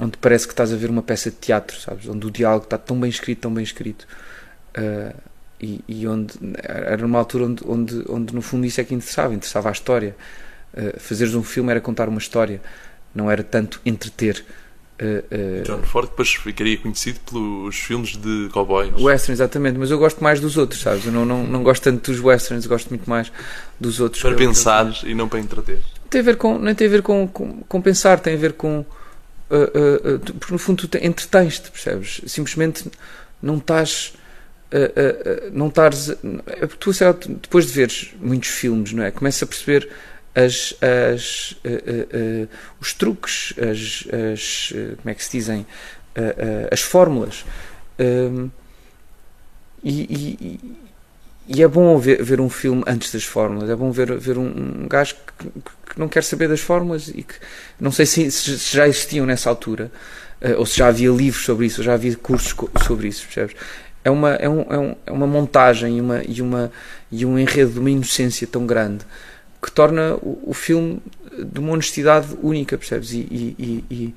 onde 0.01 0.17
parece 0.19 0.47
que 0.47 0.53
estás 0.53 0.73
a 0.73 0.77
ver 0.77 0.91
uma 0.91 1.03
peça 1.03 1.31
de 1.31 1.37
teatro, 1.37 1.79
sabes? 1.79 2.09
Onde 2.09 2.27
o 2.27 2.31
diálogo 2.31 2.65
está 2.65 2.77
tão 2.77 2.99
bem 2.99 3.09
escrito, 3.11 3.43
tão 3.43 3.55
bem 3.55 3.63
escrito. 3.63 4.07
Uh, 4.77 5.15
e, 5.61 5.85
e 5.87 6.07
onde 6.07 6.35
era 6.63 6.97
numa 6.97 7.19
altura 7.19 7.45
onde, 7.45 7.65
onde, 7.65 8.05
onde 8.09 8.35
no 8.35 8.43
fundo 8.43 8.67
isso 8.67 8.81
é 8.81 8.85
que 8.85 8.95
interessava, 8.95 9.35
interessava 9.35 9.69
a 9.69 9.73
história. 9.73 10.17
Uh, 10.73 10.99
fazeres 10.99 11.35
um 11.35 11.43
filme 11.43 11.71
era 11.71 11.81
contar 11.81 12.09
uma 12.09 12.19
história, 12.19 12.61
não 13.15 13.31
era 13.31 13.45
tanto 13.45 13.81
entreter. 13.85 14.45
Uh, 15.01 15.61
uh, 15.61 15.63
John 15.65 15.83
Ford 15.83 16.09
depois 16.09 16.35
ficaria 16.35 16.77
conhecido 16.77 17.19
pelos 17.29 17.75
filmes 17.77 18.17
de 18.17 18.49
cowboys. 18.53 18.93
Western, 18.97 19.33
exatamente, 19.33 19.77
mas 19.77 19.91
eu 19.91 19.99
gosto 19.99 20.23
mais 20.23 20.39
dos 20.41 20.57
outros, 20.57 20.81
sabes? 20.81 21.05
Eu 21.05 21.11
não, 21.11 21.25
não, 21.25 21.45
não 21.45 21.63
gosto 21.65 21.83
tanto 21.83 22.13
dos 22.13 22.21
westerns, 22.21 22.65
gosto 22.67 22.91
muito 22.91 23.11
mais 23.11 23.33
dos 23.81 23.99
outros. 23.99 24.23
Para 24.23 24.37
pensar 24.37 24.93
e 25.03 25.13
não 25.13 25.29
para 25.29 25.41
entreter. 25.41 25.81
tem 26.09 26.21
a 26.21 26.25
ver 26.25 26.37
com, 26.37 26.59
nem 26.61 26.75
tem 26.77 26.87
a 26.87 26.91
ver 26.91 27.03
com, 27.03 27.27
com, 27.27 27.63
com 27.63 27.83
pensar, 27.83 28.21
tem 28.21 28.35
a 28.35 28.39
ver 28.39 28.53
com. 28.53 28.85
uh, 29.51 30.19
tu- 30.21 30.35
porque 30.35 30.53
no 30.53 30.59
fundo 30.61 30.87
tu 30.87 30.89
te- 30.89 31.05
entretens-te, 31.05 31.73
percebes? 31.73 32.21
Simplesmente 32.27 32.89
não 33.43 33.57
estás. 33.57 34.13
não 35.53 35.69
estás. 35.69 36.11
é 36.11 36.67
porque 36.67 36.77
tu, 36.79 36.91
lá, 37.05 37.13
depois 37.29 37.67
de 37.67 37.73
veres 37.73 38.11
muitos 38.21 38.49
filmes, 38.51 38.93
não 38.93 39.03
é? 39.03 39.11
Começas 39.11 39.43
a 39.43 39.47
perceber 39.47 39.89
as, 40.35 40.75
as, 40.83 41.53
uh, 41.53 42.45
uh, 42.45 42.49
os 42.81 42.93
truques, 42.93 43.55
as, 43.59 44.05
as. 44.33 44.73
como 44.99 45.11
é 45.11 45.15
que 45.15 45.25
se 45.25 45.31
dizem? 45.33 45.67
As 46.71 46.81
fórmulas. 46.81 47.45
Um, 47.99 48.51
e, 49.83 50.01
e- 50.03 50.39
e- 50.41 50.61
e 51.47 51.63
é 51.63 51.69
bom 51.69 51.99
ver, 51.99 52.23
ver 52.23 52.41
um 52.41 52.49
filme 52.49 52.83
antes 52.87 53.13
das 53.13 53.25
fórmulas. 53.25 53.69
É 53.69 53.77
bom 53.77 53.91
ver, 53.91 54.17
ver 54.19 54.39
um, 54.39 54.47
um 54.47 54.89
gajo 54.89 55.15
que, 55.39 55.47
que 55.93 55.99
não 55.99 56.09
quer 56.09 56.25
saber 56.25 56.49
das 56.49 56.61
fórmulas 56.61 57.09
e 57.09 57.23
que 57.23 57.35
não 57.79 57.93
sei 57.93 58.07
se, 58.07 58.31
se- 58.31 58.57
já 58.77 58.89
existiam 58.89 59.27
nessa 59.27 59.51
altura 59.51 59.91
ou 60.59 60.67
se 60.67 60.77
já 60.79 60.89
havia 60.89 61.11
livros 61.11 61.45
sobre 61.45 61.67
isso, 61.67 61.81
ou 61.81 61.85
já 61.85 61.95
havia 61.95 62.15
cursos 62.17 62.55
sobre 62.87 63.09
isso, 63.09 63.25
percebes? 63.25 63.57
É 64.05 64.11
uma, 64.11 64.35
é 64.35 64.49
um, 64.49 64.61
é 64.71 64.79
um- 64.79 64.97
é 65.07 65.13
uma 65.13 65.27
montagem 65.27 65.97
e, 65.97 66.01
uma, 66.01 66.23
e, 66.27 66.43
uma, 66.43 66.73
e 67.11 67.25
um 67.27 67.39
enredo 67.39 67.73
de 67.73 67.79
uma 67.79 67.91
inocência 67.91 68.47
tão 68.47 68.67
grande 68.67 69.05
que 69.65 69.73
torna 69.73 70.15
o, 70.17 70.43
o 70.51 70.55
filme 70.55 71.01
de 71.39 71.59
uma 71.59 71.73
honestidade 71.73 72.29
única, 72.43 72.77
percebes? 72.79 73.13
E, 73.13 73.19
e, 73.19 73.57
e, 73.91 74.15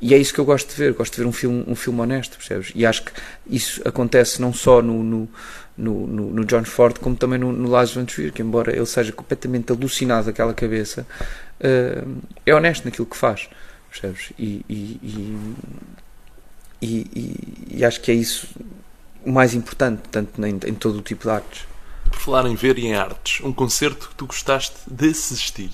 e- 0.00 0.14
é 0.14 0.18
isso 0.18 0.34
que 0.34 0.40
eu 0.40 0.44
gosto 0.44 0.68
de 0.70 0.74
ver. 0.76 0.92
Gosto 0.92 1.14
de 1.14 1.22
ver 1.22 1.26
um 1.28 1.32
filme, 1.32 1.64
um 1.66 1.74
filme 1.74 2.00
honesto, 2.00 2.36
percebes? 2.36 2.72
E 2.74 2.84
acho 2.84 3.04
que 3.04 3.12
isso 3.48 3.80
acontece 3.86 4.40
não 4.40 4.52
só 4.52 4.82
no, 4.82 5.02
no, 5.02 5.28
no, 5.76 6.06
no- 6.06 6.44
John 6.44 6.64
Ford, 6.64 6.98
como 6.98 7.16
também 7.16 7.38
no, 7.38 7.52
no 7.52 7.68
Lars 7.68 7.92
von 7.94 8.04
Trier, 8.04 8.32
que 8.32 8.42
embora 8.42 8.74
ele 8.76 8.86
seja 8.86 9.12
completamente 9.12 9.72
alucinado 9.72 10.26
daquela 10.26 10.52
cabeça, 10.52 11.06
eh, 11.60 12.04
é 12.44 12.54
honesto 12.54 12.84
naquilo 12.84 13.06
que 13.06 13.16
faz, 13.16 13.48
percebes? 13.90 14.32
E- 14.38 14.64
e 17.78 17.84
acho 17.84 18.00
que 18.00 18.10
é 18.10 18.14
isso 18.14 18.48
o 19.24 19.32
mais 19.32 19.54
importante, 19.54 20.02
tanto 20.10 20.44
em, 20.44 20.50
em 20.66 20.74
todo 20.74 20.98
o 20.98 21.02
tipo 21.02 21.24
de 21.24 21.30
artes. 21.30 21.66
Por 22.10 22.18
falar 22.18 22.46
em 22.46 22.54
ver 22.54 22.78
e 22.78 22.86
em 22.86 22.94
artes, 22.94 23.44
um 23.44 23.52
concerto 23.52 24.08
que 24.08 24.14
tu 24.14 24.26
gostaste 24.26 24.76
de 24.86 25.08
assistir. 25.10 25.70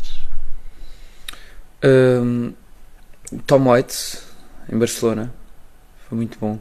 Um, 1.82 2.52
Tom 3.46 3.64
Waits, 3.64 4.22
em 4.70 4.78
Barcelona, 4.78 5.32
foi 6.08 6.16
muito 6.16 6.38
bom. 6.38 6.58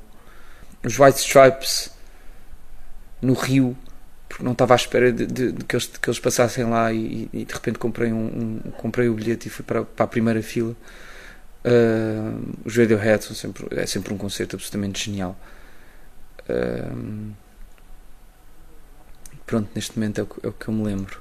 Os 0.83 0.97
White 0.99 1.19
Stripes 1.19 1.91
no 3.21 3.33
Rio, 3.33 3.75
porque 4.27 4.43
não 4.43 4.51
estava 4.53 4.73
à 4.73 4.77
espera 4.77 5.11
de, 5.11 5.25
de- 5.25 5.51
de 5.51 5.65
que, 5.65 5.75
eles, 5.75 5.87
de 5.91 5.99
que 5.99 6.07
eles 6.09 6.19
passassem 6.19 6.65
lá 6.69 6.93
e, 6.93 7.27
e 7.33 7.43
de 7.45 7.53
repente 7.53 7.79
comprei, 7.79 8.13
um, 8.13 8.61
um- 8.65 8.71
comprei 8.71 9.09
o 9.09 9.13
bilhete 9.13 9.47
e 9.47 9.51
fui 9.51 9.65
para, 9.65 9.83
para 9.83 10.05
a 10.05 10.07
primeira 10.07 10.41
fila. 10.41 10.75
Uh, 11.65 12.53
os 12.63 12.77
Radiohead 12.77 13.23
são 13.23 13.35
sempre, 13.35 13.67
é 13.77 13.85
sempre 13.85 14.13
um 14.13 14.17
concerto 14.17 14.55
absolutamente 14.55 15.03
genial. 15.05 15.37
Um, 16.49 17.31
pronto, 19.49 19.69
neste 19.73 19.97
momento 19.97 20.19
é 20.19 20.23
o, 20.23 20.27
que- 20.27 20.45
é 20.45 20.49
o 20.49 20.53
que 20.53 20.67
eu 20.67 20.73
me 20.73 20.83
lembro. 20.83 21.19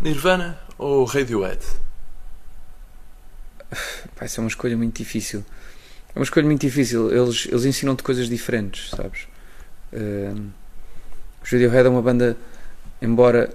Nirvana 0.00 0.58
ou 0.78 1.04
Radiohead? 1.04 1.60
Vai 4.18 4.28
ser 4.28 4.40
uma 4.40 4.48
escolha 4.48 4.76
muito 4.76 4.96
difícil. 4.96 5.44
É 6.14 6.18
uma 6.18 6.24
escolha 6.24 6.46
muito 6.46 6.60
difícil. 6.60 7.10
Eles, 7.10 7.46
eles 7.46 7.64
ensinam-te 7.64 8.02
coisas 8.02 8.28
diferentes, 8.28 8.90
sabes? 8.90 9.26
Os 11.42 11.50
Radiohead 11.50 11.86
é 11.86 11.90
uma 11.90 12.02
banda, 12.02 12.36
embora, 13.00 13.52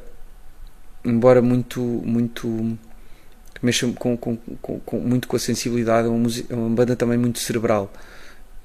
embora 1.04 1.42
muito, 1.42 1.80
muito 1.82 2.78
que 3.54 3.66
mexa 3.66 3.88
com, 3.94 4.16
com, 4.18 4.38
com, 4.38 4.80
com- 4.80 5.00
muito 5.00 5.28
com 5.28 5.36
a 5.36 5.40
sensibilidade, 5.40 6.08
é 6.08 6.12
uma, 6.12 6.30
é 6.50 6.54
uma 6.56 6.70
banda 6.76 6.96
também 6.96 7.18
muito 7.18 7.40
cerebral 7.40 7.92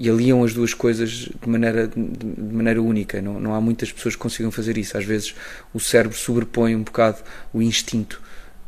e 0.03 0.11
aliam 0.11 0.43
as 0.43 0.53
duas 0.53 0.75
coisas 0.75 1.11
de 1.11 1.49
maneira, 1.49 1.87
de, 1.87 2.53
maneira 2.55 2.83
única. 2.83 3.23
Não, 3.23 3.39
não 3.39 3.55
há 3.55 3.61
muitas 3.61 3.93
pessoas 3.93 4.17
que 4.17 4.21
consigam 4.21 4.51
fazer 4.51 4.77
isso. 4.77 4.99
Às 4.99 5.05
vezes 5.05 5.35
o 5.73 5.79
cérebro 5.79 6.17
sobrepõe 6.17 6.75
um 6.75 6.83
bocado 6.83 7.19
o 7.53 7.63
instinto 7.63 8.21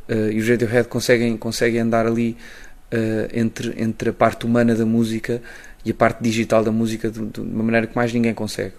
Uh, 0.07 0.31
e 0.31 0.39
os 0.39 0.47
Radiohead 0.47 0.87
conseguem, 0.89 1.35
conseguem 1.35 1.81
andar 1.81 2.07
ali 2.07 2.37
uh, 2.93 3.31
entre, 3.33 3.75
entre 3.83 4.11
a 4.11 4.13
parte 4.13 4.45
humana 4.45 4.75
da 4.75 4.85
música 4.85 5.41
e 5.83 5.91
a 5.91 5.95
parte 5.95 6.23
digital 6.23 6.63
da 6.63 6.71
música 6.71 7.11
de, 7.11 7.25
de 7.25 7.41
uma 7.41 7.63
maneira 7.63 7.87
que 7.87 7.97
mais 7.97 8.13
ninguém 8.13 8.35
consegue? 8.35 8.75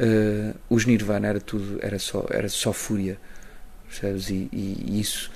Uh, 0.00 0.54
os 0.68 0.84
Nirvana 0.86 1.28
era 1.28 1.40
tudo, 1.40 1.78
era 1.80 2.00
só, 2.00 2.26
era 2.30 2.48
só 2.48 2.72
fúria, 2.72 3.16
percebes? 3.88 4.28
E, 4.30 4.48
e- 4.52 4.84
e 4.88 5.00
isso 5.00 5.30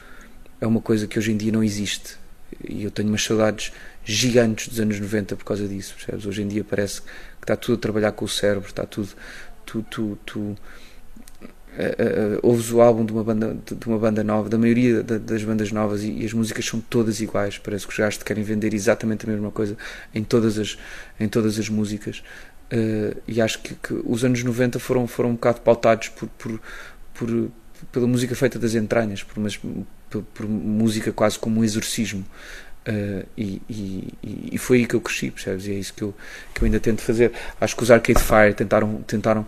é 0.60 0.66
uma 0.66 0.80
coisa 0.80 1.06
que 1.06 1.16
hoje 1.16 1.30
em 1.30 1.36
dia 1.36 1.52
não 1.52 1.62
existe. 1.62 2.16
E 2.68 2.82
eu 2.82 2.90
tenho 2.90 3.08
umas 3.08 3.22
saudades 3.22 3.72
gigantes 4.04 4.68
dos 4.68 4.80
anos 4.80 4.98
90 5.00 5.36
por 5.36 5.44
causa 5.44 5.66
disso, 5.68 5.94
percebes? 5.96 6.26
Hoje 6.26 6.42
em 6.42 6.48
dia 6.48 6.64
parece 6.64 7.00
que 7.02 7.08
está 7.42 7.56
tudo 7.56 7.74
a 7.76 7.78
trabalhar 7.78 8.12
com 8.12 8.24
o 8.24 8.28
cérebro, 8.28 8.68
está 8.68 8.84
tudo. 8.86 9.10
Tu, 9.64 9.82
tu, 9.84 10.18
tu, 10.26 10.56
eh, 11.78 11.94
eh, 11.98 12.38
ouves 12.42 12.70
o 12.70 12.80
álbum 12.80 13.04
de 13.04 13.12
uma 13.12 13.24
banda 13.24 13.56
de 13.64 13.86
uma 13.86 13.98
banda 13.98 14.22
nova, 14.22 14.48
da 14.48 14.58
maioria 14.58 15.02
da- 15.02 15.18
das 15.18 15.42
bandas 15.42 15.72
novas 15.72 16.02
e, 16.02 16.10
e 16.12 16.24
as 16.24 16.32
músicas 16.32 16.66
são 16.66 16.80
todas 16.80 17.20
iguais, 17.20 17.56
parece 17.58 17.86
que 17.86 17.92
os 17.92 17.98
gajos 17.98 18.18
te 18.18 18.24
querem 18.24 18.44
vender 18.44 18.74
exatamente 18.74 19.24
a 19.26 19.30
mesma 19.32 19.50
coisa 19.50 19.76
em 20.14 20.22
todas 20.22 20.58
as, 20.58 20.76
em 21.18 21.28
todas 21.28 21.58
as 21.58 21.68
músicas 21.68 22.22
Eh, 22.74 23.14
e 23.28 23.38
acho 23.42 23.58
que, 23.62 23.74
que 23.74 23.92
os 24.06 24.24
anos 24.24 24.42
90 24.42 24.78
foram, 24.78 25.06
foram 25.06 25.30
um 25.30 25.34
bocado 25.34 25.60
pautados 25.60 26.08
por, 26.08 26.26
por, 26.38 26.58
por- 27.14 27.50
pela 27.92 28.06
música 28.06 28.34
feita 28.34 28.58
das 28.58 28.74
entranhas, 28.74 29.22
por, 29.22 29.36
umas- 29.38 29.58
por, 30.08 30.22
por 30.34 30.48
música 30.48 31.12
quase 31.12 31.38
como 31.38 31.60
um 31.60 31.64
exorcismo 31.64 32.24
Uh, 32.86 33.24
e, 33.36 33.62
e, 33.70 34.14
e, 34.52 34.58
foi 34.58 34.78
aí 34.78 34.86
que 34.86 34.94
eu 34.94 35.00
cresci, 35.00 35.30
percebes? 35.30 35.66
E 35.66 35.70
é 35.70 35.74
isso 35.74 35.94
que 35.94 36.02
eu, 36.02 36.12
que 36.52 36.62
eu 36.62 36.66
ainda 36.66 36.80
tento 36.80 37.00
fazer. 37.02 37.32
Acho 37.60 37.76
que 37.76 37.82
os 37.82 37.90
Arcade 37.90 38.20
Fire 38.20 38.54
tentaram, 38.54 39.02
tentaram, 39.06 39.46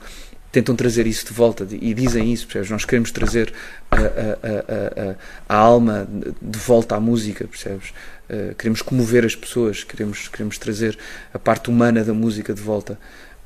tentam 0.53 0.77
trazer 0.77 1.05
isso 1.05 1.27
de 1.27 1.33
volta 1.33 1.67
e 1.69 1.93
dizem 1.93 2.33
isso, 2.33 2.47
percebes? 2.47 2.71
Nós 2.71 2.85
queremos 2.85 3.11
trazer 3.11 3.53
a, 3.91 3.97
a, 3.97 4.01
a, 4.03 5.17
a 5.49 5.57
alma 5.57 6.09
de 6.41 6.59
volta 6.59 6.95
à 6.95 7.01
música, 7.01 7.45
percebes? 7.49 7.93
Uh, 8.31 8.55
queremos 8.55 8.81
comover 8.81 9.25
as 9.25 9.35
pessoas, 9.35 9.83
queremos, 9.83 10.29
queremos 10.29 10.57
trazer 10.57 10.97
a 11.33 11.39
parte 11.39 11.69
humana 11.69 12.05
da 12.05 12.15
música 12.15 12.55
de 12.55 12.63
volta. 12.63 12.99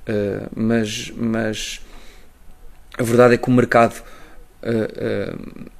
Uh, 0.06 0.48
mas, 0.54 1.10
mas 1.16 1.80
a 2.98 3.02
verdade 3.02 3.34
é 3.34 3.38
que 3.38 3.48
o 3.48 3.52
mercado. 3.52 4.02
Uh, 4.62 5.77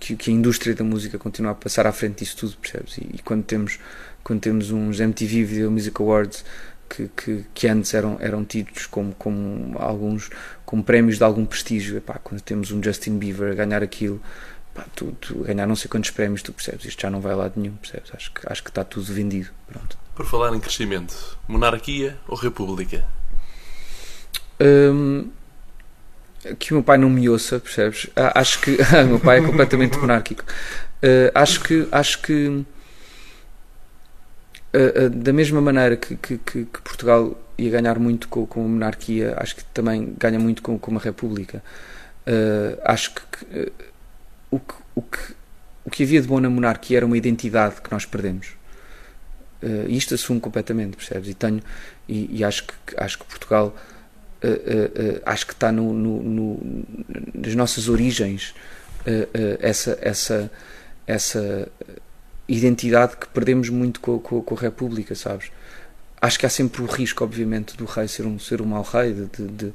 que, 0.00 0.16
que, 0.16 0.30
a 0.30 0.34
indústria 0.34 0.74
da 0.74 0.82
música 0.82 1.18
continua 1.18 1.52
a 1.52 1.54
passar 1.54 1.86
à 1.86 1.92
frente 1.92 2.24
disso 2.24 2.36
tudo, 2.36 2.56
percebes? 2.56 2.96
E, 2.98 3.10
e 3.14 3.18
quando 3.22 3.44
temos 3.44 3.78
quando 4.24 4.40
temos 4.40 4.70
uns 4.70 5.00
MTV 5.00 5.44
Video 5.44 5.70
Music 5.70 6.00
Awards 6.00 6.44
que, 6.88 7.08
que, 7.08 7.44
que, 7.54 7.68
antes 7.68 7.94
eram, 7.94 8.18
eram 8.20 8.44
tidos 8.44 8.86
como, 8.86 9.14
como 9.14 9.76
alguns 9.78 10.30
como 10.64 10.84
prémios 10.84 11.18
de 11.18 11.24
algum 11.24 11.44
prestígio, 11.44 11.96
epá, 11.96 12.18
quando 12.22 12.40
temos 12.40 12.70
um 12.70 12.82
Justin 12.82 13.18
Bieber 13.18 13.52
a 13.52 13.54
ganhar 13.54 13.82
aquilo, 13.82 14.20
epá, 14.72 14.86
tu, 14.94 15.12
tu, 15.12 15.38
ganhar 15.38 15.66
não 15.66 15.74
sei 15.74 15.88
quantos 15.90 16.10
prémios, 16.10 16.42
tu 16.42 16.52
percebes? 16.52 16.84
Isto 16.84 17.02
já 17.02 17.10
não 17.10 17.20
vai 17.20 17.34
lá 17.34 17.48
de 17.48 17.58
nenhum, 17.58 17.76
percebes? 17.76 18.10
Acho 18.14 18.32
que, 18.32 18.40
acho 18.44 18.62
que 18.62 18.68
está 18.68 18.84
tudo 18.84 19.12
vendido. 19.12 19.50
Pronto. 19.66 19.98
Por 20.14 20.26
falar 20.26 20.54
em 20.54 20.60
crescimento, 20.60 21.38
monarquia 21.48 22.18
ou 22.28 22.36
república? 22.36 23.04
Hum, 24.60 25.30
que 26.58 26.72
o 26.72 26.76
meu 26.76 26.82
pai 26.82 26.98
não 26.98 27.08
me 27.08 27.28
ouça, 27.28 27.58
percebes? 27.60 28.08
Ah, 28.16 28.40
acho 28.40 28.60
que 28.60 28.72
o 28.72 29.06
meu 29.08 29.20
pai 29.20 29.38
é 29.38 29.42
completamente 29.42 29.98
monárquico. 29.98 30.44
Uh, 31.02 31.30
acho 31.34 31.60
que 31.60 31.88
acho 31.90 32.22
que 32.22 32.46
uh, 32.46 32.64
uh, 34.74 35.10
da 35.10 35.32
mesma 35.32 35.60
maneira 35.60 35.96
que, 35.96 36.16
que, 36.16 36.38
que, 36.38 36.64
Portugal 36.82 37.36
ia 37.58 37.70
ganhar 37.70 37.98
muito 37.98 38.28
com, 38.28 38.46
com, 38.46 38.64
a 38.64 38.68
monarquia, 38.68 39.34
acho 39.36 39.56
que 39.56 39.64
também 39.66 40.14
ganha 40.18 40.38
muito 40.38 40.62
com, 40.62 40.78
com 40.78 40.90
uma 40.90 41.00
república. 41.00 41.62
acho 42.84 43.14
que, 43.14 43.72
o 44.50 44.58
que, 44.58 44.74
o 44.94 45.02
que 45.02 45.34
o 45.84 45.90
que 45.90 46.02
havia 46.02 46.20
de 46.20 46.28
bom 46.28 46.40
na 46.40 46.48
monarquia 46.48 46.98
era 46.98 47.06
uma 47.06 47.16
identidade 47.16 47.80
que 47.80 47.90
nós 47.90 48.04
perdemos. 48.04 48.54
Uh, 49.62 49.88
isto 49.88 50.14
assumo 50.14 50.40
completamente, 50.40 50.96
percebes? 50.96 51.28
E 51.28 51.34
tenho 51.34 51.62
e, 52.08 52.38
e 52.38 52.44
acho 52.44 52.64
que 52.64 52.74
acho 52.96 53.18
que 53.18 53.24
Portugal 53.24 53.74
uh, 54.42 55.16
uh, 55.16 55.22
acho 55.24 55.46
que 55.46 55.52
está 55.52 55.70
no, 55.72 55.92
no, 55.92 56.22
no, 56.22 56.84
nas 57.34 57.54
nossas 57.54 57.88
origens 57.88 58.54
essa, 59.60 59.98
essa, 60.00 60.50
essa 61.06 61.68
identidade 62.48 63.16
que 63.16 63.26
perdemos 63.28 63.68
muito 63.68 64.00
com, 64.00 64.18
com, 64.20 64.40
com, 64.40 64.54
a 64.54 64.58
República, 64.58 65.14
sabes? 65.16 65.50
Acho 66.20 66.38
que 66.38 66.46
há 66.46 66.48
sempre 66.48 66.82
o 66.82 66.86
risco, 66.86 67.24
obviamente, 67.24 67.76
do 67.76 67.84
rei 67.84 68.06
ser 68.06 68.26
um, 68.26 68.38
ser 68.38 68.62
um 68.62 68.66
mau 68.66 68.82
rei, 68.82 69.12
de, 69.12 69.26
de, 69.26 69.48
de, 69.48 69.74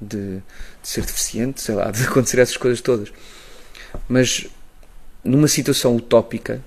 de 0.00 0.42
ser 0.82 1.04
deficiente, 1.04 1.60
sei 1.60 1.76
lá, 1.76 1.90
de 1.92 2.02
acontecer 2.02 2.40
essas 2.40 2.56
coisas 2.56 2.80
todas. 2.80 3.12
Mas 4.08 4.48
numa 5.22 5.48
situação 5.48 5.96
utópica, 5.96 6.62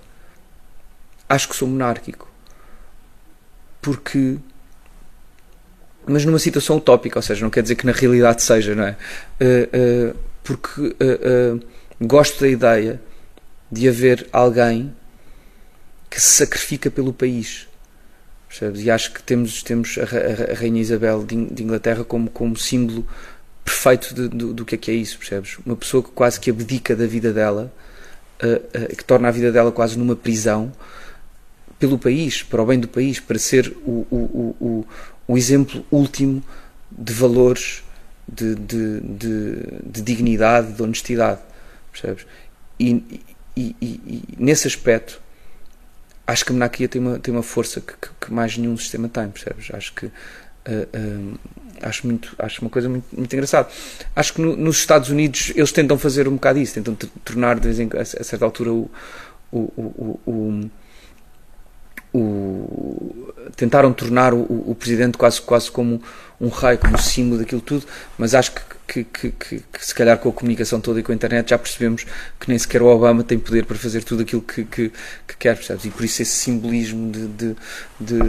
acho 1.27 1.47
que 1.49 1.55
sou 1.55 1.67
monárquico. 1.67 2.29
Porque 3.81 4.37
mas 6.07 6.25
numa 6.25 6.39
situação 6.39 6.77
utópica, 6.77 7.19
ou 7.19 7.23
seja, 7.23 7.43
não 7.43 7.49
quer 7.49 7.61
dizer 7.61 7.75
que 7.75 7.85
na 7.85 7.91
realidade 7.91 8.41
seja, 8.41 8.73
não 8.73 8.85
é? 8.85 8.97
Uh, 9.41 10.11
uh, 10.11 10.15
porque 10.43 10.81
uh, 10.81 11.61
gosto 11.99 12.41
da 12.41 12.47
ideia 12.47 13.01
de 13.69 13.89
haver 13.89 14.27
alguém 14.31 14.93
que 16.09 16.21
se 16.21 16.37
sacrifica 16.37 16.89
pelo 16.89 17.11
país, 17.11 17.67
percebes? 18.47 18.81
E 18.81 18.89
acho 18.89 19.13
que 19.13 19.21
temos, 19.21 19.61
temos 19.61 19.97
a, 19.97 20.53
Rainha 20.55 20.81
Isabel 20.81 21.25
de, 21.25 21.35
Inglaterra 21.61 22.05
como, 22.05 22.29
como 22.29 22.55
símbolo 22.55 23.05
perfeito 23.65 24.15
de, 24.15 24.29
do, 24.29 24.53
do 24.53 24.65
que 24.65 24.75
é 24.75 24.77
que 24.77 24.89
é 24.89 24.93
isso, 24.93 25.17
percebes? 25.17 25.57
Uma 25.65 25.75
pessoa 25.75 26.01
que 26.01 26.11
quase 26.11 26.39
que 26.39 26.49
abdica 26.49 26.95
da 26.95 27.05
vida 27.05 27.33
dela, 27.33 27.71
que 28.95 29.03
torna 29.03 29.27
a 29.27 29.31
vida 29.31 29.51
dela 29.51 29.71
quase 29.71 29.97
numa 29.97 30.15
prisão, 30.15 30.71
pelo 31.77 31.97
país, 31.97 32.41
para 32.41 32.61
o 32.61 32.65
bem 32.65 32.79
do 32.79 32.87
país, 32.87 33.19
para 33.19 33.37
ser 33.37 33.75
o, 33.85 34.07
o, 34.09 34.55
o 34.59 34.87
exemplo 35.35 35.85
último 35.91 36.41
de 36.91 37.11
valores, 37.11 37.83
de, 38.27 38.55
de, 38.55 38.99
de, 39.01 39.55
de 39.83 40.01
dignidade, 40.01 40.73
de 40.73 40.81
honestidade. 40.81 41.41
Percebes? 41.91 42.25
E, 42.79 43.21
e, 43.55 43.75
e, 43.81 43.85
e, 43.85 44.23
nesse 44.37 44.67
aspecto, 44.67 45.19
acho 46.25 46.45
que 46.45 46.51
a 46.51 46.53
monarquia 46.53 46.87
tem 46.87 47.01
uma, 47.01 47.19
tem 47.19 47.33
uma 47.33 47.43
força 47.43 47.81
que, 47.81 47.93
que, 47.93 48.09
que 48.21 48.33
mais 48.33 48.57
nenhum 48.57 48.77
sistema 48.77 49.09
tem. 49.09 49.29
Percebes? 49.29 49.69
Acho 49.73 49.93
que. 49.93 50.05
Uh, 50.05 51.31
uh, 51.33 51.39
acho, 51.81 52.05
muito, 52.05 52.35
acho 52.37 52.61
uma 52.61 52.69
coisa 52.69 52.89
muito, 52.89 53.05
muito 53.15 53.33
engraçada. 53.33 53.69
Acho 54.15 54.33
que 54.33 54.41
no, 54.41 54.55
nos 54.55 54.77
Estados 54.77 55.09
Unidos 55.09 55.53
eles 55.55 55.71
tentam 55.71 55.97
fazer 55.97 56.27
um 56.27 56.33
bocado 56.33 56.59
isso, 56.59 56.73
tentam 56.73 56.95
tornar 57.23 57.59
de 57.59 57.67
vez 57.67 57.79
em, 57.79 57.89
a, 57.93 58.01
a 58.01 58.05
certa 58.05 58.43
altura 58.43 58.73
o, 58.73 58.91
o, 59.51 59.59
o, 59.59 60.19
o 60.25 60.69
o, 62.13 63.33
tentaram 63.55 63.91
tornar 63.93 64.33
o, 64.33 64.41
o, 64.41 64.75
presidente 64.75 65.17
quase, 65.17 65.41
quase 65.41 65.69
como 65.69 66.01
um 66.39 66.49
rei, 66.49 66.77
como 66.77 66.97
símbolo 66.97 67.39
daquilo 67.39 67.61
tudo, 67.61 67.85
mas 68.17 68.33
acho 68.33 68.51
que, 68.87 69.03
que, 69.03 69.31
que, 69.31 69.31
que, 69.31 69.85
se 69.85 69.93
calhar 69.93 70.17
com 70.17 70.29
a 70.29 70.31
comunicação 70.31 70.79
toda 70.79 70.99
e 70.99 71.03
com 71.03 71.11
a 71.11 71.15
internet 71.15 71.49
já 71.49 71.57
percebemos 71.57 72.05
que 72.39 72.47
nem 72.47 72.57
sequer 72.57 72.81
o 72.81 72.85
Obama 72.85 73.23
tem 73.23 73.37
poder 73.37 73.65
para 73.65 73.77
fazer 73.77 74.03
tudo 74.03 74.21
aquilo 74.21 74.41
que, 74.41 74.63
que, 74.63 74.91
quer, 75.39 75.55
percebes? 75.55 75.85
E 75.85 75.89
por 75.89 76.05
isso 76.05 76.21
esse 76.21 76.35
simbolismo 76.35 77.11
de, 77.11 77.27
de, 77.27 77.55
de, 77.99 78.19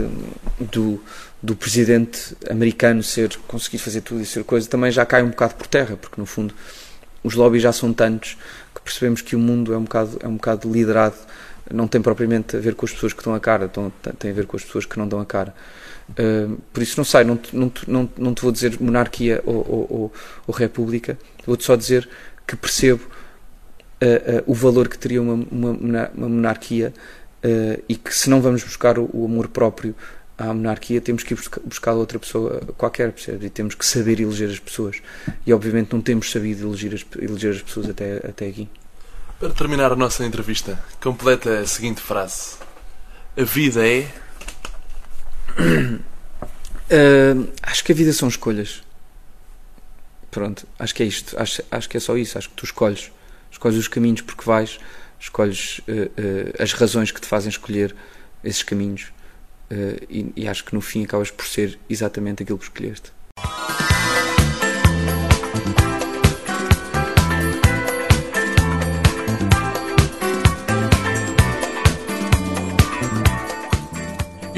do, 0.59 1.03
do 1.41 1.55
presidente 1.55 2.35
americano 2.49 3.01
ser 3.01 3.35
conseguir 3.47 3.77
fazer 3.77 4.01
tudo 4.01 4.21
e 4.21 4.25
ser 4.25 4.43
coisa 4.43 4.67
também 4.67 4.91
já 4.91 5.05
cai 5.05 5.23
um 5.23 5.29
bocado 5.29 5.55
por 5.55 5.67
terra, 5.67 5.95
porque 5.95 6.19
no 6.19 6.25
fundo 6.25 6.53
os 7.23 7.35
lobbies 7.35 7.63
já 7.63 7.71
são 7.71 7.93
tantos 7.93 8.37
que 8.73 8.81
percebemos 8.81 9.21
que 9.21 9.35
o 9.35 9.39
mundo 9.39 9.73
é 9.73 9.77
um 9.77 9.83
bocado, 9.83 10.17
é 10.21 10.27
um 10.27 10.35
bocado 10.35 10.71
liderado 10.71 11.15
não 11.73 11.87
tem 11.87 12.01
propriamente 12.01 12.55
a 12.55 12.59
ver 12.59 12.75
com 12.75 12.85
as 12.85 12.91
pessoas 12.91 13.13
que 13.13 13.23
dão 13.23 13.33
a 13.33 13.39
cara, 13.39 13.69
tem 14.17 14.31
a 14.31 14.33
ver 14.33 14.45
com 14.45 14.57
as 14.57 14.63
pessoas 14.63 14.85
que 14.85 14.97
não 14.97 15.07
dão 15.07 15.19
a 15.19 15.25
cara. 15.25 15.53
Uh, 16.11 16.57
por 16.73 16.81
isso, 16.81 16.97
não 16.97 17.03
sei, 17.03 17.23
não, 17.23 17.39
não, 17.53 17.71
não, 17.87 18.09
não 18.17 18.33
te 18.33 18.41
vou 18.41 18.51
dizer 18.51 18.79
monarquia 18.79 19.41
ou, 19.45 19.55
ou, 19.55 19.87
ou, 19.89 20.13
ou 20.47 20.55
república, 20.55 21.17
vou-te 21.45 21.63
só 21.63 21.75
dizer 21.75 22.09
que 22.47 22.55
percebo 22.55 23.03
uh, 24.01 24.39
uh, 24.39 24.43
o 24.47 24.53
valor 24.53 24.87
que 24.87 24.97
teria 24.97 25.21
uma, 25.21 25.33
uma, 25.33 25.71
uma 26.15 26.29
monarquia 26.29 26.93
e 27.87 27.95
que 27.95 28.13
se 28.13 28.29
não 28.29 28.41
vamos 28.41 28.63
buscar 28.63 28.99
o, 28.99 29.09
o, 29.13 29.23
amor 29.23 29.47
próprio 29.47 29.95
à 30.37 30.53
monarquia, 30.53 30.99
temos 30.99 31.23
que 31.23 31.33
ir 31.33 31.37
buscar, 31.37 31.61
buscar 31.63 31.93
outra 31.93 32.19
pessoa 32.19 32.59
qualquer, 32.77 33.13
percebes? 33.13 33.45
E 33.45 33.49
temos 33.49 33.75
que 33.75 33.85
saber 33.85 34.19
eleger 34.19 34.49
as 34.49 34.59
pessoas. 34.59 34.97
E 35.45 35.53
obviamente 35.53 35.93
não 35.93 36.01
temos 36.01 36.29
sabido 36.31 36.67
eleger 36.67 36.95
as, 36.95 37.05
eleger 37.17 37.55
as 37.55 37.61
pessoas 37.61 37.89
até, 37.89 38.17
até 38.17 38.47
aqui. 38.47 38.67
Para 39.39 39.53
terminar 39.53 39.89
a 39.89 39.95
nossa 39.95 40.25
entrevista, 40.25 40.77
completa 40.99 41.59
a 41.59 41.65
seguinte 41.65 42.01
frase: 42.01 42.57
A 43.37 43.43
vida 43.43 43.87
é. 43.87 44.11
Uh, 45.57 47.47
acho 47.63 47.81
que 47.85 47.93
a 47.93 47.95
vida 47.95 48.11
são 48.11 48.27
escolhas. 48.27 48.83
Pronto, 50.29 50.67
acho 50.77 50.93
que 50.93 51.03
é 51.03 51.05
isto. 51.05 51.39
Acho, 51.39 51.63
acho 51.71 51.87
que 51.87 51.95
é 51.95 51.99
só 52.01 52.17
isso. 52.17 52.37
Acho 52.37 52.49
que 52.49 52.55
tu 52.55 52.65
escolhes. 52.65 53.13
Escolhes 53.49 53.77
os 53.77 53.87
caminhos 53.87 54.19
porque 54.19 54.43
vais, 54.43 54.77
escolhes 55.17 55.79
uh, 55.79 55.83
uh, 55.83 56.61
as 56.61 56.73
razões 56.73 57.09
que 57.09 57.21
te 57.21 57.27
fazem 57.27 57.49
escolher 57.49 57.95
esses 58.43 58.61
caminhos. 58.61 59.07
E, 60.09 60.33
e 60.35 60.47
acho 60.47 60.65
que 60.65 60.73
no 60.73 60.81
fim 60.81 61.03
acabas 61.03 61.29
por 61.29 61.45
ser 61.45 61.77
exatamente 61.87 62.41
aquilo 62.41 62.57
que 62.57 62.65
escolheste. 62.65 63.11